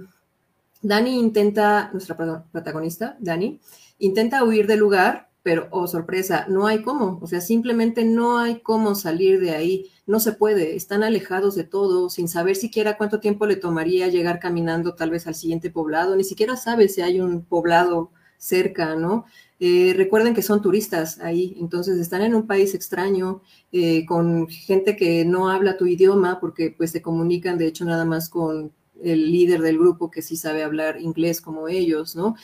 Dani 0.81 1.19
intenta, 1.19 1.89
nuestra 1.91 2.15
protagonista, 2.51 3.17
Dani, 3.19 3.59
intenta 3.97 4.43
huir 4.43 4.67
del 4.67 4.79
lugar, 4.79 5.29
pero, 5.41 5.67
oh 5.71 5.87
sorpresa, 5.87 6.45
no 6.47 6.67
hay 6.67 6.83
cómo, 6.83 7.17
o 7.21 7.27
sea, 7.27 7.41
simplemente 7.41 8.05
no 8.05 8.37
hay 8.37 8.59
cómo 8.59 8.93
salir 8.93 9.39
de 9.39 9.51
ahí, 9.51 9.89
no 10.05 10.19
se 10.19 10.33
puede, 10.33 10.75
están 10.75 11.01
alejados 11.01 11.55
de 11.55 11.63
todo, 11.63 12.09
sin 12.09 12.27
saber 12.27 12.55
siquiera 12.55 12.97
cuánto 12.97 13.19
tiempo 13.19 13.45
le 13.45 13.55
tomaría 13.55 14.09
llegar 14.09 14.39
caminando 14.39 14.95
tal 14.95 15.09
vez 15.09 15.27
al 15.27 15.35
siguiente 15.35 15.69
poblado, 15.71 16.15
ni 16.15 16.23
siquiera 16.23 16.55
sabe 16.55 16.87
si 16.87 17.01
hay 17.01 17.19
un 17.19 17.43
poblado 17.43 18.11
cerca, 18.39 18.95
¿no? 18.95 19.25
Eh, 19.59 19.93
recuerden 19.95 20.33
que 20.33 20.41
son 20.41 20.61
turistas 20.61 21.19
ahí, 21.19 21.55
entonces 21.59 21.99
están 21.99 22.21
en 22.21 22.33
un 22.33 22.47
país 22.47 22.73
extraño, 22.73 23.41
eh, 23.73 24.05
con 24.05 24.47
gente 24.47 24.95
que 24.95 25.25
no 25.25 25.49
habla 25.49 25.77
tu 25.77 25.85
idioma, 25.85 26.39
porque 26.39 26.73
pues 26.75 26.91
se 26.91 27.01
comunican 27.01 27.57
de 27.57 27.67
hecho 27.67 27.85
nada 27.85 28.05
más 28.05 28.29
con 28.29 28.71
el 29.03 29.31
líder 29.31 29.61
del 29.61 29.77
grupo 29.77 30.09
que 30.09 30.21
sí 30.21 30.37
sabe 30.37 30.63
hablar 30.63 31.01
inglés 31.01 31.41
como 31.41 31.67
ellos, 31.67 32.15
¿no? 32.15 32.35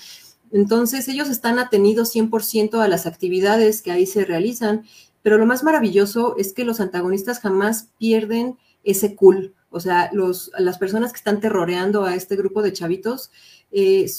Entonces 0.52 1.08
ellos 1.08 1.30
están 1.30 1.58
atenidos 1.58 2.14
100% 2.14 2.82
a 2.82 2.88
las 2.88 3.06
actividades 3.06 3.82
que 3.82 3.92
ahí 3.92 4.06
se 4.06 4.26
realizan, 4.26 4.86
pero 5.22 5.38
lo 5.38 5.46
más 5.46 5.64
maravilloso 5.64 6.36
es 6.38 6.54
que 6.54 6.66
los 6.66 6.80
antagonistas 6.80 7.40
jamás 7.40 7.90
pierden 7.98 8.58
ese 8.84 9.16
cool, 9.16 9.56
o 9.70 9.80
sea, 9.80 10.10
los, 10.14 10.52
las 10.60 10.78
personas 10.78 11.12
que 11.12 11.18
están 11.18 11.40
terroreando 11.40 12.06
a 12.06 12.16
este 12.16 12.36
grupo 12.36 12.62
de 12.62 12.74
chavitos, 12.74 13.32
eh, 13.72 14.10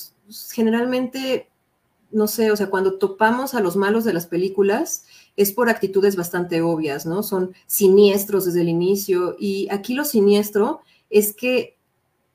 generalmente 0.52 1.48
no 2.16 2.26
sé, 2.28 2.50
o 2.50 2.56
sea, 2.56 2.70
cuando 2.70 2.98
topamos 2.98 3.54
a 3.54 3.60
los 3.60 3.76
malos 3.76 4.04
de 4.04 4.14
las 4.14 4.26
películas 4.26 5.04
es 5.36 5.52
por 5.52 5.68
actitudes 5.68 6.16
bastante 6.16 6.62
obvias, 6.62 7.04
¿no? 7.04 7.22
Son 7.22 7.52
siniestros 7.66 8.46
desde 8.46 8.62
el 8.62 8.70
inicio 8.70 9.36
y 9.38 9.68
aquí 9.70 9.92
lo 9.92 10.04
siniestro 10.04 10.80
es 11.10 11.34
que 11.34 11.76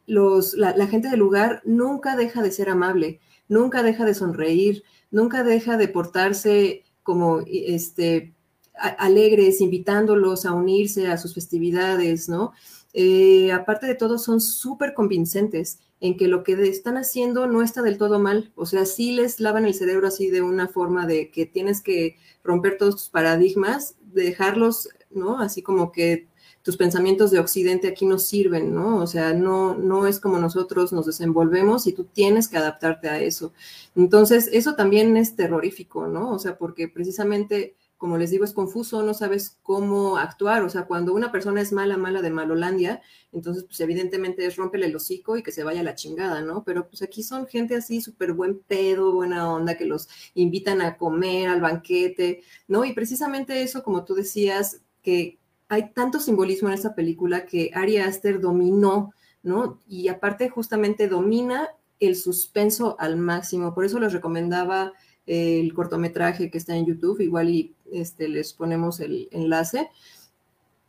los, 0.06 0.54
la, 0.54 0.86
gente 0.86 1.10
del 1.10 1.20
lugar 1.20 1.64
nunca 1.66 2.16
deja 2.16 2.44
de 2.44 2.52
ser 2.52 2.70
amable, 2.70 3.20
nunca 3.50 3.82
deja 3.82 4.06
de 4.06 4.14
sonreír, 4.14 4.84
nunca 5.10 5.44
deja 5.44 5.78
de 5.78 5.88
portarse 5.88 6.84
como 7.02 7.40
este 7.48 8.34
alegres, 8.76 9.62
invitándolos 9.62 10.46
a 10.46 10.54
unirse 10.54 11.08
a 11.08 11.18
sus 11.18 11.34
festividades, 11.34 12.30
¿no? 12.30 12.54
Eh, 12.94 13.52
aparte 13.52 13.86
de 13.88 13.96
todo, 13.96 14.18
son 14.18 14.42
súper 14.42 14.94
convincentes 14.94 15.80
en 16.02 16.18
que 16.18 16.28
lo 16.28 16.44
que 16.44 16.54
están 16.68 16.98
haciendo 16.98 17.48
no 17.48 17.62
está 17.62 17.82
del 17.82 17.98
todo 17.98 18.20
mal. 18.20 18.52
O 18.56 18.66
sea, 18.66 18.86
sí 18.86 19.12
les 19.14 19.40
lavan 19.40 19.66
el 19.66 19.76
cerebro 19.76 20.08
así 20.08 20.30
de 20.30 20.42
una 20.42 20.68
forma 20.68 21.06
de 21.06 21.30
que 21.30 21.46
tienes 21.46 21.82
que 21.82 22.18
romper 22.44 22.78
todos 22.78 22.96
tus 22.96 23.10
paradigmas, 23.10 23.96
dejarlos, 24.02 24.90
¿no? 25.12 25.40
Así 25.40 25.62
como 25.62 25.92
que 25.92 26.28
tus 26.64 26.78
pensamientos 26.78 27.32
de 27.32 27.40
Occidente 27.40 27.88
aquí 27.88 28.06
no 28.06 28.20
sirven, 28.20 28.74
¿no? 28.74 28.98
O 28.98 29.08
sea, 29.08 29.34
no, 29.34 29.76
no 29.76 30.06
es 30.08 30.20
como 30.20 30.38
nosotros 30.38 30.94
nos 30.94 31.06
desenvolvemos 31.06 31.88
y 31.88 31.94
tú 31.94 32.04
tienes 32.06 32.48
que 32.48 32.58
adaptarte 32.58 33.10
a 33.10 33.20
eso. 33.20 33.54
Entonces, 33.96 34.50
eso 34.52 34.76
también 34.76 35.18
es 35.18 35.36
terrorífico, 35.36 36.08
¿no? 36.08 36.32
O 36.32 36.40
sea, 36.40 36.58
porque 36.58 36.88
precisamente 36.88 37.76
como 38.02 38.18
les 38.18 38.32
digo, 38.32 38.46
es 38.46 38.54
confuso, 38.54 39.04
no 39.04 39.14
sabes 39.14 39.60
cómo 39.62 40.18
actuar. 40.18 40.64
O 40.64 40.70
sea, 40.72 40.88
cuando 40.88 41.14
una 41.14 41.32
persona 41.32 41.62
es 41.62 41.72
mala, 41.72 41.98
mala 41.98 42.24
de 42.24 42.32
Malolandia, 42.32 43.00
entonces, 43.32 43.64
pues 43.64 43.80
evidentemente 43.80 44.44
es 44.44 44.56
rompele 44.56 44.88
el 44.88 44.96
hocico 44.96 45.38
y 45.38 45.44
que 45.44 45.52
se 45.52 45.64
vaya 45.64 45.84
la 45.84 45.94
chingada, 45.94 46.42
¿no? 46.42 46.64
Pero 46.64 46.88
pues 46.90 47.04
aquí 47.04 47.22
son 47.22 47.46
gente 47.46 47.76
así, 47.76 48.02
súper 48.02 48.34
buen 48.34 48.58
pedo, 48.58 49.14
buena 49.14 49.54
onda, 49.54 49.78
que 49.78 49.86
los 49.86 50.10
invitan 50.34 50.82
a 50.82 50.98
comer, 50.98 51.48
al 51.48 51.62
banquete, 51.62 52.42
¿no? 52.68 52.86
Y 52.86 52.94
precisamente 52.94 53.62
eso, 53.62 53.84
como 53.84 54.04
tú 54.04 54.16
decías, 54.16 54.82
que 55.04 55.38
hay 55.70 55.94
tanto 55.94 56.20
simbolismo 56.20 56.70
en 56.70 56.74
esta 56.74 56.96
película 56.96 57.46
que 57.46 57.70
Ari 57.76 57.98
Aster 57.98 58.42
dominó, 58.42 59.14
¿no? 59.44 59.80
Y 59.88 60.08
aparte, 60.08 60.50
justamente 60.50 61.08
domina 61.08 61.70
el 62.00 62.16
suspenso 62.16 62.96
al 62.98 63.18
máximo. 63.18 63.76
Por 63.76 63.86
eso 63.86 64.00
les 64.00 64.12
recomendaba 64.12 64.92
el 65.32 65.74
cortometraje 65.74 66.52
que 66.52 66.58
está 66.58 66.76
en 66.76 66.86
YouTube, 66.86 67.22
igual 67.22 67.50
y 67.50 67.74
este, 67.90 68.28
les 68.28 68.52
ponemos 68.52 69.00
el 69.00 69.30
enlace 69.32 69.90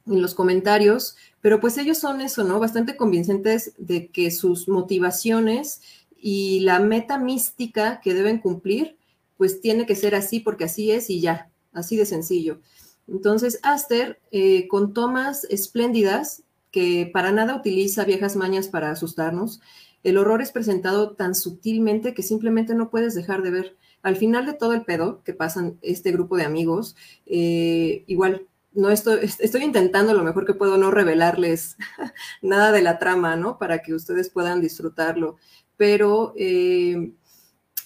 en 0.05 0.21
los 0.21 0.35
comentarios, 0.35 1.17
pero 1.41 1.61
pues 1.61 1.79
ellos 1.79 1.99
son 1.99 2.21
eso, 2.21 2.43
¿no? 2.43 2.59
Bastante 2.59 2.97
convincentes 2.97 3.73
de 3.79 4.09
que 4.09 4.33
sus 4.33 4.69
motivaciones 4.69 5.81
y 6.21 6.61
la 6.61 6.81
meta 6.81 7.19
mística 7.19 8.01
que 8.01 8.15
deben 8.15 8.39
cumplir, 8.39 8.97
pues 9.37 9.61
tiene 9.61 9.87
que 9.87 9.95
ser 9.95 10.17
así 10.17 10.41
porque 10.41 10.65
así 10.65 10.91
es 10.91 11.09
y 11.09 11.21
ya, 11.21 11.49
así 11.73 11.97
de 11.97 12.07
sencillo. 12.07 12.61
Entonces, 13.07 13.61
Aster, 13.63 14.21
eh, 14.33 14.67
con 14.67 14.93
tomas 14.93 15.45
espléndidas, 15.45 16.43
que 16.73 17.09
para 17.13 17.31
nada 17.31 17.55
utiliza 17.55 18.05
viejas 18.05 18.35
mañas 18.35 18.67
para 18.67 18.91
asustarnos, 18.91 19.61
el 20.03 20.19
horror 20.19 20.43
es 20.43 20.51
presentado 20.51 21.13
tan 21.13 21.37
sutilmente 21.37 22.13
que 22.13 22.25
simplemente 22.25 22.75
no 22.75 22.91
puedes 22.91 23.15
dejar 23.15 23.43
de 23.43 23.51
ver 23.53 23.77
al 24.03 24.17
final 24.17 24.47
de 24.47 24.55
todo 24.55 24.73
el 24.73 24.85
pedo 24.85 25.23
que 25.25 25.33
pasan 25.33 25.79
este 25.83 26.13
grupo 26.13 26.37
de 26.37 26.45
amigos, 26.45 26.97
eh, 27.27 28.05
igual 28.07 28.47
no 28.75 28.91
estoy, 28.91 29.21
estoy 29.39 29.63
intentando 29.63 30.15
lo 30.15 30.25
mejor 30.25 30.47
que 30.47 30.55
puedo 30.55 30.77
no 30.79 30.91
revelarles 30.91 31.77
nada 32.43 32.73
de 32.73 32.83
la 32.83 32.99
trama, 32.99 33.37
¿no? 33.37 33.59
Para 33.59 33.83
que 33.83 33.95
ustedes 33.95 34.31
puedan 34.31 34.61
disfrutarlo. 34.61 35.37
Pero 35.77 36.33
eh, 36.37 37.13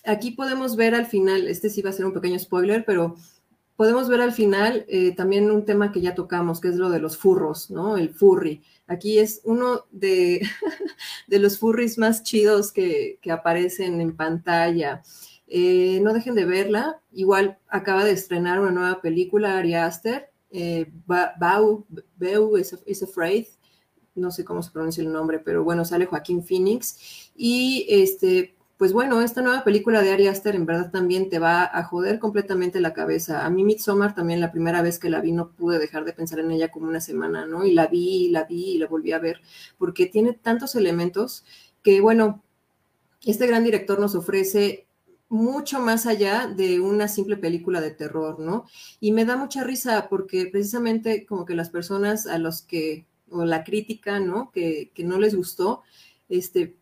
aquí 0.05 0.33
podemos 0.33 0.77
ver 0.77 0.95
al 0.95 1.07
final, 1.07 1.49
este 1.49 1.71
sí 1.71 1.83
va 1.83 1.91
a 1.91 1.93
ser 1.93 2.07
un 2.07 2.13
pequeño 2.13 2.39
spoiler, 2.39 2.85
pero 2.85 3.17
podemos 3.77 4.09
ver 4.09 4.21
al 4.21 4.33
final 4.33 4.85
eh, 4.89 5.15
también 5.15 5.51
un 5.51 5.65
tema 5.65 5.93
que 5.93 6.01
ya 6.01 6.15
tocamos, 6.15 6.61
que 6.61 6.69
es 6.69 6.77
lo 6.77 6.91
de 6.91 7.01
los 7.01 7.17
furros, 7.17 7.71
¿no? 7.71 7.97
El 7.97 8.11
furry. 8.11 8.63
Aquí 8.87 9.19
es 9.19 9.41
uno 9.45 9.87
de, 9.91 10.41
de 11.27 11.39
los 11.39 11.59
furries 11.59 11.99
más 11.99 12.23
chidos 12.23 12.73
que, 12.73 13.19
que 13.21 13.33
aparecen 13.33 14.01
en 14.01 14.17
pantalla. 14.17 15.03
Eh, 15.49 16.01
no 16.03 16.13
dejen 16.13 16.35
de 16.35 16.45
verla. 16.45 17.01
Igual 17.13 17.59
acaba 17.69 18.05
de 18.05 18.13
estrenar 18.13 18.61
una 18.61 18.73
nueva 18.73 19.01
película, 19.01 19.59
Ari 19.59 19.75
Aster, 19.75 20.31
eh, 20.51 20.91
Bau, 21.07 21.87
is, 22.87 23.03
Afraid. 23.03 23.47
No 24.15 24.31
sé 24.31 24.45
cómo 24.45 24.63
se 24.63 24.71
pronuncia 24.71 25.03
el 25.03 25.13
nombre, 25.13 25.39
pero 25.39 25.63
bueno, 25.63 25.85
sale 25.85 26.07
Joaquín 26.07 26.43
Phoenix. 26.43 27.31
Y 27.37 27.87
este, 27.89 28.57
pues 28.79 28.93
bueno, 28.93 29.21
esta 29.21 29.43
nueva 29.43 29.63
película 29.63 30.03
de 30.03 30.13
Ari 30.13 30.27
Aster 30.27 30.55
en 30.55 30.67
verdad 30.67 30.91
también 30.91 31.29
te 31.29 31.39
va 31.39 31.65
a 31.65 31.85
joder 31.85 32.19
completamente 32.19 32.81
la 32.81 32.95
cabeza. 32.95 33.45
A 33.45 33.51
mí 33.51 33.63
Midsommar 33.63 34.15
también 34.15 34.41
la 34.41 34.53
primera 34.53 34.83
vez 34.83 34.99
que 34.99 35.11
la 35.11 35.21
vi 35.21 35.33
no 35.33 35.51
pude 35.51 35.79
dejar 35.79 36.05
de 36.05 36.15
pensar 36.15 36.39
en 36.39 36.51
ella 36.51 36.71
como 36.71 36.89
una 36.89 37.01
semana, 37.01 37.47
¿no? 37.47 37.65
Y 37.65 37.73
la 37.73 37.87
vi, 37.87 38.31
la 38.31 38.45
vi 38.45 38.73
y 38.73 38.79
la 38.79 38.87
volví 38.87 39.13
a 39.13 39.19
ver, 39.19 39.41
porque 39.79 40.07
tiene 40.07 40.33
tantos 40.33 40.75
elementos 40.75 41.45
que, 41.83 42.01
bueno, 42.01 42.43
este 43.25 43.47
gran 43.47 43.65
director 43.65 43.99
nos 43.99 44.15
ofrece 44.15 44.86
mucho 45.29 45.81
más 45.81 46.07
allá 46.07 46.47
de 46.47 46.81
una 46.81 47.09
simple 47.09 47.37
película 47.37 47.81
de 47.81 47.91
terror, 47.91 48.39
¿no? 48.39 48.65
Y 49.01 49.13
me 49.13 49.25
da 49.25 49.37
mucha 49.37 49.65
risa 49.65 50.09
porque 50.09 50.47
precisamente 50.47 51.27
como 51.27 51.45
que 51.45 51.55
las 51.55 51.71
personas 51.71 52.27
a 52.27 52.39
los 52.39 52.63
que, 52.63 53.07
o 53.31 53.45
la 53.45 53.65
crítica, 53.65 54.21
¿no? 54.21 54.51
Que, 54.53 54.91
que 54.95 55.05
no 55.05 55.19
les 55.19 55.35
gustó, 55.35 55.83
este, 56.29 56.77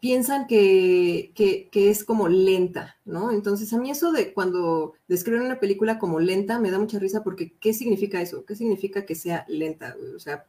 piensan 0.00 0.46
que, 0.46 1.32
que, 1.34 1.68
que, 1.70 1.90
es 1.90 2.04
como 2.04 2.28
lenta, 2.28 2.96
¿no? 3.04 3.32
Entonces 3.32 3.72
a 3.72 3.78
mí 3.78 3.90
eso 3.90 4.12
de 4.12 4.32
cuando 4.32 4.94
describen 5.08 5.42
una 5.42 5.60
película 5.60 5.98
como 5.98 6.20
lenta 6.20 6.58
me 6.58 6.70
da 6.70 6.78
mucha 6.78 6.98
risa 6.98 7.22
porque 7.22 7.52
¿qué 7.60 7.74
significa 7.74 8.20
eso? 8.20 8.44
¿Qué 8.46 8.56
significa 8.56 9.04
que 9.04 9.14
sea 9.14 9.44
lenta? 9.48 9.96
O 10.16 10.18
sea, 10.18 10.46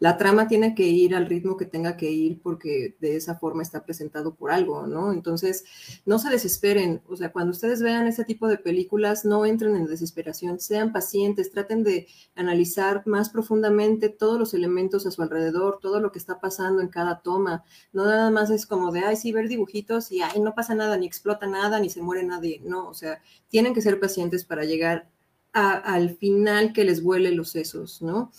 la 0.00 0.16
trama 0.16 0.48
tiene 0.48 0.74
que 0.74 0.88
ir 0.88 1.14
al 1.14 1.26
ritmo 1.26 1.58
que 1.58 1.66
tenga 1.66 1.98
que 1.98 2.10
ir 2.10 2.40
porque 2.42 2.96
de 3.00 3.16
esa 3.16 3.36
forma 3.36 3.62
está 3.62 3.84
presentado 3.84 4.34
por 4.34 4.50
algo, 4.50 4.86
¿no? 4.86 5.12
Entonces, 5.12 5.64
no 6.06 6.18
se 6.18 6.30
desesperen, 6.30 7.02
o 7.06 7.16
sea, 7.16 7.32
cuando 7.32 7.52
ustedes 7.52 7.82
vean 7.82 8.06
ese 8.06 8.24
tipo 8.24 8.48
de 8.48 8.56
películas, 8.56 9.26
no 9.26 9.44
entren 9.44 9.76
en 9.76 9.84
desesperación, 9.84 10.58
sean 10.58 10.92
pacientes, 10.92 11.52
traten 11.52 11.84
de 11.84 12.08
analizar 12.34 13.06
más 13.06 13.28
profundamente 13.28 14.08
todos 14.08 14.38
los 14.38 14.54
elementos 14.54 15.06
a 15.06 15.10
su 15.10 15.20
alrededor, 15.20 15.80
todo 15.82 16.00
lo 16.00 16.10
que 16.12 16.18
está 16.18 16.40
pasando 16.40 16.80
en 16.80 16.88
cada 16.88 17.20
toma, 17.20 17.62
no 17.92 18.06
nada 18.06 18.30
más 18.30 18.48
es 18.48 18.64
como 18.64 18.92
de, 18.92 19.00
ay, 19.00 19.16
sí, 19.16 19.32
ver 19.32 19.48
dibujitos 19.48 20.10
y, 20.12 20.22
ay, 20.22 20.40
no 20.40 20.54
pasa 20.54 20.74
nada, 20.74 20.96
ni 20.96 21.06
explota 21.06 21.46
nada, 21.46 21.78
ni 21.78 21.90
se 21.90 22.00
muere 22.00 22.24
nadie, 22.24 22.62
no, 22.64 22.88
o 22.88 22.94
sea, 22.94 23.20
tienen 23.48 23.74
que 23.74 23.82
ser 23.82 24.00
pacientes 24.00 24.46
para 24.46 24.64
llegar 24.64 25.10
al 25.52 26.16
final 26.16 26.72
que 26.72 26.84
les 26.84 27.02
vuele 27.02 27.32
los 27.32 27.50
sesos, 27.50 28.00
¿no? 28.00 28.30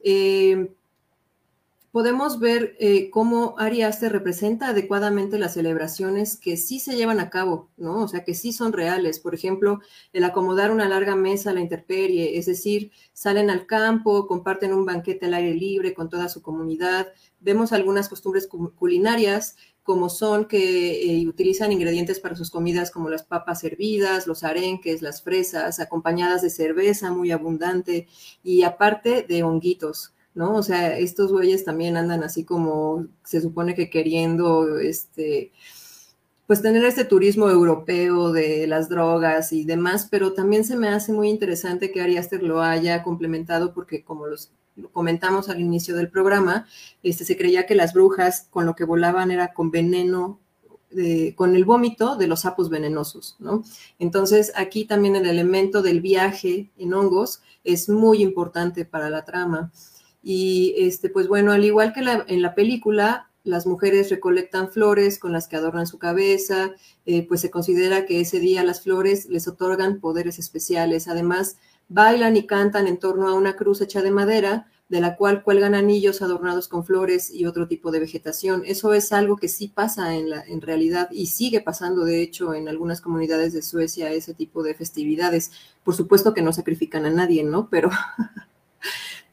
Eh, 0.00 0.74
podemos 1.96 2.40
ver 2.40 2.76
eh, 2.78 3.08
cómo 3.08 3.54
Ari 3.56 3.80
Aster 3.80 4.12
representa 4.12 4.68
adecuadamente 4.68 5.38
las 5.38 5.54
celebraciones 5.54 6.36
que 6.36 6.58
sí 6.58 6.78
se 6.78 6.94
llevan 6.94 7.20
a 7.20 7.30
cabo, 7.30 7.70
¿no? 7.78 8.02
O 8.02 8.06
sea, 8.06 8.22
que 8.22 8.34
sí 8.34 8.52
son 8.52 8.74
reales. 8.74 9.18
Por 9.18 9.34
ejemplo, 9.34 9.80
el 10.12 10.24
acomodar 10.24 10.70
una 10.70 10.90
larga 10.90 11.16
mesa 11.16 11.48
a 11.48 11.52
la 11.54 11.62
intemperie, 11.62 12.36
es 12.36 12.44
decir, 12.44 12.90
salen 13.14 13.48
al 13.48 13.64
campo, 13.64 14.26
comparten 14.26 14.74
un 14.74 14.84
banquete 14.84 15.24
al 15.24 15.32
aire 15.32 15.54
libre 15.54 15.94
con 15.94 16.10
toda 16.10 16.28
su 16.28 16.42
comunidad. 16.42 17.08
Vemos 17.40 17.72
algunas 17.72 18.10
costumbres 18.10 18.46
culinarias, 18.46 19.56
como 19.82 20.10
son 20.10 20.44
que 20.44 21.22
eh, 21.22 21.26
utilizan 21.26 21.72
ingredientes 21.72 22.20
para 22.20 22.36
sus 22.36 22.50
comidas 22.50 22.90
como 22.90 23.08
las 23.08 23.22
papas 23.22 23.64
hervidas, 23.64 24.26
los 24.26 24.44
arenques, 24.44 25.00
las 25.00 25.22
fresas, 25.22 25.80
acompañadas 25.80 26.42
de 26.42 26.50
cerveza 26.50 27.10
muy 27.10 27.30
abundante 27.30 28.06
y 28.44 28.64
aparte 28.64 29.24
de 29.26 29.44
honguitos. 29.44 30.12
¿No? 30.36 30.54
O 30.54 30.62
sea, 30.62 30.96
estos 30.96 31.32
güeyes 31.32 31.64
también 31.64 31.96
andan 31.96 32.22
así 32.22 32.44
como 32.44 33.08
se 33.24 33.40
supone 33.40 33.74
que 33.74 33.90
queriendo, 33.90 34.78
este, 34.78 35.50
pues 36.46 36.62
tener 36.62 36.84
este 36.84 37.04
turismo 37.04 37.50
europeo 37.50 38.30
de 38.30 38.68
las 38.68 38.88
drogas 38.88 39.52
y 39.52 39.64
demás, 39.64 40.06
pero 40.08 40.34
también 40.34 40.64
se 40.64 40.76
me 40.76 40.88
hace 40.88 41.12
muy 41.12 41.30
interesante 41.30 41.90
que 41.90 42.02
Ari 42.02 42.18
Aster 42.18 42.42
lo 42.42 42.62
haya 42.62 43.02
complementado 43.02 43.74
porque 43.74 44.04
como 44.04 44.26
los 44.26 44.52
comentamos 44.92 45.48
al 45.48 45.60
inicio 45.60 45.96
del 45.96 46.10
programa, 46.10 46.66
este, 47.02 47.24
se 47.24 47.36
creía 47.36 47.66
que 47.66 47.74
las 47.74 47.94
brujas 47.94 48.46
con 48.50 48.66
lo 48.66 48.76
que 48.76 48.84
volaban 48.84 49.30
era 49.30 49.54
con 49.54 49.70
veneno 49.70 50.38
con 51.34 51.54
el 51.56 51.64
vómito 51.64 52.16
de 52.16 52.26
los 52.26 52.40
sapos 52.40 52.70
venenosos, 52.70 53.36
¿no? 53.38 53.62
Entonces, 53.98 54.52
aquí 54.54 54.84
también 54.86 55.16
el 55.16 55.26
elemento 55.26 55.82
del 55.82 56.00
viaje 56.00 56.70
en 56.78 56.94
hongos 56.94 57.42
es 57.64 57.88
muy 57.88 58.22
importante 58.22 58.84
para 58.84 59.10
la 59.10 59.24
trama. 59.24 59.72
Y 60.28 60.74
este, 60.78 61.08
pues 61.08 61.28
bueno, 61.28 61.52
al 61.52 61.64
igual 61.64 61.92
que 61.92 62.00
en 62.00 62.42
la 62.42 62.56
película, 62.56 63.30
las 63.44 63.64
mujeres 63.64 64.10
recolectan 64.10 64.72
flores 64.72 65.20
con 65.20 65.30
las 65.30 65.46
que 65.46 65.54
adornan 65.54 65.86
su 65.86 66.00
cabeza, 66.00 66.72
eh, 67.04 67.24
pues 67.28 67.42
se 67.42 67.52
considera 67.52 68.06
que 68.06 68.20
ese 68.20 68.40
día 68.40 68.64
las 68.64 68.82
flores 68.82 69.26
les 69.26 69.46
otorgan 69.46 70.00
poderes 70.00 70.40
especiales. 70.40 71.06
Además, 71.06 71.58
bailan 71.88 72.36
y 72.36 72.44
cantan 72.44 72.88
en 72.88 72.96
torno 72.98 73.28
a 73.28 73.34
una 73.34 73.54
cruz 73.54 73.80
hecha 73.80 74.02
de 74.02 74.10
madera, 74.10 74.66
de 74.88 75.00
la 75.00 75.14
cual 75.14 75.44
cuelgan 75.44 75.76
anillos 75.76 76.20
adornados 76.22 76.66
con 76.66 76.84
flores 76.84 77.30
y 77.30 77.46
otro 77.46 77.68
tipo 77.68 77.92
de 77.92 78.00
vegetación. 78.00 78.64
Eso 78.66 78.94
es 78.94 79.12
algo 79.12 79.36
que 79.36 79.46
sí 79.46 79.68
pasa 79.68 80.16
en, 80.16 80.30
la, 80.30 80.42
en 80.42 80.60
realidad 80.60 81.08
y 81.12 81.26
sigue 81.26 81.60
pasando, 81.60 82.04
de 82.04 82.20
hecho, 82.20 82.52
en 82.52 82.68
algunas 82.68 83.00
comunidades 83.00 83.52
de 83.52 83.62
Suecia, 83.62 84.10
ese 84.10 84.34
tipo 84.34 84.64
de 84.64 84.74
festividades. 84.74 85.52
Por 85.84 85.94
supuesto 85.94 86.34
que 86.34 86.42
no 86.42 86.52
sacrifican 86.52 87.06
a 87.06 87.10
nadie, 87.10 87.44
¿no? 87.44 87.70
Pero 87.70 87.90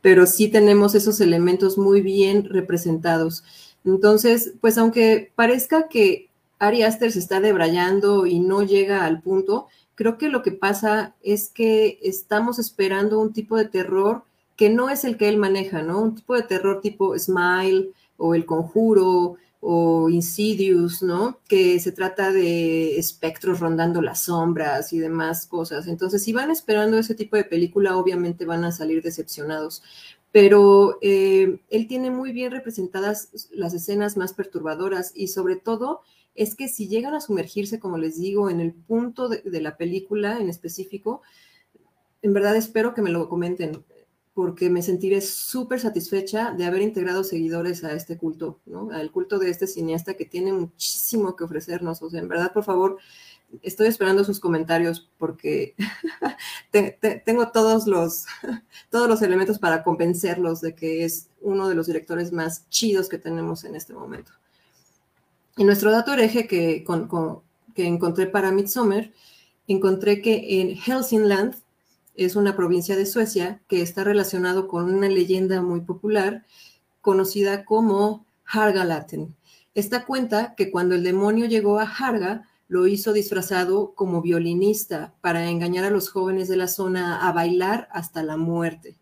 pero 0.04 0.28
sí 0.28 0.49
tenemos 0.49 0.93
esos 0.93 1.20
elementos 1.20 1.80
muy 1.80 2.01
bien 2.01 2.45
representados. 2.45 3.43
Entonces, 3.84 4.54
pues 4.62 4.78
aunque 4.78 5.32
parezca 5.34 5.88
que 5.88 6.30
Ari 6.60 6.84
Aster 6.84 7.12
se 7.12 7.18
está 7.18 7.39
debrayando 7.39 8.28
y 8.28 8.39
no 8.39 8.62
llega 8.62 9.04
al 9.04 9.24
punto, 9.24 9.68
Creo 9.95 10.18
que 10.18 10.30
lo 10.30 10.41
que 10.41 10.51
pasa 10.51 11.16
es 11.22 11.49
que 11.49 11.99
estamos 12.01 12.58
esperando 12.58 13.20
un 13.20 13.32
tipo 13.32 13.58
de 13.58 13.66
terror 13.66 14.24
que 14.56 14.70
no 14.70 14.89
es 14.89 15.04
el 15.04 15.18
que 15.18 15.30
él 15.30 15.38
maneja, 15.38 15.82
¿no? 15.84 16.01
Un 16.01 16.16
tipo 16.16 16.36
de 16.36 16.43
terror 16.43 16.82
tipo 16.82 17.18
Smile 17.18 17.91
o 18.18 18.34
El 18.34 18.45
Conjuro 18.45 19.38
o 19.66 20.09
Insidious, 20.09 21.01
¿no? 21.01 21.39
Que 21.47 21.80
se 21.80 21.93
trata 21.93 22.34
de 22.34 22.97
espectros 22.97 23.61
rondando 23.61 24.01
las 24.01 24.26
sombras 24.26 24.91
y 24.91 24.99
demás 24.99 25.47
cosas. 25.47 25.88
Entonces, 25.88 26.22
si 26.22 26.34
van 26.34 26.51
esperando 26.51 26.97
ese 26.97 27.16
tipo 27.16 27.38
de 27.38 27.45
película, 27.45 27.95
obviamente 27.95 28.45
van 28.45 28.66
a 28.66 28.74
salir 28.74 29.01
decepcionados. 29.01 29.82
Pero 30.34 30.97
eh, 31.01 31.59
él 31.70 31.88
tiene 31.88 32.11
muy 32.11 32.34
bien 32.34 32.51
representadas 32.51 33.47
las 33.51 33.74
escenas 33.74 34.18
más 34.18 34.34
perturbadoras 34.34 35.14
y 35.16 35.30
sobre 35.30 35.55
todo 35.55 36.01
es 36.36 36.55
que 36.55 36.68
si 36.68 36.89
llegan 36.89 37.14
a 37.14 37.22
sumergirse, 37.22 37.80
como 37.80 37.97
les 37.97 38.20
digo, 38.20 38.49
en 38.49 38.59
el 38.59 38.74
punto 38.74 39.30
de, 39.30 39.61
la 39.61 39.78
película 39.78 40.39
en 40.39 40.49
específico, 40.49 41.22
en 42.22 42.34
verdad 42.34 42.57
espero 42.57 42.93
que 42.93 43.01
me 43.01 43.11
lo 43.11 43.30
comenten, 43.30 43.84
porque 44.34 44.69
me 44.69 44.81
sentiré 44.81 45.21
súper 45.21 45.79
satisfecha 45.79 46.51
de 46.51 46.65
haber 46.65 46.81
integrado 46.81 47.23
seguidores 47.23 47.84
a 47.84 47.93
este 47.93 48.17
culto, 48.17 48.59
¿no? 48.65 48.89
Al 48.91 49.11
culto 49.11 49.38
de 49.38 49.49
este 49.49 49.67
cineasta 49.67 50.15
que 50.15 50.25
tiene 50.25 50.51
muchísimo 50.51 51.36
que 51.36 51.43
ofrecernos. 51.43 52.01
O 52.01 52.09
sea, 52.09 52.19
en 52.19 52.27
verdad, 52.27 52.51
por 52.51 52.63
favor, 52.63 52.97
estoy 53.61 53.88
esperando 53.88 54.23
sus 54.23 54.39
comentarios 54.39 55.07
porque 55.19 55.75
tengo 57.25 57.51
todos 57.51 57.86
los, 57.86 58.25
todos 58.89 59.07
los 59.07 59.21
elementos 59.21 59.59
para 59.59 59.84
convencerlos 59.84 60.61
de 60.61 60.73
que 60.73 61.05
es 61.05 61.29
uno 61.41 61.69
de 61.69 61.75
los 61.75 61.86
directores 61.86 62.31
más 62.31 62.67
chidos 62.69 63.09
que 63.09 63.19
tenemos 63.19 63.63
en 63.65 63.75
este 63.75 63.93
momento. 63.93 64.31
En 65.57 65.67
nuestro 65.67 65.91
dato 65.91 66.11
hereje 66.13 66.47
que, 66.47 66.84
que 67.75 67.86
encontré 67.86 68.25
para 68.25 68.51
Midsommar, 68.51 69.11
encontré 69.67 70.23
que 70.23 70.61
en 70.61 70.75
Helsingland 70.75 71.62
es 72.16 72.36
una 72.36 72.55
provincia 72.55 72.95
de 72.95 73.05
Suecia 73.05 73.61
que 73.68 73.82
está 73.82 74.03
relacionado 74.03 74.68
con 74.68 74.93
una 74.93 75.07
leyenda 75.09 75.61
muy 75.61 75.82
popular 75.82 76.45
conocida 77.01 77.66
como 77.66 78.26
Hargalaten. 78.45 79.36
Esta 79.74 80.05
cuenta 80.05 80.53
que 80.55 80.72
cuando 80.72 80.95
el 80.95 81.03
demonio 81.03 81.45
llegó 81.47 81.80
a 81.80 81.84
Harga, 81.84 82.47
lo 82.68 82.88
hizo 82.88 83.14
disfrazado 83.14 83.93
como 83.93 84.22
violinista 84.22 85.14
para 85.22 85.49
engañar 85.49 85.86
a 85.86 85.89
los 85.89 86.09
jóvenes 86.09 86.47
de 86.47 86.57
la 86.57 86.68
zona 86.68 87.28
a 87.28 87.32
bailar 87.32 87.88
hasta 87.91 88.24
la 88.24 88.38
muerte. 88.38 88.95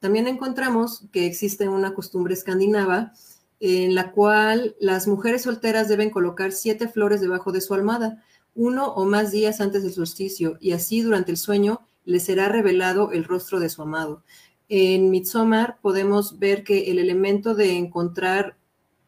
También 0.00 0.26
encontramos 0.26 1.06
que 1.12 1.26
existe 1.26 1.68
una 1.68 1.94
costumbre 1.94 2.34
escandinava 2.34 3.12
en 3.60 3.94
la 3.94 4.12
cual 4.12 4.76
las 4.80 5.08
mujeres 5.08 5.42
solteras 5.42 5.88
deben 5.88 6.10
colocar 6.10 6.52
siete 6.52 6.88
flores 6.88 7.20
debajo 7.20 7.52
de 7.52 7.60
su 7.60 7.74
almohada, 7.74 8.22
uno 8.54 8.92
o 8.92 9.04
más 9.04 9.30
días 9.30 9.60
antes 9.60 9.82
del 9.82 9.92
solsticio, 9.92 10.56
y 10.60 10.72
así 10.72 11.00
durante 11.00 11.30
el 11.30 11.36
sueño 11.36 11.80
les 12.06 12.24
será 12.24 12.48
revelado 12.48 13.12
el 13.12 13.24
rostro 13.24 13.60
de 13.60 13.68
su 13.68 13.82
amado. 13.82 14.22
En 14.70 15.10
Midsommar 15.10 15.78
podemos 15.82 16.38
ver 16.38 16.64
que 16.64 16.90
el 16.90 16.98
elemento 16.98 17.54
de 17.54 17.76
encontrar 17.76 18.56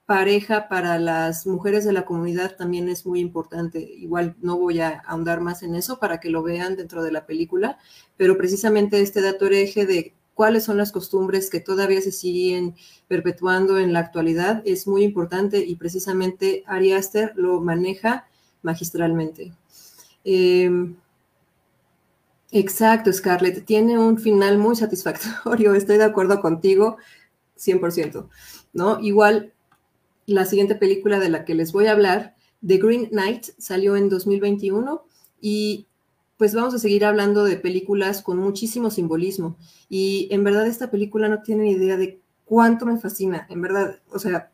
pareja 0.05 0.68
para 0.68 0.99
las 0.99 1.46
mujeres 1.46 1.84
de 1.84 1.92
la 1.92 2.05
comunidad 2.05 2.57
también 2.57 2.88
es 2.88 3.05
muy 3.07 3.20
importante. 3.20 3.78
Igual 3.80 4.36
no 4.40 4.59
voy 4.59 4.80
a 4.80 5.01
ahondar 5.07 5.40
más 5.40 5.62
en 5.62 5.74
eso 5.74 5.99
para 5.99 6.18
que 6.18 6.30
lo 6.30 6.42
vean 6.42 6.76
dentro 6.76 7.03
de 7.03 7.12
la 7.12 7.26
película, 7.26 7.78
pero 8.16 8.38
precisamente 8.38 9.01
este 9.01 9.20
dato 9.20 9.46
hereje 9.46 9.84
de 9.84 10.14
cuáles 10.32 10.64
son 10.64 10.76
las 10.76 10.92
costumbres 10.92 11.51
que 11.51 11.61
todavía 11.61 12.01
se 12.01 12.12
siguen 12.12 12.76
perpetuando 13.09 13.78
en 13.78 13.92
la 13.92 13.99
actualidad 13.99 14.62
es 14.64 14.86
muy 14.86 15.03
importante 15.03 15.59
y 15.59 15.74
precisamente 15.74 16.62
Ari 16.66 16.92
Aster 16.92 17.32
lo 17.34 17.61
maneja 17.61 18.28
magistralmente. 18.62 19.53
Em, 20.22 20.94
exacto, 22.51 23.12
Scarlett, 23.12 23.64
tiene 23.64 23.99
un 23.99 24.18
final 24.18 24.59
muy 24.59 24.76
satisfactorio, 24.76 25.74
estoy 25.76 25.99
de 25.99 26.05
acuerdo 26.05 26.40
contigo, 26.40 26.96
100%, 27.57 28.28
¿no? 28.72 29.01
Igual, 29.01 29.53
la 30.26 30.44
siguiente 30.44 30.74
película 30.74 31.18
de 31.18 31.30
la 31.30 31.44
que 31.44 31.55
les 31.55 31.72
voy 31.72 31.86
a 31.86 31.92
hablar, 31.92 32.36
The 32.66 32.78
Green 32.78 33.07
Knight, 33.07 33.46
salió 33.59 33.96
en 33.96 34.09
2021 34.09 35.05
y 35.40 35.86
pues 36.36 36.55
vamos 36.55 36.74
a 36.74 36.78
seguir 36.78 37.05
hablando 37.05 37.44
de 37.44 37.57
películas 37.57 38.22
con 38.22 38.38
muchísimo 38.38 38.90
simbolismo. 38.90 39.57
Y 39.88 40.28
en 40.30 40.44
verdad 40.44 40.66
esta 40.66 40.90
película 40.90 41.28
no 41.28 41.42
tiene 41.42 41.70
idea 41.70 41.96
de 41.96 42.20
cuánto 42.44 42.86
me 42.86 42.99
fascina, 42.99 43.46
en 43.51 43.61
verdad, 43.61 44.01
o 44.11 44.18
sea, 44.18 44.51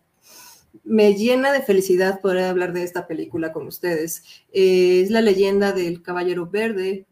me 0.83 1.15
llena 1.15 1.53
de 1.53 1.63
felicidad 1.63 2.21
poder 2.21 2.45
hablar 2.45 2.73
de 2.73 2.83
esta 2.83 3.07
película 3.07 3.53
con 3.53 3.67
ustedes. 3.67 4.25
Eh, 4.53 5.03
es 5.03 5.11
la 5.11 5.21
leyenda 5.21 5.73
del 5.73 6.03
Caballero 6.03 6.47
Verde, 6.47 7.07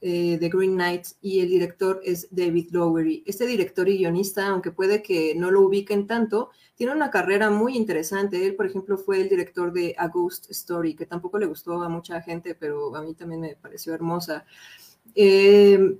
eh, 0.00 0.36
The 0.38 0.48
Green 0.48 0.74
Knight 0.74 1.06
y 1.20 1.40
el 1.40 1.48
director 1.48 2.00
es 2.04 2.28
David 2.30 2.68
Lowery. 2.70 3.24
Este 3.26 3.46
director 3.46 3.88
y 3.88 3.98
guionista, 3.98 4.46
aunque 4.46 4.70
puede 4.70 5.02
que 5.02 5.34
no 5.34 5.50
lo 5.50 5.62
ubiquen 5.62 6.06
tanto, 6.06 6.50
tiene 6.76 6.92
una 6.92 7.10
carrera 7.10 7.50
muy 7.50 7.76
interesante. 7.76 8.46
Él, 8.46 8.54
por 8.54 8.66
ejemplo, 8.66 8.96
fue 8.96 9.20
el 9.20 9.28
director 9.28 9.72
de 9.72 9.94
A 9.98 10.08
Ghost 10.08 10.50
Story, 10.50 10.94
que 10.94 11.06
tampoco 11.06 11.38
le 11.38 11.46
gustó 11.46 11.82
a 11.82 11.88
mucha 11.88 12.20
gente, 12.22 12.54
pero 12.54 12.94
a 12.94 13.02
mí 13.02 13.14
también 13.14 13.40
me 13.40 13.56
pareció 13.56 13.92
hermosa. 13.94 14.44
Eh, 15.14 15.98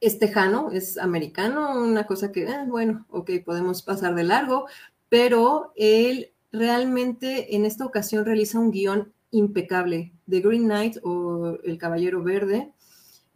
es 0.00 0.18
tejano, 0.18 0.70
es 0.72 0.98
americano, 0.98 1.80
una 1.80 2.06
cosa 2.06 2.32
que, 2.32 2.46
ah, 2.48 2.66
bueno, 2.68 3.06
ok, 3.08 3.30
podemos 3.44 3.82
pasar 3.82 4.14
de 4.14 4.24
largo, 4.24 4.66
pero 5.08 5.72
él 5.76 6.32
realmente 6.50 7.54
en 7.56 7.64
esta 7.64 7.86
ocasión 7.86 8.24
realiza 8.26 8.58
un 8.58 8.70
guion 8.70 9.12
impecable. 9.30 10.12
The 10.28 10.40
Green 10.40 10.64
Knight 10.64 10.98
o 11.04 11.56
El 11.64 11.78
Caballero 11.78 12.22
Verde 12.22 12.72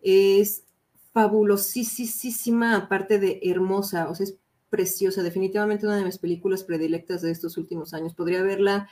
es 0.02 0.64
fabulosísima, 1.12 2.76
aparte 2.76 3.18
de 3.18 3.40
hermosa, 3.44 4.08
o 4.08 4.14
sea, 4.14 4.24
es 4.24 4.38
preciosa, 4.68 5.22
definitivamente 5.22 5.86
una 5.86 5.96
de 5.96 6.04
mis 6.04 6.18
películas 6.18 6.64
predilectas 6.64 7.22
de 7.22 7.30
estos 7.30 7.56
últimos 7.56 7.94
años. 7.94 8.14
Podría 8.14 8.42
verla 8.42 8.88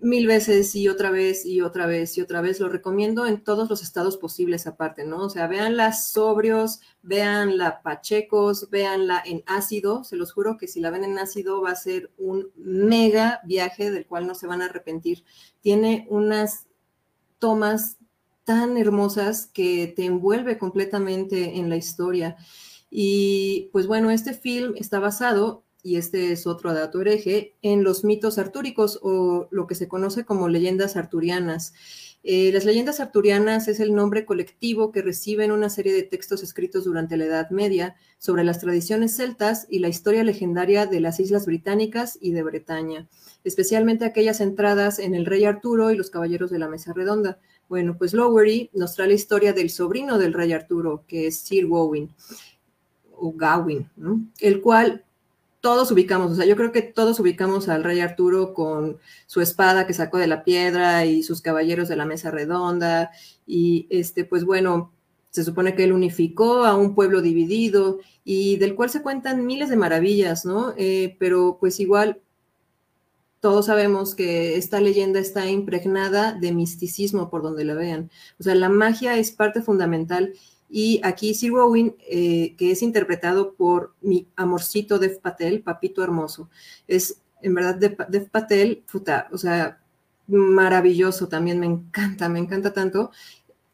mil 0.00 0.26
veces 0.26 0.74
y 0.74 0.88
otra 0.88 1.10
vez 1.10 1.44
y 1.44 1.60
otra 1.60 1.86
vez 1.86 2.16
y 2.16 2.20
otra 2.22 2.40
vez. 2.40 2.60
Lo 2.60 2.68
recomiendo 2.68 3.26
en 3.26 3.42
todos 3.42 3.68
los 3.68 3.82
estados 3.82 4.16
posibles 4.16 4.66
aparte, 4.66 5.04
¿no? 5.04 5.24
O 5.24 5.30
sea, 5.30 5.46
véanla 5.46 5.92
sobrios, 5.92 6.80
véanla 7.02 7.82
pachecos, 7.82 8.70
véanla 8.70 9.22
en 9.24 9.42
ácido. 9.46 10.04
Se 10.04 10.16
los 10.16 10.32
juro 10.32 10.56
que 10.56 10.68
si 10.68 10.80
la 10.80 10.90
ven 10.90 11.04
en 11.04 11.18
ácido 11.18 11.60
va 11.60 11.72
a 11.72 11.76
ser 11.76 12.10
un 12.16 12.50
mega 12.56 13.40
viaje 13.44 13.90
del 13.90 14.06
cual 14.06 14.26
no 14.26 14.34
se 14.34 14.46
van 14.46 14.62
a 14.62 14.66
arrepentir. 14.66 15.24
Tiene 15.60 16.06
unas 16.08 16.66
tomas 17.38 17.98
tan 18.44 18.76
hermosas 18.76 19.46
que 19.46 19.92
te 19.94 20.04
envuelve 20.04 20.58
completamente 20.58 21.58
en 21.58 21.68
la 21.68 21.76
historia. 21.76 22.36
Y 22.90 23.70
pues 23.72 23.86
bueno, 23.86 24.10
este 24.10 24.34
film 24.34 24.74
está 24.76 24.98
basado, 24.98 25.64
y 25.82 25.96
este 25.96 26.32
es 26.32 26.46
otro 26.46 26.74
dato 26.74 27.00
hereje, 27.00 27.56
en 27.62 27.84
los 27.84 28.04
mitos 28.04 28.38
artúricos 28.38 28.98
o 29.02 29.48
lo 29.50 29.66
que 29.66 29.74
se 29.74 29.88
conoce 29.88 30.24
como 30.24 30.48
leyendas 30.48 30.96
arturianas. 30.96 31.72
Eh, 32.22 32.50
las 32.52 32.66
leyendas 32.66 33.00
arturianas 33.00 33.66
es 33.66 33.80
el 33.80 33.94
nombre 33.94 34.26
colectivo 34.26 34.92
que 34.92 35.00
reciben 35.00 35.52
una 35.52 35.70
serie 35.70 35.94
de 35.94 36.02
textos 36.02 36.42
escritos 36.42 36.84
durante 36.84 37.16
la 37.16 37.24
Edad 37.24 37.48
Media 37.50 37.96
sobre 38.18 38.44
las 38.44 38.60
tradiciones 38.60 39.16
celtas 39.16 39.66
y 39.70 39.78
la 39.78 39.88
historia 39.88 40.22
legendaria 40.22 40.84
de 40.84 41.00
las 41.00 41.18
Islas 41.18 41.46
Británicas 41.46 42.18
y 42.20 42.32
de 42.32 42.42
Bretaña, 42.42 43.08
especialmente 43.42 44.04
aquellas 44.04 44.38
centradas 44.38 44.98
en 44.98 45.14
el 45.14 45.24
rey 45.24 45.44
Arturo 45.46 45.90
y 45.90 45.96
los 45.96 46.10
caballeros 46.10 46.50
de 46.50 46.58
la 46.58 46.68
Mesa 46.68 46.92
Redonda. 46.92 47.38
Bueno, 47.70 47.96
pues 47.96 48.14
Lowery 48.14 48.68
nos 48.74 48.96
trae 48.96 49.06
la 49.06 49.14
historia 49.14 49.52
del 49.52 49.70
sobrino 49.70 50.18
del 50.18 50.32
rey 50.32 50.52
Arturo, 50.52 51.04
que 51.06 51.28
es 51.28 51.38
Sir 51.38 51.68
Gawain, 51.68 52.10
o 53.16 53.32
Gawain, 53.32 53.88
el 54.40 54.60
cual 54.60 55.04
todos 55.60 55.92
ubicamos, 55.92 56.32
o 56.32 56.34
sea, 56.34 56.46
yo 56.46 56.56
creo 56.56 56.72
que 56.72 56.82
todos 56.82 57.20
ubicamos 57.20 57.68
al 57.68 57.84
rey 57.84 58.00
Arturo 58.00 58.54
con 58.54 58.98
su 59.28 59.40
espada 59.40 59.86
que 59.86 59.92
sacó 59.92 60.18
de 60.18 60.26
la 60.26 60.42
piedra 60.42 61.06
y 61.06 61.22
sus 61.22 61.42
caballeros 61.42 61.88
de 61.88 61.94
la 61.94 62.06
mesa 62.06 62.32
redonda, 62.32 63.12
y 63.46 63.86
este, 63.88 64.24
pues 64.24 64.44
bueno, 64.44 64.92
se 65.30 65.44
supone 65.44 65.76
que 65.76 65.84
él 65.84 65.92
unificó 65.92 66.64
a 66.64 66.74
un 66.74 66.96
pueblo 66.96 67.22
dividido 67.22 68.00
y 68.24 68.56
del 68.56 68.74
cual 68.74 68.90
se 68.90 69.00
cuentan 69.00 69.46
miles 69.46 69.68
de 69.68 69.76
maravillas, 69.76 70.44
¿no? 70.44 70.74
Eh, 70.76 71.14
pero 71.20 71.56
pues 71.60 71.78
igual 71.78 72.20
todos 73.40 73.66
sabemos 73.66 74.14
que 74.14 74.56
esta 74.56 74.80
leyenda 74.80 75.18
está 75.18 75.48
impregnada 75.50 76.34
de 76.34 76.52
misticismo 76.52 77.30
por 77.30 77.42
donde 77.42 77.64
la 77.64 77.74
vean. 77.74 78.10
O 78.38 78.42
sea, 78.42 78.54
la 78.54 78.68
magia 78.68 79.16
es 79.16 79.32
parte 79.32 79.62
fundamental. 79.62 80.34
Y 80.68 81.00
aquí 81.02 81.34
Sir 81.34 81.52
Rowing, 81.52 81.92
eh, 82.08 82.54
que 82.56 82.70
es 82.70 82.82
interpretado 82.82 83.54
por 83.54 83.94
mi 84.02 84.28
amorcito 84.36 84.98
Dev 84.98 85.20
Patel, 85.20 85.62
papito 85.62 86.04
hermoso, 86.04 86.48
es 86.86 87.22
en 87.42 87.54
verdad 87.54 87.76
Dev, 88.08 88.30
Patel, 88.30 88.84
puta, 88.90 89.28
o 89.32 89.38
sea, 89.38 89.80
maravilloso 90.26 91.28
también, 91.28 91.58
me 91.58 91.66
encanta, 91.66 92.28
me 92.28 92.38
encanta 92.38 92.72
tanto. 92.72 93.10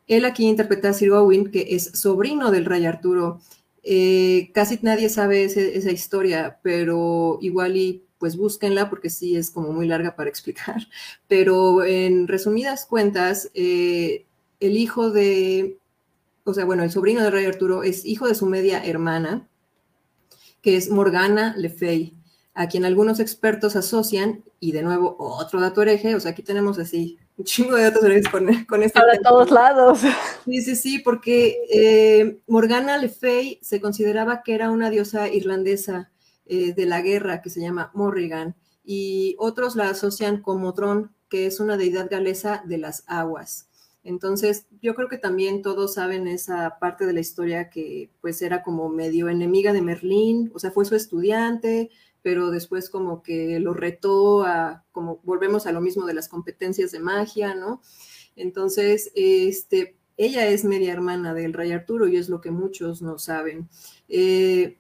Él 0.07 0.25
aquí 0.25 0.47
interpreta 0.47 0.91
a 0.91 0.93
Sir 0.93 1.13
Owen, 1.13 1.51
que 1.51 1.67
es 1.71 1.91
sobrino 2.01 2.51
del 2.53 2.65
rey 2.65 2.87
Arturo. 2.87 3.41
Eh, 3.83 4.51
casi 4.55 4.79
nadie 4.83 5.09
sabe 5.09 5.45
esa 5.45 5.91
historia, 5.91 6.61
pero 6.63 7.39
igual 7.43 7.77
y 7.77 8.06
pues 8.19 8.37
búsquenla 8.37 8.89
porque 8.89 9.11
sí 9.11 9.37
es 9.37 9.51
como 9.51 9.73
muy 9.73 9.87
larga 9.87 10.17
para 10.17 10.31
explicar. 10.31 10.77
Pero 11.29 11.85
en 11.85 12.29
resumidas 12.29 12.87
cuentas, 12.87 13.51
eh, 13.55 14.27
el 14.61 14.77
hijo 14.77 15.11
de, 15.11 15.79
o 16.45 16.55
sea, 16.55 16.65
bueno, 16.65 16.83
el 16.83 16.91
sobrino 16.91 17.23
de 17.23 17.31
Rey 17.31 17.47
Arturo 17.47 17.83
es 17.83 18.05
hijo 18.05 18.27
de 18.27 18.35
su 18.35 18.47
media 18.47 18.85
hermana, 18.85 19.49
que 20.63 20.77
es 20.77 20.91
Morgana 20.91 21.55
Le 21.57 21.69
Fay, 21.69 22.15
a 22.55 22.69
quien 22.69 22.85
algunos 22.85 23.21
expertos 23.21 23.77
asocian, 23.77 24.43
y 24.59 24.73
de 24.73 24.83
nuevo 24.83 25.17
otro 25.19 25.61
dato 25.61 25.83
hereje, 25.83 26.15
o 26.15 26.21
sea, 26.21 26.31
aquí 26.31 26.43
tenemos 26.43 26.79
así 26.79 27.19
un 27.37 27.45
chingo 27.45 27.77
de 27.77 27.83
datos 27.83 28.03
herejes 28.03 28.29
con, 28.29 28.65
con 28.65 28.83
este. 28.83 28.99
de 28.99 29.19
todos 29.23 29.51
lados. 29.51 30.01
Sí, 30.47 30.63
sí, 30.63 30.75
sí, 30.75 30.99
porque 31.01 31.59
eh, 31.71 32.39
Morgana 32.47 32.97
Le 32.97 33.11
Fay 33.11 33.59
se 33.63 33.81
consideraba 33.81 34.43
que 34.43 34.55
era 34.55 34.71
una 34.71 34.89
diosa 34.89 35.29
irlandesa 35.29 36.11
eh, 36.47 36.73
de 36.75 36.87
la 36.87 37.03
guerra 37.03 37.43
que 37.43 37.51
se 37.51 37.61
llama 37.61 37.91
Morrigan, 37.95 38.57
y 38.85 39.37
otros 39.39 39.77
la 39.77 39.91
asocian 39.91 40.41
con 40.41 40.61
Modrón, 40.61 41.13
que 41.29 41.47
es 41.47 41.61
una 41.61 41.77
deidad 41.77 42.09
galesa 42.09 42.63
de 42.67 42.79
las 42.79 43.03
aguas. 43.07 43.69
Entonces, 44.05 44.67
yo 44.81 44.95
creo 44.95 45.09
que 45.09 45.19
también 45.19 45.63
todos 45.63 45.95
saben 45.95 46.29
esa 46.29 46.79
parte 46.79 47.07
de 47.07 47.13
la 47.13 47.19
historia 47.19 47.71
que 47.71 48.13
pues 48.21 48.41
era 48.41 48.63
como 48.63 48.89
medio 48.89 49.29
enemiga 49.29 49.73
de 49.73 49.83
Merlín, 49.83 50.53
o 50.55 50.61
sea, 50.61 50.71
fue 50.71 50.85
su 50.85 50.95
estudiante, 50.95 51.91
pero 52.23 52.53
después 52.53 52.89
como 52.89 53.23
que 53.25 53.59
lo 53.59 53.75
retó 53.75 54.45
a, 54.45 54.85
como 54.93 55.21
volvemos 55.25 55.67
a 55.67 55.73
lo 55.73 55.81
mismo 55.81 56.07
de 56.07 56.15
las 56.15 56.29
competencias 56.29 56.93
de 56.93 57.01
magia, 57.01 57.57
¿no? 57.57 57.83
Entonces, 58.37 59.11
este, 59.17 59.97
ella 60.17 60.47
es 60.47 60.65
media 60.65 60.93
hermana 60.93 61.35
del 61.35 61.53
rey 61.53 61.73
Arturo 61.73 62.07
y 62.07 62.17
es 62.17 62.29
lo 62.29 62.41
que 62.41 62.53
muchos 62.53 63.03
no 63.03 63.19
saben. 63.19 63.69
Eh, 64.09 64.79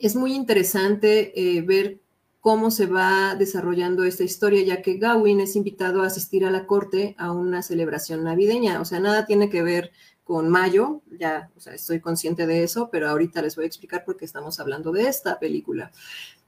es 0.00 0.16
muy 0.16 0.34
interesante 0.34 1.32
eh, 1.38 1.60
ver 1.62 2.00
cómo 2.40 2.70
se 2.70 2.86
va 2.86 3.34
desarrollando 3.34 4.04
esta 4.04 4.24
historia, 4.24 4.62
ya 4.62 4.80
que 4.80 4.96
Gawain 4.96 5.40
es 5.40 5.56
invitado 5.56 6.02
a 6.02 6.06
asistir 6.06 6.44
a 6.46 6.50
la 6.50 6.66
corte 6.66 7.14
a 7.18 7.32
una 7.32 7.62
celebración 7.62 8.24
navideña. 8.24 8.80
O 8.80 8.84
sea, 8.84 8.98
nada 8.98 9.26
tiene 9.26 9.50
que 9.50 9.62
ver 9.62 9.92
con 10.24 10.48
mayo, 10.48 11.02
ya, 11.18 11.50
o 11.56 11.60
sea, 11.60 11.74
estoy 11.74 12.00
consciente 12.00 12.46
de 12.46 12.62
eso, 12.62 12.88
pero 12.90 13.08
ahorita 13.08 13.42
les 13.42 13.56
voy 13.56 13.64
a 13.64 13.68
explicar 13.68 14.04
por 14.04 14.16
qué 14.16 14.24
estamos 14.24 14.58
hablando 14.60 14.92
de 14.92 15.08
esta 15.08 15.38
película. 15.38 15.90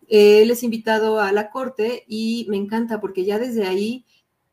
él 0.09 0.51
es 0.51 0.63
invitado 0.63 1.21
a 1.21 1.33
la 1.33 1.51
corte 1.51 2.05
y 2.07 2.47
me 2.49 2.57
encanta 2.57 3.01
porque 3.01 3.25
ya 3.25 3.39
desde 3.39 3.67
ahí 3.67 4.05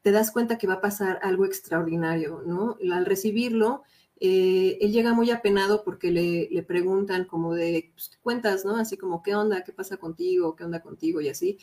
te 0.02 0.12
das 0.12 0.32
cuenta 0.32 0.58
que 0.58 0.68
va 0.68 0.76
a 0.76 0.82
pasar 0.82 1.20
algo 1.22 1.46
extraordinario, 1.46 2.42
¿no? 2.46 2.78
Al 2.92 3.06
recibirlo, 3.06 3.84
eh, 4.20 4.78
él 4.82 4.92
llega 4.92 5.14
muy 5.14 5.32
apenado 5.32 5.84
porque 5.84 6.12
le, 6.12 6.64
preguntan 6.64 7.26
como 7.26 7.54
de, 7.54 7.92
pues, 7.94 8.12
cuentas, 8.22 8.66
no? 8.66 8.76
Así 8.76 8.98
como, 8.98 9.24
¿qué 9.24 9.36
onda? 9.36 9.64
¿Qué 9.64 9.72
pasa 9.72 9.98
contigo? 9.98 10.56
¿Qué 10.56 10.64
onda 10.66 10.82
contigo? 10.82 11.22
Y 11.22 11.30
así. 11.30 11.58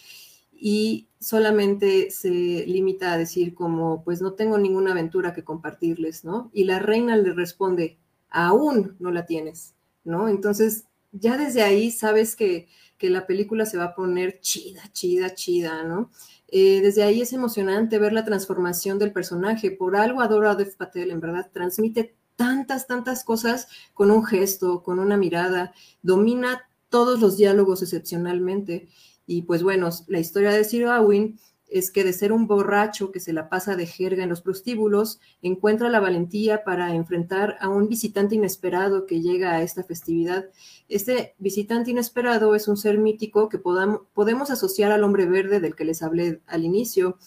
Y 0.53 1.09
solamente 1.21 2.11
se 2.11 2.31
limita 2.67 3.13
a 3.13 3.19
decir 3.19 3.55
como, 3.55 4.03
pues 4.05 4.23
no 4.23 4.33
tengo 4.33 4.57
ninguna 4.57 4.93
aventura 4.93 5.35
que 5.35 5.45
compartirles, 5.45 6.25
¿no? 6.25 6.51
Y 6.55 6.65
la 6.65 6.79
reina 6.79 7.15
le 7.17 7.35
responde, 7.35 7.99
aún 8.31 8.97
no 9.01 9.11
la 9.11 9.27
tienes, 9.27 9.75
¿no? 10.05 10.29
Entonces, 10.29 10.85
ya 11.13 11.37
desde 11.37 11.63
ahí 11.63 11.91
sabes 11.91 12.37
que, 12.37 12.69
que 12.97 13.11
la 13.11 13.27
película 13.27 13.67
se 13.67 13.77
va 13.77 13.85
a 13.85 13.95
poner 13.95 14.41
chida, 14.41 14.83
chida, 14.93 15.35
chida, 15.35 15.83
¿no? 15.85 16.11
Eh, 16.49 16.81
desde 16.81 17.03
ahí 17.03 17.21
es 17.21 17.33
emocionante 17.35 17.99
ver 17.99 18.15
la 18.15 18.25
transformación 18.25 18.99
del 18.99 19.13
personaje. 19.13 19.71
Por 19.71 19.97
algo 19.97 20.23
adoro 20.23 20.49
a 20.49 20.55
Dev 20.55 20.75
Patel, 20.77 21.11
en 21.11 21.21
verdad, 21.21 21.51
transmite 21.53 22.15
tantas, 22.37 22.87
tantas 22.87 23.25
cosas 23.25 23.69
con 23.95 24.11
un 24.11 24.25
gesto, 24.25 24.83
con 24.83 24.99
una 24.99 25.17
mirada, 25.17 25.75
domina 26.03 26.69
todos 26.89 27.21
los 27.21 27.37
diálogos 27.37 27.83
excepcionalmente. 27.83 28.89
Y 29.27 29.43
pues 29.43 29.63
bueno, 29.63 29.91
la 30.07 30.21
historia 30.21 30.53
de 30.53 30.65
Sir 30.65 30.85
Gawain 30.85 31.39
es 31.69 31.91
que 31.91 32.05
de 32.05 32.13
ser 32.13 32.33
un 32.33 32.47
borracho 32.47 33.11
que 33.11 33.19
se 33.19 33.33
la 33.33 33.49
pasa 33.49 33.75
de 33.75 33.87
jerga 33.87 34.23
en 34.23 34.29
los 34.29 34.41
prostíbulos, 34.41 35.19
encuentra 35.43 35.89
la 35.89 35.99
valentía 35.99 36.63
para 36.63 36.95
enfrentar 36.95 37.57
a 37.61 37.69
un 37.69 37.89
visitante 37.89 38.37
inesperado 38.37 39.05
que 39.05 39.21
llega 39.21 39.53
a 39.53 39.63
esta 39.63 39.83
festividad. 39.83 40.47
Este 40.89 41.35
visitante 41.39 41.91
inesperado 41.91 42.55
es 42.55 42.69
un 42.69 42.77
ser 42.77 42.99
mítico 42.99 43.49
que 43.49 43.59
podemos 43.59 44.51
asociar 44.51 44.93
al 44.93 45.03
hombre 45.03 45.27
verde 45.27 45.59
del 45.59 45.75
que 45.75 45.85
les 45.85 46.03
hablé 46.03 46.41
al 46.47 46.65
inicio. 46.65 47.19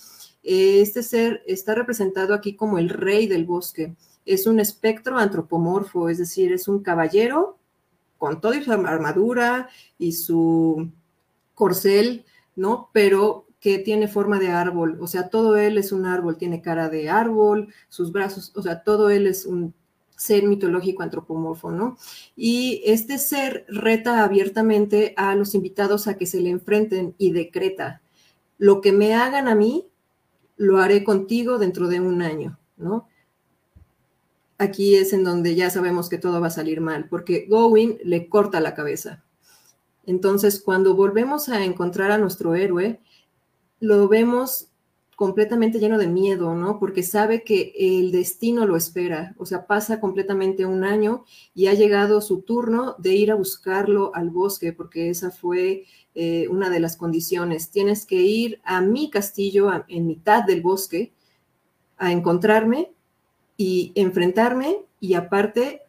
Este 0.42 1.04
ser 1.04 1.44
está 1.46 1.76
representado 1.76 2.34
aquí 2.34 2.56
como 2.56 2.78
el 2.78 2.88
rey 2.88 3.28
del 3.28 3.46
bosque 3.46 3.98
es 4.26 4.48
un 4.48 4.60
espectro 4.60 5.18
antropomorfo, 5.18 6.10
es 6.10 6.18
decir, 6.18 6.54
es 6.54 6.68
un 6.68 6.84
caballero 6.84 7.58
con 8.18 8.42
toda 8.42 8.62
su 8.62 8.72
armadura 8.72 9.70
y 9.98 10.12
su 10.12 10.90
corcel, 11.56 12.26
¿no? 12.56 12.90
Pero 12.94 13.46
que 13.60 13.80
tiene 13.80 14.08
forma 14.08 14.40
de 14.40 14.50
árbol, 14.50 14.98
o 15.02 15.08
sea, 15.08 15.30
todo 15.30 15.58
él 15.58 15.78
es 15.78 15.92
un 15.92 16.06
árbol, 16.06 16.38
tiene 16.38 16.62
cara 16.62 16.90
de 16.90 17.10
árbol, 17.10 17.74
sus 17.90 18.12
brazos, 18.12 18.54
o 18.56 18.62
sea, 18.62 18.84
todo 18.84 19.10
él 19.10 19.28
es 19.28 19.46
un 19.46 19.74
ser 20.16 20.44
mitológico 20.44 21.02
antropomorfo, 21.02 21.72
¿no? 21.72 21.98
Y 22.36 22.82
este 22.86 23.18
ser 23.18 23.66
reta 23.70 24.24
abiertamente 24.24 25.14
a 25.18 25.34
los 25.36 25.56
invitados 25.56 26.08
a 26.08 26.18
que 26.18 26.26
se 26.26 26.42
le 26.42 26.50
enfrenten 26.50 27.16
y 27.18 27.32
decreta, 27.32 28.02
lo 28.58 28.82
que 28.82 28.92
me 28.92 29.16
hagan 29.16 29.48
a 29.48 29.56
mí, 29.56 29.88
lo 30.58 30.80
haré 30.80 31.06
contigo 31.06 31.58
dentro 31.58 31.88
de 31.88 32.02
un 32.02 32.22
año, 32.22 32.60
¿no? 32.76 33.08
Aquí 34.60 34.96
es 34.96 35.14
en 35.14 35.24
donde 35.24 35.56
ya 35.56 35.72
sabemos 35.72 36.10
que 36.10 36.20
todo 36.20 36.40
va 36.40 36.48
a 36.48 36.52
salir 36.52 36.82
mal, 36.82 37.08
porque 37.10 37.48
Gowin 37.50 37.98
le 38.04 38.30
corta 38.30 38.60
la 38.60 38.76
cabeza. 38.76 39.24
Entonces, 40.06 40.62
cuando 40.62 40.96
volvemos 40.96 41.50
a 41.50 41.64
encontrar 41.64 42.12
a 42.12 42.18
nuestro 42.18 42.56
héroe, 42.56 43.00
lo 43.80 44.08
vemos 44.08 44.68
completamente 45.16 45.80
lleno 45.80 45.98
de 45.98 46.08
miedo, 46.08 46.56
¿no? 46.56 46.80
Porque 46.80 47.04
sabe 47.04 47.44
que 47.44 47.74
el 47.78 48.12
destino 48.12 48.66
lo 48.66 48.76
espera, 48.76 49.36
o 49.38 49.46
sea, 49.46 49.66
pasa 49.66 50.00
completamente 50.00 50.66
un 50.66 50.84
año 50.84 51.26
y 51.54 51.68
ha 51.68 51.74
llegado 51.74 52.22
su 52.22 52.42
turno 52.42 52.96
de 53.00 53.16
ir 53.16 53.32
a 53.32 53.36
buscarlo 53.36 54.12
al 54.16 54.30
bosque, 54.30 54.72
porque 54.72 55.10
esa 55.10 55.30
fue 55.30 55.86
eh, 56.16 56.48
una 56.50 56.70
de 56.70 56.80
las 56.80 56.96
condiciones. 56.96 57.70
Tienes 57.70 58.06
que 58.06 58.16
ir 58.16 58.62
a 58.64 58.82
mi 58.82 59.10
castillo 59.10 59.70
en 59.88 60.08
mitad 60.08 60.44
del 60.44 60.62
bosque 60.62 61.14
a 61.98 62.12
encontrarme 62.12 62.94
y 63.60 63.92
enfrentarme 63.96 64.78
y 65.02 65.16
aparte 65.16 65.82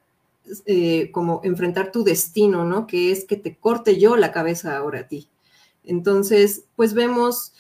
eh, 0.66 1.12
como 1.12 1.40
enfrentar 1.44 1.92
tu 1.92 2.02
destino, 2.02 2.64
¿no? 2.64 2.88
Que 2.88 3.12
es 3.12 3.24
que 3.24 3.36
te 3.36 3.54
corte 3.54 3.96
yo 3.96 4.16
la 4.16 4.32
cabeza 4.32 4.76
ahora 4.76 5.00
a 5.00 5.08
ti. 5.08 5.28
Entonces, 5.84 6.64
pues 6.74 6.94
vemos 6.94 7.52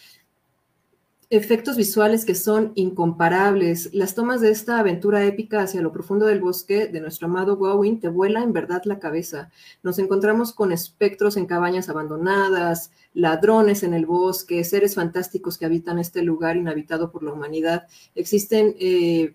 efectos 1.30 1.76
visuales 1.76 2.24
que 2.24 2.34
son 2.34 2.72
incomparables. 2.74 3.94
Las 3.94 4.16
tomas 4.16 4.40
de 4.40 4.50
esta 4.50 4.80
aventura 4.80 5.24
épica 5.24 5.62
hacia 5.62 5.80
lo 5.80 5.92
profundo 5.92 6.26
del 6.26 6.40
bosque 6.40 6.88
de 6.88 7.00
nuestro 7.00 7.28
amado 7.28 7.56
Gawain 7.56 8.00
te 8.00 8.08
vuela 8.08 8.42
en 8.42 8.52
verdad 8.52 8.82
la 8.86 8.98
cabeza. 8.98 9.48
Nos 9.84 10.00
encontramos 10.00 10.52
con 10.52 10.72
espectros 10.72 11.36
en 11.36 11.46
cabañas 11.46 11.88
abandonadas, 11.88 12.90
ladrones 13.14 13.84
en 13.84 13.94
el 13.94 14.06
bosque, 14.06 14.64
seres 14.64 14.96
fantásticos 14.96 15.56
que 15.56 15.66
habitan 15.66 16.00
este 16.00 16.22
lugar 16.22 16.56
inhabitado 16.56 17.12
por 17.12 17.22
la 17.22 17.32
humanidad. 17.32 17.86
Existen 18.16 18.74
eh, 18.80 19.34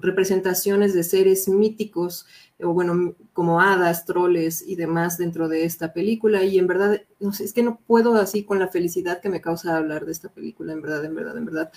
representaciones 0.00 0.94
de 0.94 1.02
seres 1.02 1.48
míticos, 1.48 2.26
o 2.60 2.72
bueno, 2.72 3.14
como 3.32 3.60
hadas, 3.60 4.04
troles 4.04 4.62
y 4.66 4.76
demás 4.76 5.18
dentro 5.18 5.48
de 5.48 5.64
esta 5.64 5.92
película. 5.92 6.44
Y 6.44 6.58
en 6.58 6.66
verdad, 6.66 7.02
no 7.20 7.32
sé, 7.32 7.44
es 7.44 7.52
que 7.52 7.62
no 7.62 7.78
puedo 7.86 8.14
así 8.16 8.44
con 8.44 8.58
la 8.58 8.68
felicidad 8.68 9.20
que 9.20 9.28
me 9.28 9.40
causa 9.40 9.76
hablar 9.76 10.06
de 10.06 10.12
esta 10.12 10.28
película, 10.28 10.72
en 10.72 10.82
verdad, 10.82 11.04
en 11.04 11.14
verdad, 11.14 11.36
en 11.36 11.44
verdad. 11.44 11.72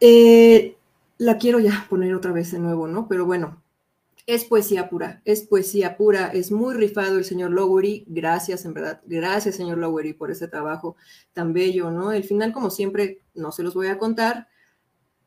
Eh, 0.00 0.76
la 1.18 1.38
quiero 1.38 1.60
ya 1.60 1.86
poner 1.88 2.14
otra 2.14 2.32
vez 2.32 2.50
de 2.50 2.58
nuevo, 2.58 2.88
¿no? 2.88 3.06
Pero 3.06 3.24
bueno, 3.24 3.62
es 4.26 4.44
poesía 4.44 4.88
pura, 4.88 5.22
es 5.24 5.42
poesía 5.42 5.96
pura, 5.96 6.28
es 6.28 6.52
muy 6.52 6.74
rifado 6.74 7.18
el 7.18 7.24
señor 7.24 7.50
Lowery, 7.50 8.04
gracias 8.08 8.64
en 8.64 8.74
verdad, 8.74 9.00
gracias 9.06 9.56
señor 9.56 9.78
Lowery 9.78 10.12
por 10.12 10.30
ese 10.30 10.48
trabajo 10.48 10.96
tan 11.32 11.52
bello, 11.52 11.90
¿no? 11.90 12.12
El 12.12 12.24
final, 12.24 12.52
como 12.52 12.70
siempre, 12.70 13.20
no 13.34 13.52
se 13.52 13.62
los 13.62 13.74
voy 13.74 13.88
a 13.88 13.98
contar, 13.98 14.48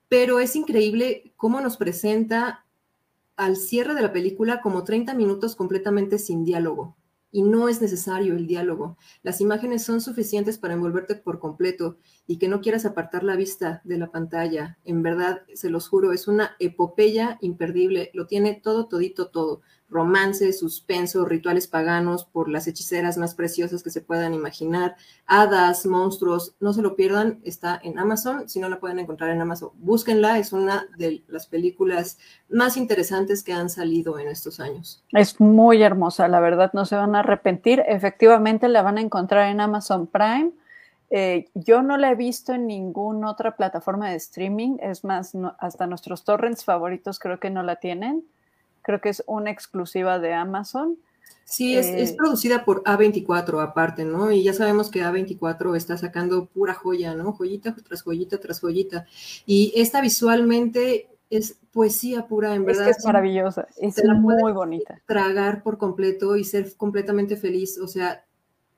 pero 0.09 0.39
es 0.39 0.55
increíble 0.55 1.33
cómo 1.35 1.61
nos 1.61 1.77
presenta 1.77 2.65
al 3.35 3.57
cierre 3.57 3.95
de 3.95 4.01
la 4.01 4.13
película 4.13 4.61
como 4.61 4.83
30 4.83 5.13
minutos 5.13 5.55
completamente 5.55 6.17
sin 6.19 6.45
diálogo. 6.45 6.95
Y 7.31 7.41
no 7.41 7.67
es 7.67 7.81
necesario 7.81 8.33
el 8.33 8.47
diálogo. 8.47 8.97
Las 9.21 9.41
imágenes 9.41 9.83
son 9.83 9.99
suficientes 9.99 10.57
para 10.57 10.73
envolverte 10.73 11.15
por 11.15 11.39
completo 11.39 11.97
y 12.27 12.37
que 12.37 12.47
no 12.47 12.61
quieras 12.61 12.85
apartar 12.85 13.23
la 13.23 13.35
vista 13.35 13.81
de 13.83 13.97
la 13.97 14.09
pantalla. 14.09 14.77
En 14.85 15.03
verdad, 15.03 15.41
se 15.53 15.69
los 15.69 15.89
juro, 15.89 16.13
es 16.13 16.29
una 16.29 16.55
epopeya 16.59 17.37
imperdible. 17.41 18.09
Lo 18.13 18.25
tiene 18.25 18.53
todo, 18.53 18.87
todito, 18.87 19.27
todo 19.27 19.61
romance, 19.95 20.51
suspenso, 20.51 21.23
rituales 21.23 21.67
paganos 21.67 22.25
por 22.25 22.49
las 22.49 22.67
hechiceras 22.67 23.17
más 23.17 23.33
preciosas 23.33 23.81
que 23.81 23.89
se 23.89 24.01
puedan 24.01 24.33
imaginar, 24.33 24.97
hadas, 25.25 25.85
monstruos, 25.85 26.53
no 26.59 26.73
se 26.73 26.81
lo 26.81 26.97
pierdan, 26.97 27.39
está 27.43 27.79
en 27.81 27.97
Amazon, 27.97 28.49
si 28.49 28.59
no 28.59 28.67
la 28.67 28.81
pueden 28.81 28.99
encontrar 28.99 29.29
en 29.29 29.39
Amazon, 29.39 29.69
búsquenla, 29.75 30.37
es 30.37 30.51
una 30.51 30.85
de 30.97 31.23
las 31.29 31.47
películas 31.47 32.19
más 32.49 32.75
interesantes 32.75 33.41
que 33.41 33.53
han 33.53 33.69
salido 33.69 34.19
en 34.19 34.27
estos 34.27 34.59
años. 34.59 35.01
Es 35.13 35.39
muy 35.39 35.81
hermosa, 35.81 36.27
la 36.27 36.41
verdad, 36.41 36.71
no 36.73 36.85
se 36.85 36.97
van 36.97 37.15
a 37.15 37.19
arrepentir, 37.19 37.81
efectivamente 37.87 38.67
la 38.67 38.81
van 38.81 38.97
a 38.97 39.01
encontrar 39.01 39.49
en 39.49 39.61
Amazon 39.61 40.07
Prime. 40.07 40.51
Eh, 41.09 41.45
yo 41.53 41.81
no 41.81 41.95
la 41.97 42.11
he 42.11 42.15
visto 42.15 42.53
en 42.53 42.67
ninguna 42.67 43.31
otra 43.31 43.55
plataforma 43.55 44.09
de 44.09 44.17
streaming, 44.17 44.77
es 44.81 45.05
más, 45.05 45.31
hasta 45.59 45.87
nuestros 45.87 46.25
torrents 46.25 46.65
favoritos 46.65 47.17
creo 47.17 47.39
que 47.39 47.49
no 47.49 47.63
la 47.63 47.77
tienen. 47.77 48.25
Creo 48.85 49.01
que 49.01 49.09
es 49.09 49.23
una 49.25 49.49
exclusiva 49.49 50.19
de 50.19 50.33
Amazon. 50.33 50.99
Sí, 51.43 51.75
es, 51.75 51.87
es, 51.87 52.11
eh, 52.11 52.15
producida 52.15 52.65
por 52.65 52.83
A24 52.83 53.63
aparte, 53.63 54.05
¿no? 54.05 54.31
Y 54.31 54.43
ya 54.43 54.53
sabemos 54.53 54.91
que 54.91 55.03
A24 55.03 55.75
está 55.75 55.97
sacando 55.97 56.45
pura 56.45 56.75
joya, 56.75 57.15
¿no? 57.15 57.33
Joyita 57.33 57.75
tras 57.75 58.03
joyita 58.03 58.39
tras 58.39 58.59
joyita. 58.59 59.05
Y 59.47 59.73
esta 59.75 60.01
visualmente 60.01 61.07
es 61.31 61.57
poesía 61.71 62.27
pura, 62.27 62.53
en 62.53 62.65
verdad. 62.65 62.89
Es, 62.89 62.97
que 62.97 62.99
es 62.99 63.05
maravillosa, 63.05 63.67
es 63.77 64.03
muy 64.03 64.53
bonita. 64.53 65.01
Tragar 65.07 65.63
por 65.63 65.79
completo 65.79 66.35
y 66.35 66.43
ser 66.43 66.75
completamente 66.77 67.37
feliz, 67.37 67.79
o 67.79 67.87
sea, 67.87 68.23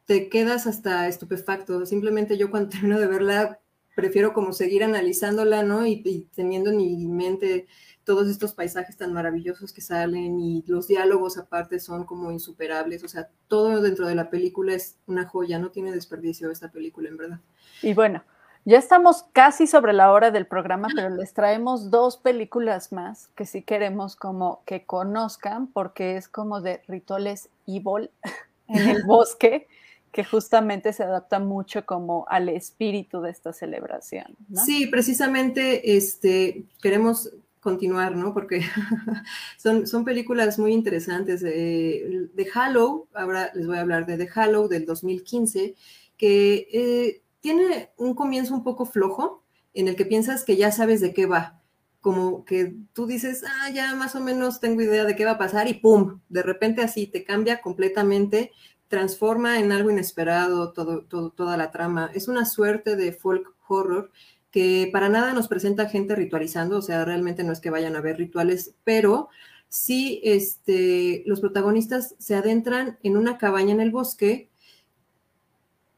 te 0.06 0.30
quedas 0.30 0.68
hasta 0.68 1.08
estupefacto. 1.08 1.86
Simplemente 1.86 2.38
yo 2.38 2.50
cuando 2.50 2.70
termino 2.78 3.00
de 3.00 3.08
verla, 3.08 3.60
prefiero 3.96 4.34
como 4.34 4.54
seguir 4.54 4.84
analizándola, 4.84 5.64
¿no? 5.64 5.86
Y, 5.86 6.02
y 6.06 6.28
teniendo 6.34 6.70
en 6.70 6.78
mi 6.78 7.08
mente 7.08 7.68
todos 8.08 8.30
estos 8.30 8.54
paisajes 8.54 8.96
tan 8.96 9.12
maravillosos 9.12 9.74
que 9.74 9.82
salen 9.82 10.40
y 10.40 10.64
los 10.66 10.88
diálogos 10.88 11.38
aparte 11.38 11.78
son 11.82 12.06
como 12.06 12.32
insuperables, 12.32 13.04
o 13.04 13.10
sea, 13.10 13.28
todo 13.50 13.82
dentro 13.82 14.08
de 14.08 14.16
la 14.16 14.30
película 14.30 14.74
es 14.74 14.96
una 15.08 15.28
joya, 15.28 15.60
no 15.60 15.72
tiene 15.72 15.92
desperdicio 15.92 16.50
esta 16.50 16.72
película, 16.72 17.10
en 17.10 17.18
verdad. 17.18 17.40
Y 17.82 17.94
bueno, 17.94 18.24
ya 18.64 18.78
estamos 18.78 19.26
casi 19.34 19.68
sobre 19.68 19.92
la 19.92 20.14
hora 20.14 20.32
del 20.32 20.48
programa, 20.48 20.88
pero 20.96 21.10
les 21.10 21.34
traemos 21.34 21.92
dos 21.92 22.16
películas 22.16 22.94
más 22.94 23.28
que 23.36 23.46
sí 23.46 23.62
queremos 23.62 24.16
como 24.16 24.62
que 24.66 24.86
conozcan, 24.86 25.68
porque 25.68 26.16
es 26.16 26.30
como 26.30 26.62
de 26.62 26.82
rituales 26.88 27.50
evil 27.66 28.10
en 28.70 28.88
el 28.88 29.04
bosque 29.04 29.68
que 30.14 30.24
justamente 30.24 30.94
se 30.94 31.04
adapta 31.04 31.40
mucho 31.40 31.86
como 31.86 32.26
al 32.30 32.48
espíritu 32.48 33.20
de 33.20 33.32
esta 33.32 33.52
celebración. 33.52 34.38
Sí, 34.66 34.88
precisamente 34.88 35.98
este, 35.98 36.64
queremos 36.82 37.34
continuar, 37.60 38.16
¿no? 38.16 38.34
Porque 38.34 38.62
son, 39.58 39.88
son 39.88 40.06
películas 40.06 40.60
muy 40.60 40.74
interesantes. 40.74 41.42
de 41.42 42.48
Hallow, 42.54 43.08
ahora 43.14 43.52
les 43.54 43.68
voy 43.68 43.78
a 43.78 43.82
hablar 43.82 44.06
de 44.06 44.18
The 44.18 44.30
Hallow 44.34 44.68
del 44.68 44.86
2015, 44.86 45.76
que 46.18 46.68
eh, 46.72 47.22
tiene 47.40 47.92
un 47.98 48.14
comienzo 48.16 48.54
un 48.54 48.64
poco 48.64 48.86
flojo, 48.86 49.44
en 49.74 49.88
el 49.88 49.96
que 49.96 50.06
piensas 50.06 50.44
que 50.44 50.58
ya 50.58 50.72
sabes 50.72 51.02
de 51.02 51.14
qué 51.14 51.26
va. 51.26 51.62
Como 52.02 52.46
que 52.46 52.76
tú 52.94 53.06
dices, 53.06 53.44
ah, 53.46 53.70
ya 53.70 53.94
más 53.96 54.16
o 54.16 54.22
menos 54.22 54.60
tengo 54.60 54.82
idea 54.82 55.04
de 55.04 55.16
qué 55.16 55.26
va 55.26 55.32
a 55.32 55.38
pasar 55.38 55.68
y 55.68 55.76
¡pum! 55.76 56.22
De 56.30 56.42
repente 56.42 56.82
así 56.82 57.08
te 57.08 57.24
cambia 57.24 57.62
completamente, 57.62 58.52
transforma 58.88 59.60
en 59.60 59.72
algo 59.72 59.92
inesperado 59.92 60.72
todo, 60.74 61.04
todo, 61.04 61.32
toda 61.32 61.58
la 61.58 61.72
trama. 61.72 62.10
Es 62.14 62.28
una 62.28 62.46
suerte 62.46 62.96
de 62.96 63.12
folk 63.12 63.54
horror 63.68 64.12
que 64.58 64.90
para 64.92 65.08
nada 65.08 65.36
nos 65.36 65.48
presenta 65.48 65.88
gente 65.88 66.16
ritualizando, 66.16 66.78
o 66.80 66.82
sea, 66.82 67.06
realmente 67.06 67.44
no 67.44 67.54
es 67.54 67.60
que 67.60 67.70
vayan 67.70 67.96
a 67.96 68.02
ver 68.02 68.18
rituales, 68.18 68.74
pero 68.84 69.30
sí 69.70 70.20
este, 70.24 71.22
los 71.28 71.42
protagonistas 71.42 72.16
se 72.18 72.34
adentran 72.34 72.98
en 73.04 73.18
una 73.18 73.38
cabaña 73.38 73.74
en 73.74 73.82
el 73.82 73.92
bosque 73.92 74.50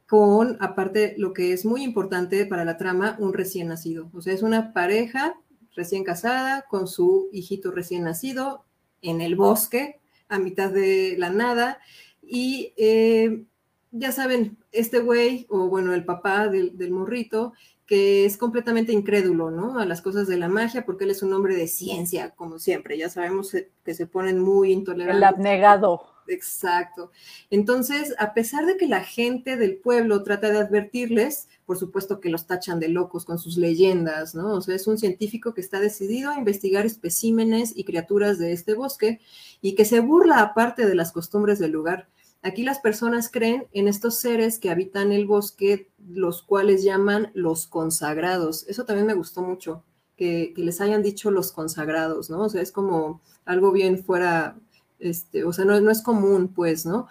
con, 0.10 0.58
aparte, 0.60 1.16
lo 1.18 1.32
que 1.32 1.54
es 1.54 1.64
muy 1.64 1.84
importante 1.84 2.46
para 2.46 2.66
la 2.66 2.76
trama, 2.76 3.16
un 3.18 3.32
recién 3.32 3.70
nacido. 3.70 4.12
O 4.14 4.20
sea, 4.20 4.34
es 4.34 4.44
una 4.44 4.74
pareja 4.74 5.40
recién 5.74 6.04
casada 6.04 6.66
con 6.70 6.90
su 6.90 7.30
hijito 7.32 7.72
recién 7.72 8.04
nacido 8.04 8.66
en 9.02 9.22
el 9.22 9.38
bosque, 9.38 10.02
a 10.28 10.38
mitad 10.38 10.70
de 10.70 11.16
la 11.18 11.30
nada. 11.30 11.80
Y 12.22 12.74
eh, 12.76 13.46
ya 13.92 14.12
saben, 14.12 14.58
este 14.72 15.00
güey, 15.00 15.46
o 15.50 15.68
bueno, 15.68 15.94
el 15.94 16.06
papá 16.06 16.48
del, 16.48 16.78
del 16.78 16.92
morrito, 16.92 17.54
que 17.86 18.26
es 18.26 18.38
completamente 18.38 18.94
incrédulo, 18.94 19.50
¿no? 19.50 19.80
A 19.80 19.86
las 19.86 20.02
cosas 20.02 20.28
de 20.28 20.38
la 20.38 20.48
magia, 20.48 20.86
porque 20.86 21.06
él 21.06 21.12
es 21.12 21.24
un 21.24 21.34
hombre 21.34 21.56
de 21.56 21.68
ciencia, 21.68 22.30
como 22.36 22.60
siempre. 22.60 22.98
Ya 23.00 23.10
sabemos 23.10 23.52
que 23.84 23.94
se 23.96 24.06
ponen 24.06 24.38
muy 24.38 24.72
intolerantes. 24.72 25.18
El 25.18 25.24
abnegado. 25.24 26.02
Exacto. 26.28 27.12
Entonces, 27.50 28.14
a 28.20 28.36
pesar 28.36 28.66
de 28.66 28.78
que 28.78 28.88
la 28.88 29.04
gente 29.04 29.58
del 29.58 29.78
pueblo 29.78 30.24
trata 30.24 30.52
de 30.52 30.60
advertirles, 30.60 31.50
por 31.66 31.78
supuesto 31.78 32.20
que 32.20 32.30
los 32.30 32.46
tachan 32.46 32.80
de 32.80 32.90
locos 32.90 33.26
con 33.26 33.40
sus 33.40 33.58
leyendas, 33.58 34.36
¿no? 34.36 34.54
O 34.54 34.62
sea, 34.62 34.76
es 34.76 34.86
un 34.88 34.98
científico 34.98 35.54
que 35.54 35.62
está 35.62 35.80
decidido 35.80 36.30
a 36.30 36.38
investigar 36.38 36.86
especímenes 36.86 37.74
y 37.76 37.84
criaturas 37.84 38.38
de 38.38 38.54
este 38.54 38.76
bosque 38.76 39.20
y 39.62 39.74
que 39.74 39.86
se 39.86 40.00
burla 40.00 40.42
aparte 40.42 40.86
de 40.86 40.96
las 40.96 41.12
costumbres 41.12 41.58
del 41.58 41.72
lugar. 41.72 42.08
Aquí 42.42 42.64
las 42.64 42.80
personas 42.80 43.30
creen 43.30 43.68
en 43.74 43.88
estos 43.88 44.20
seres 44.20 44.60
que 44.60 44.70
habitan 44.70 45.12
el 45.12 45.26
bosque, 45.26 45.90
los 46.08 46.42
cuales 46.42 46.84
llaman 46.84 47.32
los 47.34 47.68
consagrados. 47.68 48.66
Eso 48.68 48.86
también 48.86 49.08
me 49.08 49.14
gustó 49.14 49.42
mucho, 49.42 49.84
que, 50.16 50.54
les 50.56 50.80
hayan 50.80 51.04
dicho 51.04 51.32
los 51.32 51.52
consagrados, 51.52 52.30
¿no? 52.30 52.44
O 52.44 52.50
sea, 52.50 52.62
es 52.62 52.72
como 52.72 53.22
algo 53.46 53.72
bien 53.72 54.04
fuera, 54.04 54.58
este, 55.00 55.44
o 55.44 55.52
sea, 55.52 55.66
no, 55.66 55.90
es 55.90 56.02
común, 56.02 56.54
pues, 56.54 56.86
¿no? 56.86 57.08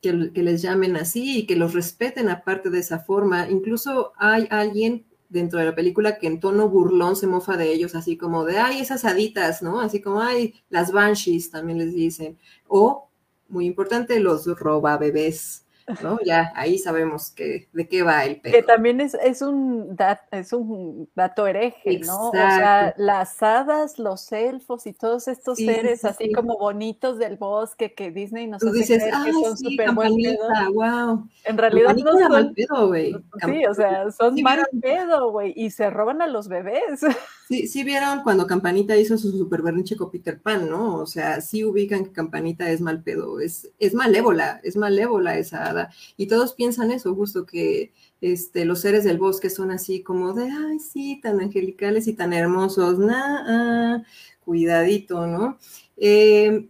Que, 0.00 0.32
que, 0.32 0.42
les 0.42 0.62
llamen 0.62 0.96
así 0.96 1.38
y 1.38 1.46
que 1.46 1.56
los 1.56 1.72
respeten 1.72 2.28
aparte 2.28 2.68
de 2.68 2.80
esa 2.80 2.98
forma. 2.98 3.48
Incluso 3.48 4.12
hay 4.16 4.48
alguien 4.50 5.06
dentro 5.28 5.58
de 5.58 5.66
la 5.66 5.74
película 5.74 6.18
que 6.18 6.26
en 6.26 6.40
tono 6.40 6.68
burlón 6.68 7.16
se 7.16 7.26
mofa 7.26 7.56
de 7.56 7.72
ellos, 7.72 7.94
así 7.94 8.16
como 8.16 8.44
de, 8.44 8.58
ay, 8.58 8.80
esas 8.80 9.04
haditas, 9.04 9.62
¿no? 9.62 9.80
Así 9.80 10.00
como, 10.00 10.22
ay, 10.22 10.54
las 10.70 10.92
banshees 10.92 11.50
también 11.50 11.78
les 11.78 11.94
dicen. 11.94 12.38
O 12.68 13.05
muy 13.48 13.66
importante, 13.66 14.20
los 14.20 14.46
roba 14.58 14.96
bebés. 14.98 15.65
¿No? 16.02 16.18
Ya 16.24 16.52
ahí 16.56 16.78
sabemos 16.78 17.30
que, 17.30 17.68
de 17.72 17.88
qué 17.88 18.02
va 18.02 18.24
el 18.24 18.40
pedo. 18.40 18.54
Que 18.54 18.62
también 18.62 19.00
es, 19.00 19.14
es, 19.14 19.42
un, 19.42 19.96
es 20.32 20.52
un 20.52 21.08
dato 21.14 21.46
hereje, 21.46 22.00
¿no? 22.00 22.28
O 22.28 22.32
sea, 22.32 22.94
las 22.96 23.42
hadas, 23.42 23.98
los 23.98 24.30
elfos 24.32 24.86
y 24.86 24.92
todos 24.92 25.28
estos 25.28 25.58
seres 25.58 26.04
así 26.04 26.32
como 26.32 26.58
bonitos 26.58 27.18
del 27.18 27.36
bosque 27.36 27.94
que 27.94 28.10
Disney 28.10 28.46
nos 28.46 28.62
hace 28.62 28.84
creer 28.84 29.14
que 29.24 29.32
son 29.32 29.56
súper 29.56 29.92
buen 29.92 30.16
pedo. 30.16 30.72
Wow. 30.72 31.28
En 31.44 31.58
realidad 31.58 31.96
no 31.96 32.12
son... 32.12 32.32
Mal 32.32 32.52
pedo, 32.52 32.88
güey. 32.88 33.16
Sí, 33.46 33.66
o 33.66 33.74
sea, 33.74 34.10
son 34.10 34.40
mal 34.42 34.66
pedo, 34.80 35.30
güey, 35.30 35.52
y 35.54 35.70
se 35.70 35.90
roban 35.90 36.20
a 36.22 36.26
los 36.26 36.48
bebés. 36.48 37.00
Sí, 37.48 37.68
sí 37.68 37.84
vieron 37.84 38.24
cuando 38.24 38.44
Campanita 38.44 38.96
hizo 38.96 39.16
su 39.16 39.30
super 39.30 39.62
berrinche 39.62 39.94
con 39.94 40.10
Peter 40.10 40.42
Pan, 40.42 40.68
¿no? 40.68 40.96
O 40.96 41.06
sea, 41.06 41.40
sí 41.40 41.62
ubican 41.62 42.04
que 42.04 42.10
Campanita 42.10 42.68
es 42.70 42.80
mal 42.80 43.04
pedo, 43.04 43.38
es, 43.38 43.70
es 43.78 43.94
malévola, 43.94 44.60
es 44.64 44.76
malévola 44.76 45.38
esa 45.38 45.72
Y 46.16 46.26
todos 46.26 46.54
piensan 46.54 46.90
eso, 46.90 47.14
justo 47.14 47.46
que 47.46 47.92
este, 48.20 48.64
los 48.64 48.80
seres 48.80 49.04
del 49.04 49.18
bosque 49.18 49.50
son 49.50 49.70
así 49.70 50.02
como 50.02 50.32
de, 50.32 50.44
ay, 50.50 50.78
sí, 50.78 51.20
tan 51.22 51.40
angelicales 51.40 52.06
y 52.08 52.14
tan 52.14 52.32
hermosos, 52.32 52.98
nah, 52.98 54.02
cuidadito, 54.44 55.26
¿no? 55.26 55.58
Eh, 55.96 56.68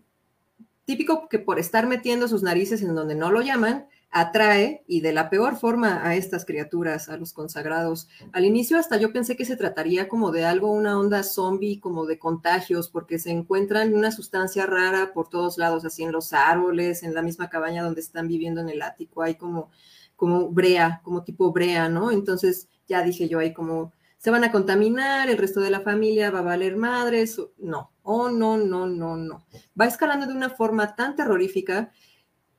típico 0.85 1.29
que 1.29 1.39
por 1.39 1.59
estar 1.59 1.87
metiendo 1.87 2.29
sus 2.29 2.43
narices 2.43 2.83
en 2.83 2.95
donde 2.95 3.15
no 3.15 3.31
lo 3.31 3.43
llaman, 3.43 3.87
atrae 4.11 4.83
y 4.87 5.01
de 5.01 5.13
la 5.13 5.29
peor 5.29 5.57
forma 5.57 6.07
a 6.07 6.15
estas 6.17 6.45
criaturas, 6.45 7.09
a 7.09 7.17
los 7.17 7.33
consagrados. 7.33 8.09
Al 8.33 8.45
inicio 8.45 8.79
hasta 8.79 8.97
yo 8.97 9.13
pensé 9.13 9.37
que 9.37 9.45
se 9.45 9.57
trataría 9.57 10.09
como 10.09 10.31
de 10.33 10.45
algo, 10.45 10.73
una 10.73 10.99
onda 10.99 11.23
zombie, 11.23 11.81
como 11.81 12.07
de 12.07 12.19
contagios, 12.19 12.89
porque 12.89 13.19
se 13.19 13.31
encuentran 13.31 13.95
una 13.95 14.11
sustancia 14.11 14.65
rara 14.67 15.13
por 15.13 15.29
todos 15.29 15.59
lados, 15.59 15.85
así 15.85 16.03
en 16.03 16.13
los 16.13 16.33
árboles, 16.33 17.03
en 17.03 17.15
la 17.15 17.23
misma 17.23 17.51
cabaña 17.51 17.83
donde 17.85 18.01
están 18.01 18.29
viviendo 18.29 18.61
en 18.61 18.71
el 18.71 18.83
ático, 18.83 19.23
hay 19.23 19.35
como, 19.35 19.71
como 20.15 20.49
brea, 20.51 21.01
como 21.03 21.23
tipo 21.23 21.53
brea, 21.53 21.89
¿no? 21.89 22.11
Entonces 22.11 22.69
ya 22.89 23.03
dije 23.03 23.29
yo 23.29 23.39
ahí 23.39 23.53
como, 23.53 23.93
se 24.19 24.31
van 24.31 24.45
a 24.45 24.53
contaminar, 24.53 25.29
el 25.29 25.39
resto 25.39 25.61
de 25.61 25.71
la 25.71 25.81
familia 25.81 26.31
va 26.31 26.39
a 26.39 26.43
valer 26.43 26.77
madres, 26.77 27.41
no, 27.59 27.93
oh, 28.03 28.31
no, 28.31 28.57
no, 28.57 28.87
no, 28.87 29.17
no. 29.17 29.45
Va 29.79 29.87
escalando 29.87 30.27
de 30.27 30.33
una 30.33 30.51
forma 30.51 30.95
tan 30.97 31.17
terrorífica 31.17 31.93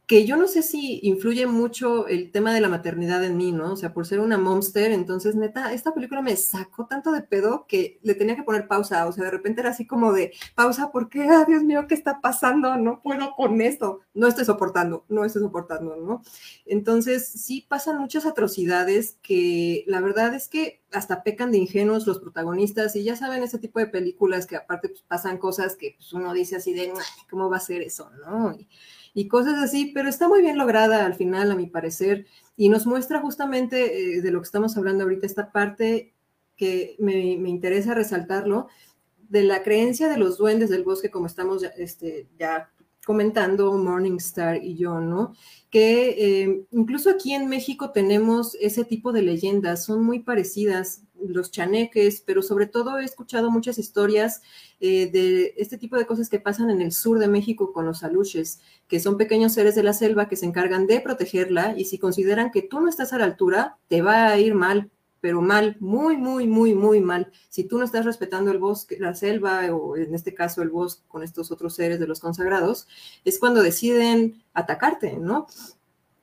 que 0.07 0.25
yo 0.25 0.37
no 0.37 0.47
sé 0.47 0.63
si 0.63 1.01
influye 1.03 1.47
mucho 1.47 2.07
el 2.07 2.31
tema 2.31 2.53
de 2.53 2.61
la 2.61 2.69
maternidad 2.69 3.25
en 3.25 3.35
mí, 3.35 3.51
¿no? 3.51 3.73
O 3.73 3.75
sea, 3.75 3.93
por 3.93 4.07
ser 4.07 4.21
una 4.21 4.37
momster, 4.37 4.93
entonces 4.93 5.35
neta, 5.35 5.73
esta 5.73 5.93
película 5.93 6.21
me 6.21 6.37
sacó 6.37 6.87
tanto 6.87 7.11
de 7.11 7.23
pedo 7.23 7.65
que 7.67 7.99
le 8.03 8.15
tenía 8.15 8.37
que 8.37 8.43
poner 8.43 8.69
pausa, 8.69 9.05
o 9.05 9.11
sea, 9.11 9.25
de 9.25 9.31
repente 9.31 9.59
era 9.59 9.71
así 9.71 9.85
como 9.85 10.13
de 10.13 10.31
pausa, 10.55 10.91
porque, 10.93 11.23
ah, 11.23 11.43
Dios 11.45 11.63
mío, 11.63 11.87
¿qué 11.89 11.95
está 11.95 12.21
pasando? 12.21 12.77
No 12.77 13.01
puedo 13.01 13.33
con 13.35 13.59
esto, 13.59 13.99
no 14.13 14.27
estoy 14.27 14.45
soportando, 14.45 15.03
no 15.09 15.25
estoy 15.25 15.41
soportando, 15.41 15.97
¿no? 15.97 16.21
Entonces, 16.65 17.27
sí 17.27 17.65
pasan 17.67 17.97
muchas 17.99 18.25
atrocidades 18.25 19.17
que 19.21 19.83
la 19.87 19.99
verdad 19.99 20.33
es 20.33 20.47
que 20.47 20.83
hasta 20.93 21.21
pecan 21.21 21.51
de 21.51 21.57
ingenuos 21.57 22.07
los 22.07 22.19
protagonistas 22.19 22.95
y 22.95 23.03
ya 23.03 23.17
saben 23.17 23.43
ese 23.43 23.59
tipo 23.59 23.79
de 23.79 23.87
películas 23.87 24.47
que 24.47 24.55
aparte 24.55 24.87
pues, 24.87 25.01
pasan 25.01 25.37
cosas 25.37 25.75
que 25.75 25.95
pues, 25.97 26.13
uno 26.13 26.31
dice 26.33 26.55
así 26.55 26.73
de, 26.73 26.93
¿cómo 27.29 27.49
va 27.49 27.57
a 27.57 27.59
ser 27.59 27.81
eso, 27.81 28.09
no? 28.25 28.57
Y 29.13 29.27
cosas 29.27 29.55
así, 29.61 29.91
pero 29.93 30.09
está 30.09 30.27
muy 30.27 30.41
bien 30.41 30.57
lograda 30.57 31.05
al 31.05 31.15
final, 31.15 31.51
a 31.51 31.55
mi 31.55 31.67
parecer, 31.67 32.25
y 32.55 32.69
nos 32.69 32.85
muestra 32.85 33.19
justamente 33.19 34.17
eh, 34.17 34.21
de 34.21 34.31
lo 34.31 34.39
que 34.39 34.45
estamos 34.45 34.77
hablando 34.77 35.03
ahorita, 35.03 35.25
esta 35.25 35.51
parte 35.51 36.13
que 36.55 36.95
me, 36.99 37.37
me, 37.37 37.49
interesa 37.49 37.93
resaltarlo, 37.93 38.67
de 39.29 39.43
la 39.43 39.63
creencia 39.63 40.07
de 40.09 40.17
los 40.17 40.37
duendes 40.37 40.69
del 40.69 40.83
bosque, 40.83 41.11
como 41.11 41.27
estamos 41.27 41.63
este, 41.77 42.27
ya 42.39 42.71
comentando 43.07 43.71
Morningstar 43.77 44.61
y 44.61 44.75
yo, 44.75 44.99
¿no? 44.99 45.33
Que 45.69 46.09
eh, 46.09 46.65
incluso 46.71 47.09
aquí 47.09 47.31
en 47.31 47.47
México 47.47 47.91
tenemos 47.91 48.55
ese 48.59 48.83
tipo 48.83 49.13
de 49.13 49.21
leyendas, 49.21 49.85
son 49.85 50.03
muy 50.03 50.19
parecidas, 50.19 51.03
los 51.25 51.49
chaneques, 51.49 52.21
pero 52.25 52.41
sobre 52.41 52.65
todo 52.67 52.99
he 52.99 53.05
escuchado 53.05 53.49
muchas 53.49 53.79
historias 53.79 54.41
eh, 54.81 55.09
de 55.09 55.53
este 55.55 55.77
tipo 55.77 55.95
de 55.95 56.05
cosas 56.05 56.29
que 56.29 56.41
pasan 56.41 56.69
en 56.69 56.81
el 56.81 56.91
sur 56.91 57.17
de 57.17 57.29
México 57.29 57.71
con 57.71 57.85
los 57.85 58.03
aluches, 58.03 58.59
que 58.89 58.99
son 58.99 59.15
pequeños 59.15 59.53
seres 59.53 59.75
de 59.75 59.83
la 59.83 59.93
selva 59.93 60.27
que 60.27 60.35
se 60.35 60.45
encargan 60.45 60.85
de 60.85 60.99
protegerla 60.99 61.75
y 61.77 61.85
si 61.85 61.99
consideran 61.99 62.51
que 62.51 62.61
tú 62.61 62.81
no 62.81 62.89
estás 62.89 63.13
a 63.13 63.19
la 63.19 63.23
altura, 63.23 63.77
te 63.87 64.01
va 64.01 64.27
a 64.27 64.37
ir 64.37 64.53
mal 64.53 64.91
pero 65.21 65.41
mal, 65.41 65.77
muy, 65.79 66.17
muy, 66.17 66.47
muy, 66.47 66.73
muy 66.73 67.01
mal. 67.01 67.31
Si 67.49 67.63
tú 67.63 67.77
no 67.77 67.85
estás 67.85 68.05
respetando 68.05 68.51
el 68.51 68.59
bosque, 68.59 68.97
la 68.99 69.15
selva, 69.15 69.65
o 69.73 69.97
en 69.97 70.13
este 70.13 70.33
caso 70.33 70.61
el 70.61 70.69
bosque 70.69 71.03
con 71.07 71.23
estos 71.23 71.51
otros 71.51 71.75
seres 71.75 71.99
de 71.99 72.07
los 72.07 72.19
consagrados, 72.19 72.87
es 73.25 73.39
cuando 73.39 73.61
deciden 73.63 74.43
atacarte, 74.53 75.17
¿no? 75.17 75.47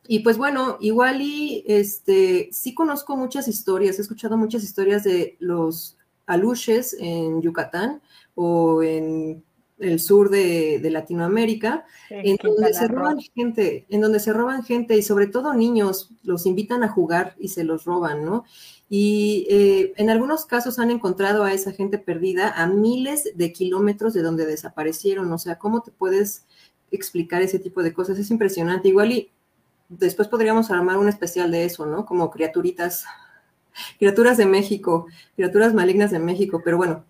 Y 0.07 0.21
pues 0.21 0.37
bueno, 0.37 0.77
igual 0.81 1.23
y 1.23 1.65
este, 1.67 2.51
sí 2.53 2.75
conozco 2.75 3.17
muchas 3.17 3.49
historias, 3.49 3.99
he 3.99 4.03
escuchado 4.03 4.37
muchas 4.37 4.63
historias 4.63 5.03
de 5.03 5.37
los 5.41 5.97
aluches 6.27 6.95
en 6.99 7.41
Yucatán 7.41 8.03
o 8.35 8.83
en 8.83 9.45
el 9.79 9.99
sur 10.01 10.31
de, 10.31 10.81
Latinoamérica, 10.91 11.85
en 12.11 12.37
donde 12.43 12.73
se 12.73 12.87
roban 12.87 13.19
gente, 13.21 13.87
en 13.89 14.01
donde 14.01 14.21
se 14.21 14.33
roban 14.33 14.63
gente 14.63 14.97
y 14.97 15.03
sobre 15.03 15.27
todo 15.27 15.53
niños, 15.55 16.11
los 16.23 16.47
invitan 16.47 16.85
a 16.85 16.89
jugar 16.89 17.35
y 17.39 17.49
se 17.49 17.65
los 17.65 17.85
roban, 17.85 18.25
¿no? 18.25 18.45
Y 18.89 19.47
eh, 19.51 19.93
en 19.97 20.11
algunos 20.11 20.47
casos 20.47 20.79
han 20.79 20.91
encontrado 20.91 21.43
a 21.43 21.53
esa 21.53 21.73
gente 21.73 21.99
perdida 21.99 22.51
a 22.51 22.67
miles 22.67 23.31
de 23.35 23.53
kilómetros 23.53 24.15
de 24.15 24.23
donde 24.23 24.47
desaparecieron. 24.47 25.33
O 25.33 25.39
sea, 25.39 25.59
¿cómo 25.59 25.83
te 25.83 25.91
puedes 25.91 26.47
explicar 26.91 27.43
ese 27.43 27.59
tipo 27.59 27.83
de 27.83 27.93
cosas? 27.93 28.19
Es 28.19 28.31
impresionante. 28.31 28.89
Igual 28.89 29.13
y 29.13 29.33
después 29.89 30.29
podríamos 30.29 30.71
armar 30.71 30.99
un 30.99 31.09
especial 31.09 31.51
de 31.51 31.65
eso, 31.65 31.87
¿no? 31.87 32.07
Como 32.07 32.31
criaturitas, 32.31 33.05
criaturas 33.99 34.37
de 34.37 34.47
México, 34.47 35.07
criaturas 35.35 35.75
malignas 35.75 36.11
de 36.11 36.19
México. 36.19 36.61
Pero 36.65 36.77
bueno, 36.77 37.05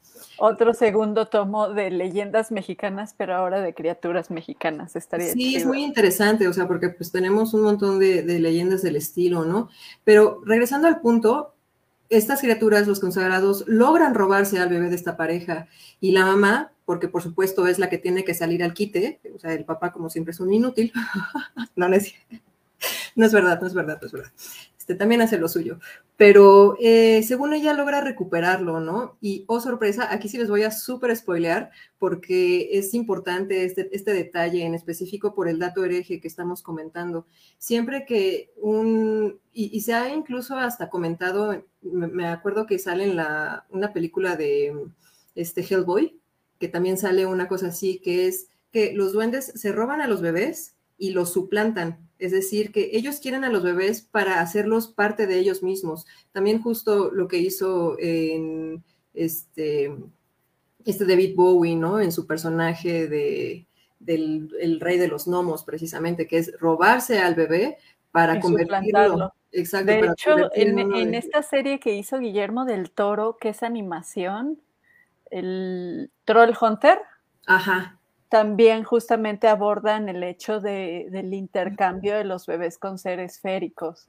otro 0.44 0.74
segundo 0.74 1.26
tomo 1.26 1.70
de 1.70 1.90
leyendas 1.90 2.52
mexicanas, 2.52 3.14
pero 3.16 3.34
ahora 3.34 3.62
de 3.62 3.72
criaturas 3.72 4.30
mexicanas. 4.30 4.94
Estaría 4.94 5.32
sí, 5.32 5.56
es 5.56 5.64
muy 5.64 5.82
interesante, 5.82 6.46
o 6.48 6.52
sea, 6.52 6.68
porque 6.68 6.90
pues 6.90 7.10
tenemos 7.10 7.54
un 7.54 7.62
montón 7.62 7.98
de, 7.98 8.22
leyendas 8.22 8.82
del 8.82 8.96
estilo, 8.96 9.46
¿no? 9.46 9.70
Pero 10.04 10.42
regresando 10.44 10.86
al 10.86 11.00
punto, 11.00 11.54
estas 12.10 12.42
criaturas, 12.42 12.86
los 12.86 13.00
consagrados, 13.00 13.64
logran 13.66 14.14
robarse 14.14 14.58
al 14.58 14.68
bebé 14.68 14.90
de 14.90 14.96
esta 14.96 15.16
pareja 15.16 15.66
y 15.98 16.12
la 16.12 16.26
mamá, 16.26 16.72
porque 16.84 17.08
por 17.08 17.22
supuesto 17.22 17.66
es 17.66 17.78
la 17.78 17.88
que 17.88 17.96
tiene 17.96 18.22
que 18.24 18.34
salir 18.34 18.62
al 18.62 18.74
quite, 18.74 19.20
o 19.34 19.38
sea, 19.38 19.54
el 19.54 19.64
papá 19.64 19.92
como 19.92 20.10
siempre 20.10 20.32
es 20.32 20.40
un 20.40 20.52
inútil, 20.52 20.92
no, 21.74 21.88
no, 21.88 21.96
es, 21.96 22.12
no 23.16 23.26
es 23.26 23.32
verdad, 23.32 23.60
no 23.60 23.66
es 23.66 23.74
verdad, 23.74 23.98
no 24.00 24.06
es 24.06 24.12
verdad. 24.12 24.32
Este, 24.84 24.94
también 24.96 25.22
hace 25.22 25.38
lo 25.38 25.48
suyo. 25.48 25.78
Pero 26.18 26.76
eh, 26.78 27.22
según 27.22 27.54
ella 27.54 27.72
logra 27.72 28.02
recuperarlo, 28.02 28.80
¿no? 28.80 29.16
Y, 29.22 29.44
oh 29.46 29.58
sorpresa, 29.58 30.12
aquí 30.12 30.28
sí 30.28 30.36
les 30.36 30.50
voy 30.50 30.62
a 30.62 30.70
súper 30.70 31.16
spoilear 31.16 31.70
porque 31.98 32.68
es 32.72 32.92
importante 32.92 33.64
este, 33.64 33.88
este, 33.96 34.12
detalle 34.12 34.62
en 34.62 34.74
específico 34.74 35.34
por 35.34 35.48
el 35.48 35.58
dato 35.58 35.86
hereje 35.86 36.20
que 36.20 36.28
estamos 36.28 36.62
comentando. 36.62 37.26
Siempre 37.56 38.04
que 38.04 38.52
un, 38.60 39.40
y, 39.54 39.80
se 39.80 39.94
ha 39.94 40.14
incluso 40.14 40.58
hasta 40.58 40.90
comentado, 40.90 41.64
me, 41.80 42.26
acuerdo 42.26 42.66
que 42.66 42.78
sale 42.78 43.04
en 43.04 43.16
la, 43.16 43.64
una 43.70 43.94
película 43.94 44.36
de 44.36 44.74
este 45.34 45.62
Hellboy, 45.62 46.20
que 46.58 46.68
también 46.68 46.98
sale 46.98 47.24
una 47.24 47.48
cosa 47.48 47.68
así, 47.68 48.00
que 48.00 48.26
es 48.26 48.48
que 48.70 48.92
los 48.92 49.14
duendes 49.14 49.46
se 49.54 49.72
roban 49.72 50.02
a 50.02 50.08
los 50.08 50.20
bebés 50.20 50.73
y 50.98 51.10
los 51.10 51.32
suplantan 51.32 52.04
es 52.18 52.32
decir, 52.32 52.72
que 52.72 52.90
ellos 52.92 53.20
quieren 53.20 53.44
a 53.44 53.50
los 53.50 53.62
bebés 53.62 54.00
para 54.00 54.40
hacerlos 54.40 54.88
parte 54.88 55.26
de 55.26 55.38
ellos 55.38 55.62
mismos. 55.62 56.06
También 56.32 56.62
justo 56.62 57.10
lo 57.10 57.28
que 57.28 57.38
hizo 57.38 57.96
en 57.98 58.82
este, 59.12 59.94
este 60.84 61.04
David 61.04 61.34
Bowie, 61.36 61.76
¿no? 61.76 62.00
En 62.00 62.12
su 62.12 62.26
personaje 62.26 63.08
de, 63.08 63.66
del 63.98 64.48
el 64.60 64.80
rey 64.80 64.96
de 64.98 65.08
los 65.08 65.26
gnomos, 65.26 65.64
precisamente, 65.64 66.26
que 66.26 66.38
es 66.38 66.58
robarse 66.58 67.18
al 67.18 67.34
bebé 67.34 67.78
para 68.10 68.40
convertirlo. 68.40 69.34
Exacto. 69.50 69.92
De 69.92 70.00
hecho, 70.00 70.50
en, 70.54 71.14
esta 71.14 71.42
serie 71.42 71.78
que 71.78 71.94
hizo 71.94 72.18
Guillermo 72.18 72.64
del 72.64 72.90
Toro, 72.90 73.36
que 73.36 73.50
es 73.50 73.62
animación, 73.62 74.60
el 75.30 76.10
Troll 76.24 76.54
Hunter. 76.60 77.00
Ajá 77.46 77.98
también 78.34 78.82
justamente 78.82 79.46
abordan 79.46 80.08
el 80.08 80.24
hecho 80.24 80.58
del 80.58 81.34
intercambio 81.34 82.16
de 82.16 82.24
los 82.24 82.46
bebés 82.46 82.78
con 82.78 82.98
seres 82.98 83.38
féricos. 83.38 84.08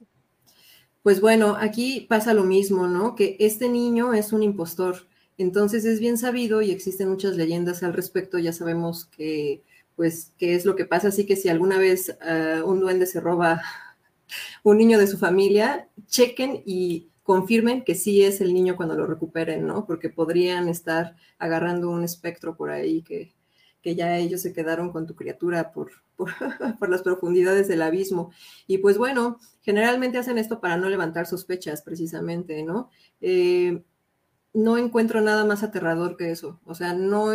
Pues 1.04 1.20
bueno, 1.20 1.56
aquí 1.56 2.08
pasa 2.08 2.34
lo 2.34 2.42
mismo, 2.42 2.88
¿no? 2.88 3.14
Que 3.14 3.36
este 3.38 3.68
niño 3.68 4.14
es 4.14 4.32
un 4.32 4.42
impostor. 4.42 5.06
Entonces 5.38 5.84
es 5.84 6.00
bien 6.00 6.18
sabido 6.18 6.60
y 6.60 6.72
existen 6.72 7.08
muchas 7.08 7.36
leyendas 7.36 7.84
al 7.84 7.92
respecto. 7.92 8.36
Ya 8.40 8.52
sabemos 8.52 9.04
que, 9.04 9.62
pues, 9.94 10.32
qué 10.38 10.56
es 10.56 10.64
lo 10.64 10.74
que 10.74 10.86
pasa. 10.86 11.06
Así 11.06 11.24
que 11.24 11.36
si 11.36 11.48
alguna 11.48 11.78
vez 11.78 12.18
ah, 12.20 12.64
un 12.64 12.80
duende 12.80 13.06
se 13.06 13.20
roba 13.20 13.62
un 14.64 14.76
niño 14.76 14.98
de 14.98 15.06
su 15.06 15.18
familia, 15.18 15.88
chequen 16.08 16.64
y 16.66 17.10
confirmen 17.22 17.84
que 17.84 17.94
sí 17.94 18.24
es 18.24 18.40
el 18.40 18.52
niño 18.52 18.74
cuando 18.74 18.96
lo 18.96 19.06
recuperen, 19.06 19.68
¿no? 19.68 19.86
Porque 19.86 20.10
podrían 20.10 20.68
estar 20.68 21.14
agarrando 21.38 21.90
un 21.90 22.02
espectro 22.02 22.56
por 22.56 22.70
ahí 22.70 23.02
que, 23.02 23.36
que 23.86 23.94
ya 23.94 24.16
ellos 24.16 24.42
se 24.42 24.52
quedaron 24.52 24.90
con 24.90 25.06
tu 25.06 25.14
criatura 25.14 25.70
por, 25.72 25.92
por, 26.16 26.88
las 26.88 27.02
profundidades 27.02 27.68
del 27.68 27.82
abismo. 27.82 28.32
Y 28.66 28.78
pues 28.78 28.98
bueno, 28.98 29.38
generalmente 29.62 30.18
hacen 30.18 30.38
esto 30.38 30.60
para 30.60 30.76
no 30.76 30.88
levantar 30.88 31.26
sospechas, 31.26 31.82
precisamente, 31.82 32.64
¿no? 32.64 32.90
Eh, 33.20 33.84
no 34.56 34.78
encuentro 34.78 35.20
nada 35.20 35.44
más 35.44 35.62
aterrador 35.62 36.16
que 36.16 36.30
eso. 36.30 36.58
O 36.64 36.74
sea, 36.74 36.94
no, 36.94 37.28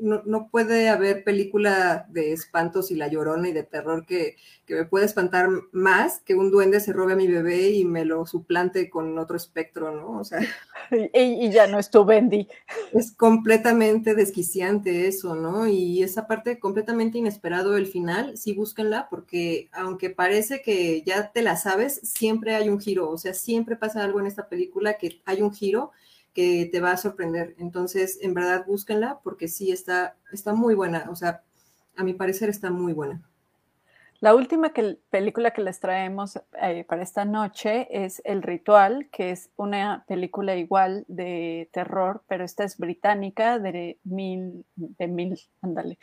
no, 0.00 0.48
puede 0.50 0.88
haber 0.88 1.22
película 1.22 2.06
de 2.08 2.32
espantos 2.32 2.90
y 2.90 2.96
la 2.96 3.06
llorona 3.06 3.48
y 3.48 3.52
de 3.52 3.62
terror 3.62 4.04
que, 4.04 4.34
me 4.68 4.84
pueda 4.84 5.06
espantar 5.06 5.48
más 5.70 6.18
que 6.18 6.34
un 6.34 6.50
duende 6.50 6.80
se 6.80 6.92
robe 6.92 7.12
a 7.12 7.16
mi 7.16 7.28
bebé 7.28 7.68
y 7.70 7.84
me 7.84 8.04
lo 8.04 8.26
suplante 8.26 8.90
con 8.90 9.16
otro 9.16 9.36
espectro, 9.36 9.92
¿no? 9.92 10.18
O 10.18 10.24
sea. 10.24 10.40
Y, 11.14 11.50
ya 11.50 11.68
no 11.68 11.78
es 11.78 11.88
tu 11.88 12.04
Bendy. 12.04 12.48
Es 12.92 13.12
completamente 13.12 14.16
desquiciante 14.16 15.06
eso, 15.06 15.36
¿no? 15.36 15.68
Y 15.68 16.02
esa 16.02 16.26
parte 16.26 16.58
completamente 16.58 17.18
inesperado 17.18 17.76
el 17.76 17.86
final, 17.86 18.36
sí 18.36 18.54
búsquenla, 18.54 19.06
porque 19.08 19.68
aunque 19.72 20.10
parece 20.10 20.62
que 20.62 21.02
ya 21.02 21.30
te 21.30 21.42
la 21.42 21.56
sabes, 21.56 22.00
siempre 22.02 22.56
hay 22.56 22.68
un 22.68 22.80
giro. 22.80 23.08
O 23.08 23.18
sea, 23.18 23.34
siempre 23.34 23.76
pasa 23.76 24.02
algo 24.02 24.18
en 24.18 24.26
esta 24.26 24.48
película 24.48 24.94
que 24.94 25.22
hay 25.26 25.42
un 25.42 25.52
giro 25.52 25.92
que 26.36 26.68
te 26.70 26.80
va 26.80 26.92
a 26.92 26.96
sorprender. 26.98 27.54
Entonces, 27.58 28.18
en 28.20 28.34
verdad, 28.34 28.66
búsquenla 28.66 29.20
porque 29.24 29.48
sí 29.48 29.72
está, 29.72 30.16
está 30.30 30.52
muy 30.52 30.74
buena. 30.74 31.06
O 31.10 31.16
sea, 31.16 31.40
a 31.96 32.04
mi 32.04 32.12
parecer 32.12 32.50
está 32.50 32.70
muy 32.70 32.92
buena. 32.92 33.22
La 34.20 34.34
última 34.34 34.70
película 35.08 35.52
que 35.52 35.62
les 35.62 35.80
traemos 35.80 36.38
eh, 36.60 36.84
para 36.86 37.02
esta 37.02 37.24
noche 37.24 37.88
es 37.90 38.20
El 38.26 38.42
Ritual, 38.42 39.08
que 39.10 39.30
es 39.30 39.48
una 39.56 40.04
película 40.06 40.56
igual 40.56 41.06
de 41.08 41.70
terror, 41.72 42.22
pero 42.28 42.44
esta 42.44 42.64
es 42.64 42.76
británica 42.76 43.58
de 43.58 43.96
mil, 44.04 44.66
de 44.74 45.08
mil, 45.08 45.40
ándale, 45.62 45.96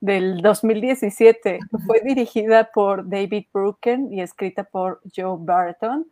del 0.00 0.40
2017. 0.40 1.58
Fue 1.84 2.00
dirigida 2.04 2.70
por 2.72 3.08
David 3.08 3.46
Brooken 3.52 4.12
y 4.12 4.20
escrita 4.20 4.62
por 4.62 5.00
Joe 5.16 5.36
Barton. 5.40 6.06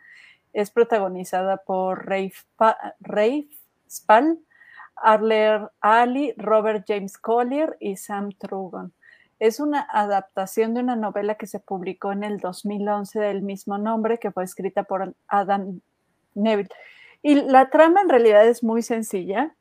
Es 0.52 0.72
protagonizada 0.72 1.58
por 1.58 2.06
Rafe, 2.06 2.42
Rafe 3.00 3.57
Spall, 3.90 4.38
Arler 4.96 5.70
Ali, 5.80 6.34
Robert 6.36 6.84
James 6.86 7.18
Collier 7.18 7.76
y 7.80 7.96
Sam 7.96 8.30
Trugon. 8.32 8.92
Es 9.38 9.60
una 9.60 9.86
adaptación 9.90 10.74
de 10.74 10.80
una 10.80 10.96
novela 10.96 11.36
que 11.36 11.46
se 11.46 11.60
publicó 11.60 12.12
en 12.12 12.24
el 12.24 12.38
2011 12.38 13.20
del 13.20 13.42
mismo 13.42 13.78
nombre, 13.78 14.18
que 14.18 14.32
fue 14.32 14.44
escrita 14.44 14.82
por 14.82 15.14
Adam 15.28 15.80
Neville. 16.34 16.70
Y 17.22 17.36
la 17.36 17.70
trama 17.70 18.00
en 18.00 18.08
realidad 18.08 18.46
es 18.46 18.64
muy 18.64 18.82
sencilla. 18.82 19.54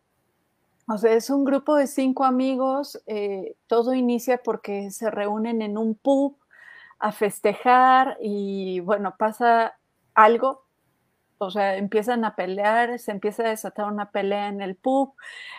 O 0.88 0.98
sea, 0.98 1.14
es 1.14 1.30
un 1.30 1.44
grupo 1.44 1.76
de 1.76 1.86
cinco 1.86 2.24
amigos. 2.24 3.02
Eh, 3.06 3.56
todo 3.68 3.94
inicia 3.94 4.42
porque 4.44 4.90
se 4.90 5.12
reúnen 5.12 5.62
en 5.62 5.78
un 5.78 5.96
pub 5.96 6.38
a 7.00 7.12
festejar 7.12 8.18
y 8.22 8.80
bueno, 8.80 9.16
pasa 9.18 9.78
algo 10.16 10.67
o 11.38 11.52
sea, 11.52 11.78
empiezan 11.78 12.26
a 12.26 12.36
pelear, 12.36 13.00
se 13.00 13.12
empieza 13.12 13.44
a 13.44 13.50
desatar 13.50 13.86
una 13.86 14.12
pelea 14.12 14.48
en 14.48 14.62
el 14.62 14.76
pub. 14.76 15.14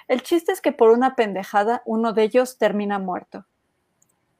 El 0.08 0.22
chiste 0.22 0.52
es 0.52 0.60
que 0.60 0.72
por 0.72 0.90
una 0.90 1.14
pendejada 1.16 1.82
uno 1.86 2.12
de 2.12 2.22
ellos 2.24 2.58
termina 2.58 2.98
muerto. 2.98 3.46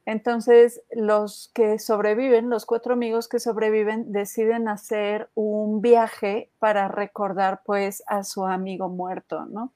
Entonces, 0.05 0.81
los 0.91 1.51
que 1.53 1.77
sobreviven, 1.77 2.49
los 2.49 2.65
cuatro 2.65 2.93
amigos 2.93 3.27
que 3.27 3.39
sobreviven, 3.39 4.11
deciden 4.11 4.67
hacer 4.67 5.29
un 5.35 5.81
viaje 5.81 6.49
para 6.57 6.87
recordar 6.87 7.61
pues 7.63 8.03
a 8.07 8.23
su 8.23 8.45
amigo 8.45 8.89
muerto, 8.89 9.45
¿no? 9.45 9.71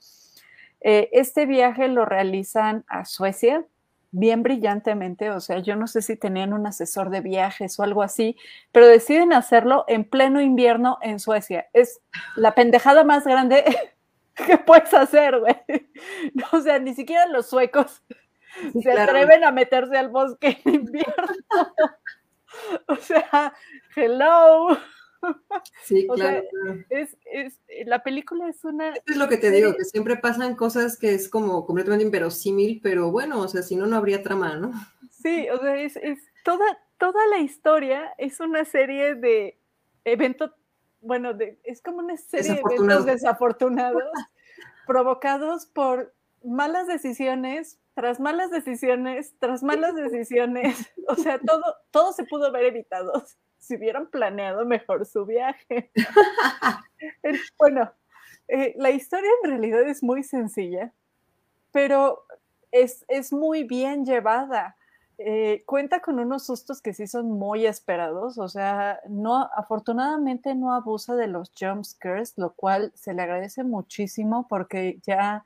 Eh, 0.82 1.10
este 1.14 1.46
viaje 1.46 1.88
lo 1.88 2.06
realizan 2.06 2.84
a 2.88 3.06
Suecia 3.06 3.66
bien 4.14 4.44
brillantemente, 4.44 5.32
o 5.32 5.40
sea, 5.40 5.58
yo 5.58 5.76
no 5.76 5.88
sé 5.88 6.04
si 6.04 6.16
tenían 6.16 6.54
un 6.54 6.68
asesor 6.68 7.10
de 7.10 7.20
viajes 7.20 7.78
o 7.80 7.84
algo 7.84 8.04
así, 8.04 8.38
pero 8.72 8.88
deciden 8.88 9.34
hacerlo 9.34 9.86
en 9.88 10.04
pleno 10.06 10.40
invierno 10.40 11.00
en 11.02 11.20
Suecia. 11.20 11.68
Es 11.74 12.00
la 12.36 12.54
pendejada 12.54 13.04
más 13.04 13.26
grande 13.26 13.66
que 14.48 14.58
puedes 14.60 14.94
hacer, 14.94 15.40
güey. 15.40 15.56
O 16.52 16.62
sea, 16.62 16.80
ni 16.80 16.94
siquiera 16.94 17.26
los 17.28 17.48
suecos 17.50 18.04
se 18.82 18.92
atreven 18.92 19.44
a 19.44 19.52
meterse 19.52 19.98
al 19.98 20.10
bosque 20.10 20.62
en 20.64 20.76
invierno. 20.76 21.28
o 22.88 22.96
sea, 22.96 23.54
hello. 23.96 24.78
Sí, 25.84 26.08
claro. 26.08 26.44
es, 26.90 27.18
es, 27.26 27.60
la 27.86 28.04
película 28.04 28.50
es 28.50 28.64
una... 28.64 28.94
es 28.94 29.18
lo 29.18 29.28
que 29.28 29.38
te 29.38 29.52
digo, 29.52 29.76
que 29.76 29.86
siempre 29.86 30.18
pasan 30.18 30.56
cosas 30.56 30.98
que 30.98 31.14
es 31.14 31.30
como 31.30 31.66
completamente 31.66 32.06
inverosímil, 32.06 32.80
pero 32.82 33.12
bueno, 33.12 33.40
o 33.40 33.48
sea, 33.48 33.62
si 33.62 33.76
no, 33.76 33.86
no 33.86 33.98
habría 33.98 34.24
trama, 34.24 34.56
¿no? 34.56 34.72
Sí, 35.10 35.48
o 35.50 35.60
sea, 35.60 35.76
es, 35.78 35.96
es 35.98 36.20
toda, 36.44 36.66
toda 36.98 37.26
la 37.28 37.40
historia 37.40 38.14
es 38.18 38.40
una 38.40 38.66
serie 38.66 39.16
de 39.16 39.60
eventos, 40.06 40.52
bueno, 41.02 41.34
de, 41.34 41.60
es 41.64 41.82
como 41.82 42.00
una 42.00 42.18
serie 42.18 42.56
de 42.56 42.76
eventos 42.76 43.06
desafortunados 43.06 44.04
provocados 44.88 45.66
por 45.66 46.14
malas 46.44 46.88
decisiones, 46.88 47.80
tras 47.94 48.20
malas 48.20 48.52
decisiones, 48.52 49.36
tras 49.40 49.64
malas 49.64 49.96
decisiones, 49.96 50.92
o 51.08 51.16
sea, 51.16 51.40
todo, 51.40 51.64
todo 51.92 52.14
se 52.14 52.26
pudo 52.26 52.48
haber 52.48 52.66
evitado 52.66 53.26
si 53.64 53.76
hubieran 53.76 54.08
planeado 54.08 54.66
mejor 54.66 55.06
su 55.06 55.26
viaje. 55.26 55.92
bueno, 57.58 57.92
eh, 58.48 58.74
la 58.78 58.92
historia 58.92 59.30
en 59.44 59.50
realidad 59.50 59.82
es 59.84 60.04
muy 60.04 60.24
sencilla, 60.24 60.94
pero 61.72 62.26
es, 62.72 63.06
es 63.08 63.32
muy 63.32 63.64
bien 63.64 64.06
llevada. 64.06 64.76
Eh, 65.20 65.64
cuenta 65.66 66.02
con 66.02 66.20
unos 66.20 66.46
sustos 66.46 66.82
que 66.82 66.94
sí 66.94 67.06
son 67.08 67.32
muy 67.32 67.68
esperados, 67.68 68.40
o 68.40 68.50
sea, 68.50 69.00
no, 69.08 69.48
afortunadamente 69.56 70.56
no 70.56 70.74
abusa 70.74 71.16
de 71.16 71.28
los 71.28 71.52
jump 71.58 71.86
scares, 71.86 72.34
lo 72.36 72.54
cual 72.54 72.92
se 72.96 73.14
le 73.14 73.22
agradece 73.22 73.64
muchísimo 73.64 74.48
porque 74.50 75.00
ya 75.06 75.46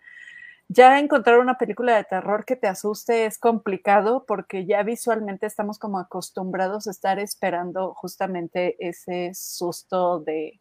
ya 0.70 1.00
encontrar 1.00 1.40
una 1.40 1.58
película 1.58 1.96
de 1.96 2.04
terror 2.04 2.44
que 2.44 2.58
te 2.58 2.68
asuste 2.68 3.26
es 3.26 3.38
complicado 3.38 4.26
porque 4.28 4.66
ya 4.66 4.84
visualmente 4.84 5.46
estamos 5.46 5.80
como 5.80 5.98
acostumbrados 5.98 6.88
a 6.88 6.92
estar 6.92 7.20
esperando 7.20 7.94
justamente 7.94 8.76
ese 8.86 9.32
susto 9.34 10.20
de, 10.20 10.60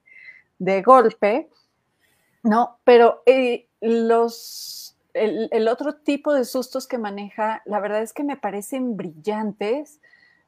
golpe, 0.82 1.48
¿no? 2.44 2.78
Pero 2.84 3.22
eh, 3.26 3.66
los, 3.80 4.96
el, 5.12 5.68
otro 5.68 5.96
tipo 5.96 6.32
de 6.32 6.44
sustos 6.44 6.86
que 6.86 6.98
maneja, 6.98 7.62
la 7.64 7.80
verdad 7.80 8.02
es 8.02 8.12
que 8.12 8.22
me 8.22 8.36
parecen 8.36 8.96
brillantes 8.96 10.00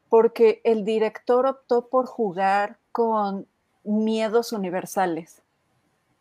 porque 0.08 0.60
el 0.64 0.84
director 0.84 1.46
optó 1.46 1.88
por 1.88 2.06
jugar 2.06 2.78
con 2.92 3.46
miedos 3.82 4.52
universales, 4.52 5.42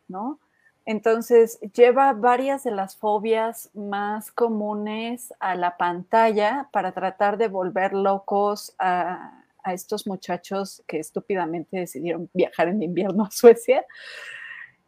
¿no? 0.08 0.40
Entonces, 0.88 1.60
lleva 1.74 2.14
varias 2.14 2.64
de 2.64 2.70
las 2.70 2.96
fobias 2.96 3.68
más 3.74 4.32
comunes 4.32 5.34
a 5.38 5.54
la 5.54 5.76
pantalla 5.76 6.70
para 6.72 6.92
tratar 6.92 7.36
de 7.36 7.48
volver 7.48 7.92
locos 7.92 8.74
a, 8.78 9.44
estos 9.66 10.06
muchachos 10.06 10.82
que 10.86 10.98
estúpidamente 10.98 11.76
decidieron 11.76 12.30
viajar 12.32 12.68
en 12.68 12.82
invierno 12.82 13.24
a 13.24 13.30
Suecia. 13.30 13.84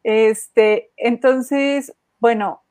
Este, 0.02 0.90
entonces, 0.96 1.94
bueno, 2.18 2.62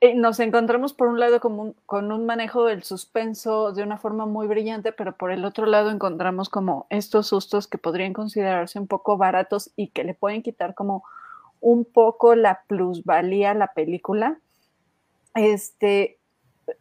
eh, 0.00 0.14
nos 0.14 0.40
encontramos 0.40 0.94
por 0.94 1.08
un 1.08 1.20
lado 1.20 1.40
con 1.40 1.60
un, 1.60 1.76
con 1.84 2.10
un, 2.10 2.24
manejo 2.24 2.64
del 2.64 2.84
suspenso 2.84 3.72
de 3.72 3.82
una 3.82 3.98
forma 3.98 4.24
muy 4.24 4.46
brillante, 4.46 4.92
pero 4.92 5.14
por 5.14 5.30
el 5.30 5.44
otro 5.44 5.66
lado 5.66 5.90
encontramos 5.90 6.48
como 6.48 6.86
estos 6.88 7.26
sustos 7.26 7.68
que 7.68 7.76
podrían 7.76 8.14
considerarse 8.14 8.78
un 8.78 8.86
poco 8.86 9.18
baratos 9.18 9.72
y 9.76 9.88
que 9.88 10.04
le 10.04 10.14
pueden 10.14 10.42
quitar 10.42 10.74
como 10.74 11.04
un 11.60 11.84
poco 11.84 12.34
la 12.34 12.62
plusvalía 12.66 13.52
a 13.52 13.54
la 13.54 13.72
película. 13.72 14.38
Este, 15.34 16.18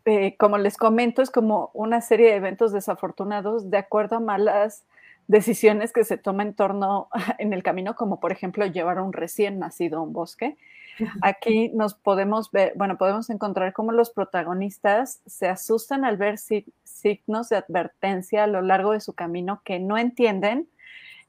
eh, 0.05 0.35
como 0.37 0.57
les 0.57 0.77
comento, 0.77 1.21
es 1.21 1.31
como 1.31 1.71
una 1.73 2.01
serie 2.01 2.29
de 2.29 2.35
eventos 2.35 2.71
desafortunados 2.71 3.69
de 3.69 3.77
acuerdo 3.77 4.17
a 4.17 4.19
malas 4.19 4.85
decisiones 5.27 5.91
que 5.91 6.03
se 6.03 6.17
toman 6.17 6.47
en 6.47 6.53
torno 6.53 7.09
en 7.39 7.53
el 7.53 7.63
camino, 7.63 7.95
como 7.95 8.19
por 8.19 8.31
ejemplo 8.31 8.65
llevar 8.65 8.97
a 8.97 9.03
un 9.03 9.13
recién 9.13 9.59
nacido 9.59 9.99
a 9.99 10.01
un 10.01 10.13
bosque. 10.13 10.57
Aquí 11.21 11.69
nos 11.73 11.93
podemos 11.93 12.51
ver, 12.51 12.73
bueno, 12.75 12.97
podemos 12.97 13.29
encontrar 13.29 13.73
cómo 13.73 13.91
los 13.91 14.11
protagonistas 14.11 15.21
se 15.25 15.47
asustan 15.47 16.05
al 16.05 16.17
ver 16.17 16.37
signos 16.37 17.49
de 17.49 17.57
advertencia 17.57 18.43
a 18.43 18.47
lo 18.47 18.61
largo 18.61 18.91
de 18.91 19.01
su 19.01 19.13
camino 19.13 19.61
que 19.63 19.79
no 19.79 19.97
entienden 19.97 20.69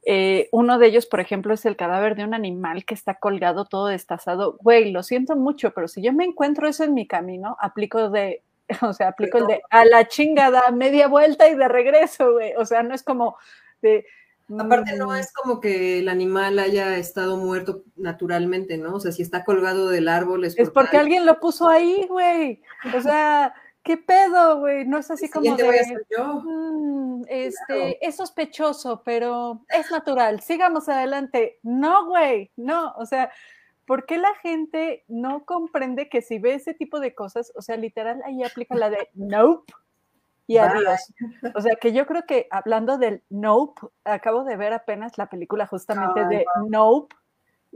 eh, 0.08 0.48
uno 0.52 0.78
de 0.78 0.86
ellos, 0.86 1.04
por 1.04 1.18
ejemplo, 1.18 1.52
es 1.52 1.66
el 1.66 1.74
cadáver 1.74 2.14
de 2.14 2.22
un 2.22 2.32
animal 2.32 2.84
que 2.84 2.94
está 2.94 3.16
colgado 3.16 3.64
todo 3.64 3.88
destazado. 3.88 4.56
Güey, 4.62 4.92
lo 4.92 5.02
siento 5.02 5.34
mucho, 5.34 5.72
pero 5.72 5.88
si 5.88 6.00
yo 6.00 6.12
me 6.12 6.24
encuentro 6.24 6.68
eso 6.68 6.84
en 6.84 6.94
mi 6.94 7.08
camino, 7.08 7.56
aplico 7.60 8.08
de, 8.08 8.44
o 8.82 8.92
sea, 8.92 9.08
aplico 9.08 9.38
el 9.38 9.48
de 9.48 9.62
a 9.68 9.84
la 9.84 10.06
chingada, 10.06 10.70
media 10.70 11.08
vuelta 11.08 11.48
y 11.48 11.56
de 11.56 11.66
regreso, 11.66 12.34
güey. 12.34 12.54
O 12.56 12.64
sea, 12.64 12.84
no 12.84 12.94
es 12.94 13.02
como 13.02 13.36
de... 13.82 14.06
Aparte 14.56 14.96
no 14.96 15.08
mm. 15.08 15.16
es 15.16 15.32
como 15.32 15.60
que 15.60 15.98
el 15.98 16.08
animal 16.08 16.60
haya 16.60 16.96
estado 16.98 17.36
muerto 17.36 17.82
naturalmente, 17.96 18.78
¿no? 18.78 18.94
O 18.94 19.00
sea, 19.00 19.10
si 19.10 19.22
está 19.22 19.44
colgado 19.44 19.88
del 19.88 20.06
árbol 20.06 20.44
es, 20.44 20.56
es 20.56 20.70
porque 20.70 20.98
alguien 20.98 21.26
lo 21.26 21.40
puso 21.40 21.68
ahí, 21.68 22.06
güey. 22.08 22.62
O 22.96 23.00
sea, 23.00 23.52
¿qué 23.86 23.96
pedo, 23.96 24.58
güey? 24.58 24.84
No 24.84 24.98
es 24.98 25.10
así 25.12 25.30
como 25.30 25.54
de... 25.56 25.62
voy 25.62 25.78
a 25.78 25.84
ser 25.84 26.04
yo. 26.10 26.42
Mm, 26.44 27.22
este, 27.28 28.04
es 28.04 28.16
sospechoso, 28.16 29.02
pero 29.04 29.64
es 29.68 29.90
natural. 29.92 30.40
Sigamos 30.40 30.88
adelante. 30.88 31.60
No, 31.62 32.06
güey, 32.06 32.50
no. 32.56 32.92
O 32.96 33.06
sea, 33.06 33.30
¿por 33.86 34.04
qué 34.04 34.18
la 34.18 34.34
gente 34.42 35.04
no 35.06 35.44
comprende 35.44 36.08
que 36.08 36.20
si 36.20 36.40
ve 36.40 36.54
ese 36.54 36.74
tipo 36.74 36.98
de 36.98 37.14
cosas, 37.14 37.52
o 37.54 37.62
sea, 37.62 37.76
literal 37.76 38.20
ahí 38.24 38.42
aplica 38.42 38.74
la 38.74 38.90
de 38.90 39.08
nope 39.14 39.72
y 40.48 40.58
adiós? 40.58 41.00
O 41.54 41.60
sea, 41.60 41.76
que 41.76 41.92
yo 41.92 42.06
creo 42.06 42.24
que 42.26 42.48
hablando 42.50 42.98
del 42.98 43.22
nope, 43.30 43.82
acabo 44.02 44.42
de 44.42 44.56
ver 44.56 44.72
apenas 44.72 45.16
la 45.16 45.28
película 45.28 45.66
justamente 45.66 46.24
de 46.26 46.44
Nope 46.68 47.14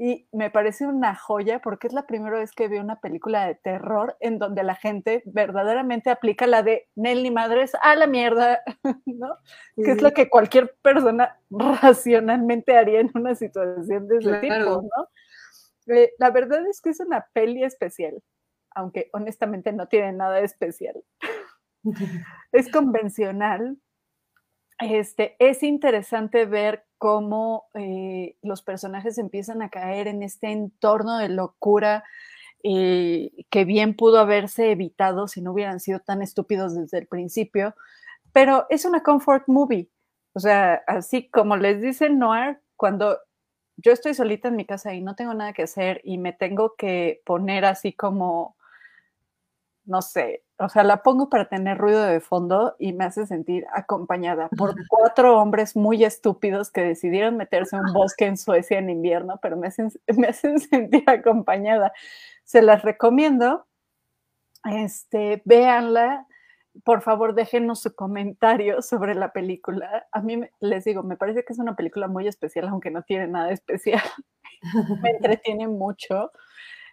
y 0.02 0.26
me 0.32 0.50
parece 0.50 0.86
una 0.86 1.14
joya 1.14 1.58
porque 1.58 1.86
es 1.86 1.92
la 1.92 2.06
primera 2.06 2.38
vez 2.38 2.52
que 2.52 2.68
veo 2.68 2.82
una 2.82 3.00
película 3.00 3.46
de 3.46 3.54
terror 3.54 4.16
en 4.20 4.38
donde 4.38 4.62
la 4.62 4.74
gente 4.74 5.22
verdaderamente 5.26 6.08
aplica 6.08 6.46
la 6.46 6.62
de 6.62 6.88
Nelly 6.96 7.30
Madres 7.30 7.72
a 7.82 7.94
la 7.96 8.06
mierda, 8.06 8.62
¿no? 9.04 9.36
Que 9.76 9.90
es 9.90 10.00
lo 10.00 10.12
que 10.12 10.30
cualquier 10.30 10.74
persona 10.80 11.38
racionalmente 11.82 12.78
haría 12.78 13.00
en 13.00 13.10
una 13.14 13.34
situación 13.34 14.08
de 14.08 14.16
ese 14.16 14.38
tipo, 14.38 14.54
¿no? 14.80 15.94
Eh, 15.94 16.14
la 16.18 16.30
verdad 16.30 16.66
es 16.66 16.80
que 16.80 16.88
es 16.88 17.00
una 17.00 17.26
peli 17.34 17.62
especial, 17.62 18.22
aunque 18.74 19.10
honestamente 19.12 19.70
no 19.70 19.86
tiene 19.86 20.14
nada 20.14 20.36
de 20.36 20.44
especial. 20.44 20.94
es 22.52 22.72
convencional, 22.72 23.76
este, 24.78 25.36
es 25.38 25.62
interesante 25.62 26.46
ver 26.46 26.86
cómo 27.00 27.64
eh, 27.72 28.36
los 28.42 28.60
personajes 28.60 29.16
empiezan 29.16 29.62
a 29.62 29.70
caer 29.70 30.06
en 30.06 30.22
este 30.22 30.52
entorno 30.52 31.16
de 31.16 31.30
locura 31.30 32.04
eh, 32.62 33.30
que 33.48 33.64
bien 33.64 33.96
pudo 33.96 34.18
haberse 34.18 34.70
evitado 34.70 35.26
si 35.26 35.40
no 35.40 35.52
hubieran 35.52 35.80
sido 35.80 36.00
tan 36.00 36.20
estúpidos 36.20 36.76
desde 36.76 36.98
el 36.98 37.06
principio, 37.06 37.74
pero 38.34 38.66
es 38.68 38.84
una 38.84 39.02
comfort 39.02 39.44
movie. 39.48 39.88
O 40.34 40.40
sea, 40.40 40.82
así 40.86 41.30
como 41.30 41.56
les 41.56 41.80
dicen 41.80 42.18
Noir, 42.18 42.60
cuando 42.76 43.18
yo 43.78 43.92
estoy 43.92 44.12
solita 44.12 44.48
en 44.48 44.56
mi 44.56 44.66
casa 44.66 44.92
y 44.92 45.00
no 45.00 45.16
tengo 45.16 45.32
nada 45.32 45.54
que 45.54 45.62
hacer 45.62 46.02
y 46.04 46.18
me 46.18 46.34
tengo 46.34 46.74
que 46.76 47.22
poner 47.24 47.64
así 47.64 47.94
como, 47.94 48.58
no 49.86 50.02
sé, 50.02 50.44
o 50.60 50.68
sea, 50.68 50.84
la 50.84 51.02
pongo 51.02 51.30
para 51.30 51.48
tener 51.48 51.78
ruido 51.78 52.02
de 52.02 52.20
fondo 52.20 52.76
y 52.78 52.92
me 52.92 53.04
hace 53.04 53.26
sentir 53.26 53.66
acompañada 53.72 54.48
por 54.50 54.74
cuatro 54.88 55.40
hombres 55.40 55.74
muy 55.74 56.04
estúpidos 56.04 56.70
que 56.70 56.82
decidieron 56.82 57.36
meterse 57.36 57.76
en 57.76 57.86
un 57.86 57.92
bosque 57.92 58.26
en 58.26 58.36
Suecia 58.36 58.78
en 58.78 58.90
invierno, 58.90 59.38
pero 59.40 59.56
me 59.56 59.68
hacen, 59.68 59.90
me 60.16 60.28
hacen 60.28 60.60
sentir 60.60 61.04
acompañada. 61.08 61.92
Se 62.44 62.62
las 62.62 62.82
recomiendo. 62.82 63.66
Este, 64.64 65.42
véanla. 65.46 66.26
Por 66.84 67.02
favor, 67.02 67.34
déjenos 67.34 67.80
su 67.80 67.94
comentario 67.94 68.82
sobre 68.82 69.14
la 69.14 69.32
película. 69.32 70.06
A 70.12 70.20
mí 70.20 70.42
les 70.60 70.84
digo, 70.84 71.02
me 71.02 71.16
parece 71.16 71.44
que 71.44 71.52
es 71.52 71.58
una 71.58 71.74
película 71.74 72.06
muy 72.06 72.28
especial, 72.28 72.68
aunque 72.68 72.90
no 72.90 73.02
tiene 73.02 73.26
nada 73.26 73.50
especial. 73.50 74.02
me 75.02 75.10
entretiene 75.10 75.66
mucho. 75.68 76.30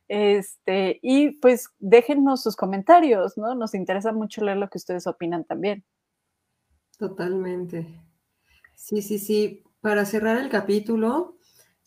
Este, 0.07 0.99
y 1.01 1.31
pues 1.39 1.69
déjennos 1.79 2.43
sus 2.43 2.55
comentarios, 2.55 3.37
¿no? 3.37 3.55
Nos 3.55 3.73
interesa 3.73 4.11
mucho 4.11 4.43
leer 4.43 4.57
lo 4.57 4.69
que 4.69 4.77
ustedes 4.77 5.07
opinan 5.07 5.43
también. 5.43 5.83
Totalmente. 6.97 7.87
Sí, 8.75 9.01
sí, 9.01 9.19
sí. 9.19 9.63
Para 9.81 10.05
cerrar 10.05 10.37
el 10.37 10.49
capítulo, 10.49 11.37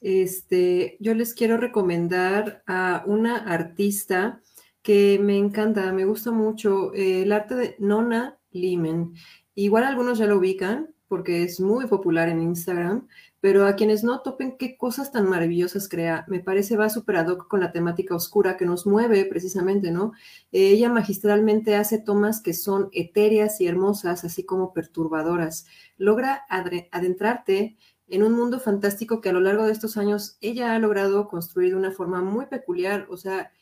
este, 0.01 0.97
yo 1.01 1.15
les 1.15 1.35
quiero 1.35 1.57
recomendar 1.57 2.63
a 2.67 3.03
una 3.07 3.37
artista 3.37 4.41
que 4.83 5.19
me 5.21 5.37
encanta, 5.37 5.93
me 5.93 6.05
gusta 6.05 6.31
mucho, 6.31 6.95
eh, 6.95 7.23
el 7.23 7.33
arte 7.33 7.55
de 7.55 7.77
Nona 7.79 8.39
Limen. 8.51 9.15
Igual 9.55 9.85
algunos 9.85 10.19
ya 10.19 10.27
lo 10.27 10.39
ubican 10.39 10.95
porque 11.07 11.43
es 11.43 11.61
muy 11.61 11.87
popular 11.87 12.29
en 12.29 12.41
Instagram, 12.41 13.09
pero 13.41 13.67
a 13.67 13.75
quienes 13.75 14.05
no 14.05 14.21
topen 14.21 14.57
qué 14.59 14.77
cosas 14.77 15.12
tan 15.12 15.29
maravillosas 15.29 15.89
crea, 15.89 16.25
me 16.29 16.41
parece 16.41 16.77
va 16.77 16.91
súper 16.91 17.17
ad 17.17 17.29
hoc 17.29 17.49
con 17.49 17.61
la 17.61 17.73
temática 17.73 18.15
oscura 18.15 18.57
que 18.57 18.67
nos 18.67 18.87
mueve 18.87 19.25
precisamente, 19.25 19.91
¿no? 19.91 20.12
ella 20.53 20.91
magistralmente 20.91 21.77
hace 21.77 21.99
tomas 21.99 22.41
que 22.43 22.55
son 22.55 22.89
etéreas 22.93 23.61
y 23.61 23.67
hermosas, 23.67 24.25
así 24.25 24.45
como 24.45 24.73
perturbadoras. 24.73 25.67
Logra 25.97 26.45
adentrarte 26.91 27.77
en 28.09 28.23
un 28.25 28.33
mundo 28.33 28.61
fantástico 28.61 29.21
que 29.21 29.31
a 29.31 29.33
lo 29.33 29.41
largo 29.41 29.65
de 29.65 29.73
estos 29.73 29.97
años 29.97 30.37
ella 30.41 30.75
ha 30.75 30.79
logrado 30.79 31.29
construir 31.29 31.71
de 31.71 31.77
una 31.77 31.93
forma 31.93 32.21
muy 32.21 32.47
peculiar, 32.47 33.07
o 33.09 33.17
sea, 33.17 33.53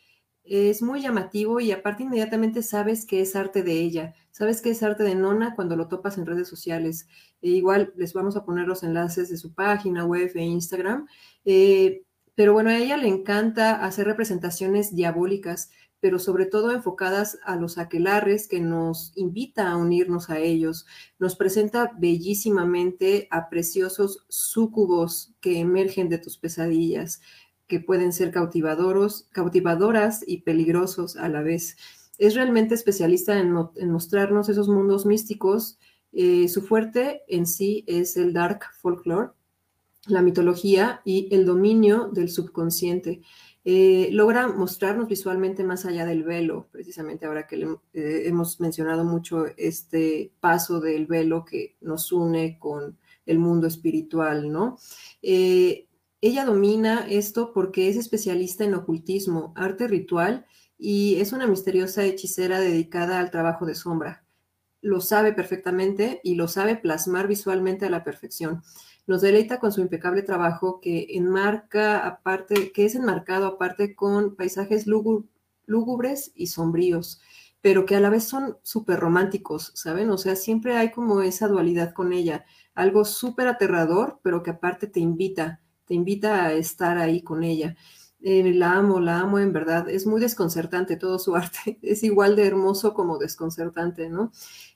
es 0.51 0.83
muy 0.83 1.03
llamativo 1.03 1.61
y 1.61 1.73
aparte 1.73 2.03
inmediatamente 2.03 2.63
sabes 2.63 3.07
que 3.07 3.21
es 3.21 3.37
arte 3.37 3.63
de 3.63 3.73
ella, 3.73 4.15
sabes 4.31 4.61
que 4.61 4.71
es 4.71 4.83
arte 4.83 5.03
de 5.05 5.15
Nona 5.15 5.55
cuando 5.55 5.77
lo 5.77 5.89
topas 5.89 6.19
en 6.19 6.27
redes 6.27 6.49
sociales. 6.49 7.09
E 7.43 7.51
igual 7.51 7.93
les 7.97 8.13
vamos 8.13 8.37
a 8.37 8.45
poner 8.45 8.67
los 8.67 8.83
enlaces 8.83 9.29
de 9.29 9.37
su 9.37 9.55
página 9.55 10.05
web 10.05 10.31
e 10.35 10.43
Instagram. 10.43 11.07
Eh, 11.45 12.03
pero 12.35 12.53
bueno, 12.53 12.71
a 12.71 12.79
ella 12.79 12.97
le 12.97 13.09
encanta 13.09 13.85
hacer 13.85 14.07
representaciones 14.07 14.95
diabólicas, 14.95 15.71
pero 16.01 16.21
sobre 16.21 16.47
todo 16.47 16.71
enfocadas 16.71 17.39
a 17.45 17.57
los 17.57 17.79
aquelarres 17.79 18.47
que 18.47 18.61
nos 18.61 19.13
invita 19.17 19.69
a 19.71 19.77
unirnos 19.77 20.31
a 20.31 20.39
ellos. 20.39 20.87
Nos 21.19 21.35
presenta 21.35 21.91
bellísimamente 21.99 23.27
a 23.31 23.49
preciosos 23.49 24.25
súcubos 24.29 25.35
que 25.41 25.59
emergen 25.59 26.09
de 26.09 26.19
tus 26.19 26.39
pesadillas 26.39 27.21
que 27.69 27.81
pueden 27.81 28.13
ser 28.13 28.33
cautivadoros, 28.33 29.29
cautivadoras 29.31 30.25
y 30.27 30.39
peligrosos 30.39 31.17
a 31.17 31.29
la 31.29 31.43
vez. 31.43 31.77
Es 32.17 32.35
realmente 32.35 32.75
especialista 32.75 33.39
en, 33.39 33.53
mostrarnos 33.53 34.49
esos 34.49 34.69
mundos 34.69 35.07
místicos. 35.07 35.79
Eh, 36.13 36.49
su 36.49 36.63
fuerte 36.63 37.23
en 37.29 37.47
sí 37.47 37.85
es 37.87 38.17
el 38.17 38.33
dark 38.33 38.65
folklore, 38.81 39.31
la 40.07 40.23
mitología 40.23 41.03
y 41.05 41.29
el 41.31 41.45
dominio 41.45 42.09
del 42.13 42.31
subconsciente. 42.31 43.21
Eh, 43.65 44.09
logra 44.13 44.49
mostrarnos 44.49 45.09
visualmente 45.09 45.63
más 45.63 45.85
allá 45.85 46.07
del 46.07 46.25
velo, 46.25 46.69
precisamente 46.73 47.27
ahora 47.27 47.47
que 47.47 47.57
eh, 47.93 48.23
hemos 48.25 48.61
mencionado 48.61 49.05
mucho 49.05 49.45
este 49.59 50.33
paso 50.41 50.81
del 50.81 51.07
velo 51.07 51.45
que 51.45 51.77
nos 51.83 52.11
une 52.11 52.59
con 52.59 52.97
el 53.27 53.39
mundo 53.39 53.67
espiritual, 53.67 54.51
¿no? 54.51 54.79
Ella 56.21 56.45
domina 56.45 57.07
esto 57.09 57.53
porque 57.53 57.89
es 57.89 57.97
especialista 57.97 58.65
en 58.65 58.75
ocultismo, 58.75 59.53
arte 59.55 59.87
ritual 59.87 60.47
y 60.77 61.21
es 61.21 61.33
una 61.33 61.47
misteriosa 61.47 62.05
hechicera 62.05 62.59
dedicada 62.59 63.21
al 63.21 63.31
trabajo 63.31 63.67
de 63.67 63.77
sombra. 63.77 64.25
Lo 64.81 65.01
sabe 65.01 65.33
perfectamente 65.33 66.21
y 66.25 66.35
lo 66.35 66.49
sabe 66.49 66.77
plasmar 66.77 67.29
visualmente 67.29 67.87
a 67.87 67.91
la 67.91 68.03
perfección. 68.03 68.63
Nos 69.07 69.23
deleita 69.23 69.61
con 69.61 69.71
su 69.71 69.81
impecable 69.81 70.23
trabajo 70.23 70.81
que 70.81 71.07
enmarca 71.11 72.05
aparte, 72.05 72.73
que 72.73 72.85
es 72.85 72.97
enmarcado 72.97 73.47
aparte 73.47 73.95
con 73.95 74.35
paisajes 74.35 74.87
lúgubres 74.87 76.33
y 76.35 76.49
sombríos, 76.49 77.21
pero 77.61 77.87
que 77.87 77.95
a 77.95 78.01
la 78.01 78.11
vez 78.11 78.25
son 78.25 78.59
súper 78.63 78.99
románticos, 78.99 79.71
¿saben? 79.77 80.11
O 80.11 80.19
sea, 80.19 80.35
siempre 80.35 80.77
hay 80.77 80.91
como 80.91 81.23
esa 81.23 81.47
dualidad 81.47 81.95
con 81.95 82.13
ella, 82.13 82.45
algo 82.75 83.05
súper 83.05 83.47
aterrador, 83.47 84.19
pero 84.23 84.43
que 84.43 84.51
aparte 84.51 84.89
te 84.89 85.01
invita 85.01 85.61
te 85.89 85.95
invita 85.95 86.45
a 86.45 86.53
estar 86.53 86.99
ahí 86.99 87.23
con 87.23 87.43
ella. 87.43 87.75
Eh, 88.21 88.53
la 88.53 88.73
amo, 88.73 89.01
la 89.01 89.21
amo 89.21 89.39
en 89.39 89.53
verdad. 89.53 89.89
Es 89.89 90.07
muy 90.07 90.21
desconcertante 90.21 90.97
todo 90.97 91.19
su 91.19 91.35
arte. 91.37 91.79
Es 91.83 92.03
igual 92.03 92.37
de 92.37 92.47
hermoso 92.47 92.95
como 92.95 93.19
desconcertante, 93.19 94.09
¿no? 94.11 94.31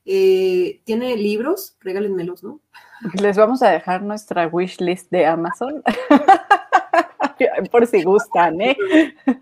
Eh, 0.04 0.80
tiene 0.84 1.16
libros, 1.16 1.76
regálenmelos, 1.80 2.42
¿no? 2.42 2.60
Les 3.20 3.36
vamos 3.36 3.62
a 3.62 3.70
dejar 3.70 4.02
nuestra 4.02 4.48
wish 4.48 4.80
list 4.80 5.10
de 5.10 5.26
Amazon. 5.26 5.82
Por 7.72 7.86
si 7.86 8.04
gustan, 8.04 8.60
¿eh? 8.60 8.76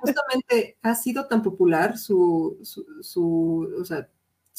Justamente 0.01 0.79
ha 0.83 0.95
sido 0.95 1.27
tan 1.27 1.43
popular 1.43 1.99
su, 1.99 2.59
su, 2.63 2.87
su 3.03 3.69
o 3.79 3.85
sea, 3.85 4.09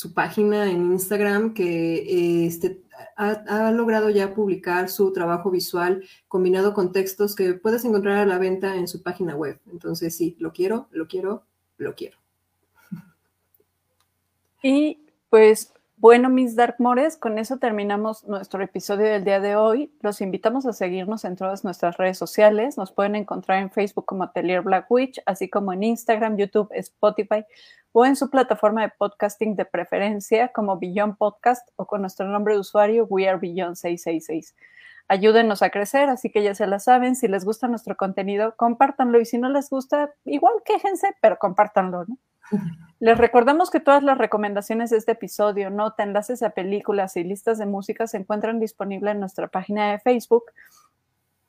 su 0.02 0.16
página 0.16 0.72
en 0.72 0.94
Instagram 0.94 1.54
que 1.54 2.48
este, 2.48 2.82
ha, 3.16 3.70
logrado 3.70 4.10
ya 4.10 4.34
publicar 4.34 4.90
su 4.90 5.14
trabajo 5.14 5.52
visual 5.52 6.04
combinado 6.28 6.74
con 6.74 6.92
textos 6.92 7.36
que 7.36 7.54
puedes 7.54 7.86
encontrar 7.86 8.18
a 8.18 8.26
la 8.26 8.40
venta 8.40 8.76
en 8.78 8.88
su 8.88 9.04
página 9.04 9.36
web. 9.36 9.60
Entonces, 9.72 10.18
sí, 10.18 10.36
lo 10.40 10.54
quiero, 10.54 10.88
lo 10.90 11.08
quiero, 11.08 11.44
lo 11.78 11.94
quiero. 11.94 12.18
Y 14.64 15.06
pues 15.30 15.72
bueno, 15.98 16.30
mis 16.30 16.56
Darkmores, 16.56 17.16
con 17.16 17.38
eso 17.38 17.58
terminamos 17.58 18.28
nuestro 18.28 18.64
episodio 18.64 19.06
del 19.06 19.24
día 19.24 19.40
de 19.40 19.56
hoy. 19.56 19.94
Los 20.02 20.20
invitamos 20.22 20.66
a 20.66 20.74
seguirnos 20.74 21.26
en 21.26 21.36
todas 21.36 21.64
nuestras 21.64 21.98
redes 21.98 22.18
sociales. 22.18 22.76
Nos 22.76 22.92
pueden 22.92 23.16
encontrar 23.16 23.62
en 23.62 23.70
Facebook 23.70 24.06
como 24.06 24.24
Atelier 24.24 24.64
Black 24.64 24.90
Witch, 24.90 25.22
así 25.28 25.48
como 25.48 25.74
en 25.74 25.84
Instagram, 25.84 26.38
YouTube, 26.38 26.70
Spotify 26.72 27.46
o 27.94 28.06
en 28.06 28.16
su 28.16 28.30
plataforma 28.30 28.82
de 28.82 28.94
podcasting 28.98 29.56
de 29.56 29.66
preferencia 29.66 30.50
como 30.50 30.78
Beyond 30.78 31.18
Podcast 31.18 31.68
o 31.76 31.86
con 31.86 32.02
nuestro 32.02 32.28
nombre 32.28 32.54
de 32.54 32.60
usuario 32.60 33.06
We 33.06 33.28
Are 33.28 33.38
Beyond 33.38 33.76
666. 33.76 34.56
Ayúdenos 35.08 35.62
a 35.62 35.70
crecer, 35.70 36.10
así 36.10 36.30
que 36.30 36.42
ya 36.42 36.56
se 36.56 36.68
la 36.68 36.80
saben. 36.80 37.16
Si 37.16 37.28
les 37.28 37.44
gusta 37.44 37.68
nuestro 37.68 37.98
contenido, 37.98 38.56
compártanlo 38.56 39.20
y 39.20 39.26
si 39.26 39.38
no 39.38 39.50
les 39.50 39.70
gusta, 39.70 40.12
igual 40.24 40.54
quéjense, 40.64 41.16
pero 41.22 41.38
compártanlo, 41.38 42.06
¿no? 42.06 42.18
Les 43.00 43.18
recordamos 43.18 43.72
que 43.72 43.80
todas 43.80 44.04
las 44.04 44.18
recomendaciones 44.18 44.90
de 44.90 44.98
este 44.98 45.14
episodio, 45.14 45.70
nota, 45.70 46.04
enlaces 46.04 46.44
a 46.44 46.52
películas 46.52 47.18
y 47.18 47.24
listas 47.24 47.58
de 47.58 47.66
música 47.66 48.08
se 48.08 48.18
encuentran 48.18 48.60
disponibles 48.60 49.14
en 49.14 49.20
nuestra 49.20 49.48
página 49.48 49.92
de 49.92 50.00
Facebook. 50.00 50.44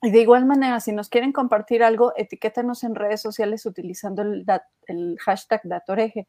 Y 0.02 0.10
de 0.10 0.20
igual 0.20 0.46
manera, 0.46 0.80
si 0.80 0.90
nos 0.90 1.08
quieren 1.08 1.32
compartir 1.32 1.84
algo, 1.84 2.12
etiquétanos 2.16 2.82
en 2.82 2.96
redes 2.96 3.22
sociales 3.22 3.64
utilizando 3.66 4.22
el, 4.22 4.44
el 4.88 5.16
hashtag 5.20 5.60
Datoreje. 5.62 6.26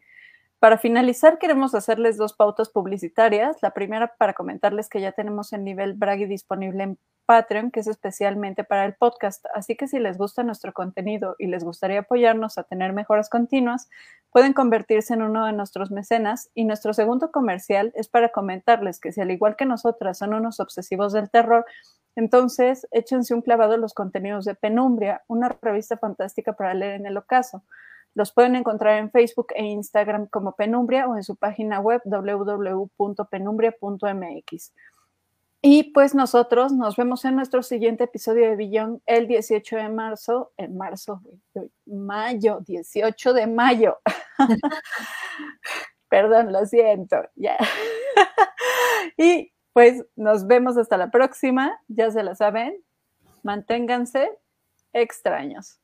Para 0.63 0.77
finalizar, 0.77 1.39
queremos 1.39 1.75
hacerles 1.75 2.15
dos 2.15 2.31
pautas 2.31 2.69
publicitarias. 2.69 3.57
La 3.61 3.71
primera 3.71 4.15
para 4.17 4.31
comentarles 4.31 4.87
que 4.87 5.01
ya 5.01 5.11
tenemos 5.11 5.51
el 5.51 5.65
nivel 5.65 5.91
Bragi 5.91 6.25
disponible 6.25 6.83
en 6.83 6.99
Patreon, 7.25 7.69
que 7.69 7.81
es 7.81 7.87
especialmente 7.87 8.63
para 8.63 8.85
el 8.85 8.93
podcast. 8.93 9.45
Así 9.53 9.75
que 9.75 9.89
si 9.89 9.99
les 9.99 10.17
gusta 10.17 10.41
nuestro 10.41 10.71
contenido 10.71 11.35
y 11.37 11.47
les 11.47 11.65
gustaría 11.65 11.99
apoyarnos 11.99 12.57
a 12.57 12.63
tener 12.63 12.93
mejoras 12.93 13.29
continuas, 13.29 13.89
pueden 14.31 14.53
convertirse 14.53 15.13
en 15.13 15.23
uno 15.23 15.45
de 15.45 15.51
nuestros 15.51 15.91
mecenas. 15.91 16.49
Y 16.53 16.63
nuestro 16.63 16.93
segundo 16.93 17.29
comercial 17.29 17.91
es 17.93 18.07
para 18.07 18.29
comentarles 18.29 19.01
que 19.01 19.11
si 19.11 19.19
al 19.19 19.31
igual 19.31 19.57
que 19.57 19.65
nosotras 19.65 20.17
son 20.17 20.33
unos 20.33 20.61
obsesivos 20.61 21.11
del 21.11 21.29
terror, 21.29 21.65
entonces 22.15 22.87
échense 22.91 23.33
un 23.33 23.41
clavado 23.41 23.73
en 23.73 23.81
los 23.81 23.93
contenidos 23.93 24.45
de 24.45 24.55
Penumbria, 24.55 25.23
una 25.27 25.49
revista 25.61 25.97
fantástica 25.97 26.53
para 26.53 26.73
leer 26.73 27.01
en 27.01 27.05
el 27.05 27.17
ocaso. 27.17 27.63
Los 28.15 28.31
pueden 28.31 28.55
encontrar 28.55 28.99
en 28.99 29.11
Facebook 29.11 29.47
e 29.55 29.63
Instagram 29.63 30.27
como 30.27 30.55
Penumbria 30.55 31.07
o 31.07 31.15
en 31.15 31.23
su 31.23 31.35
página 31.35 31.79
web 31.79 32.01
www.penumbria.mx. 32.05 34.71
Y 35.65 35.93
pues 35.93 36.13
nosotros 36.13 36.73
nos 36.73 36.97
vemos 36.97 37.23
en 37.23 37.37
nuestro 37.37 37.63
siguiente 37.63 38.03
episodio 38.03 38.49
de 38.49 38.57
Billón 38.57 39.01
el 39.05 39.27
18 39.27 39.77
de 39.77 39.87
marzo, 39.87 40.51
en 40.57 40.75
marzo, 40.75 41.21
mayo, 41.85 42.59
18 42.67 43.33
de 43.33 43.47
mayo. 43.47 43.97
Perdón, 46.09 46.51
lo 46.51 46.65
siento, 46.65 47.15
ya. 47.35 47.57
y 49.17 49.53
pues 49.71 50.05
nos 50.17 50.47
vemos 50.47 50.77
hasta 50.77 50.97
la 50.97 51.09
próxima, 51.09 51.79
ya 51.87 52.11
se 52.11 52.23
la 52.23 52.35
saben, 52.35 52.83
manténganse 53.41 54.37
extraños. 54.91 55.79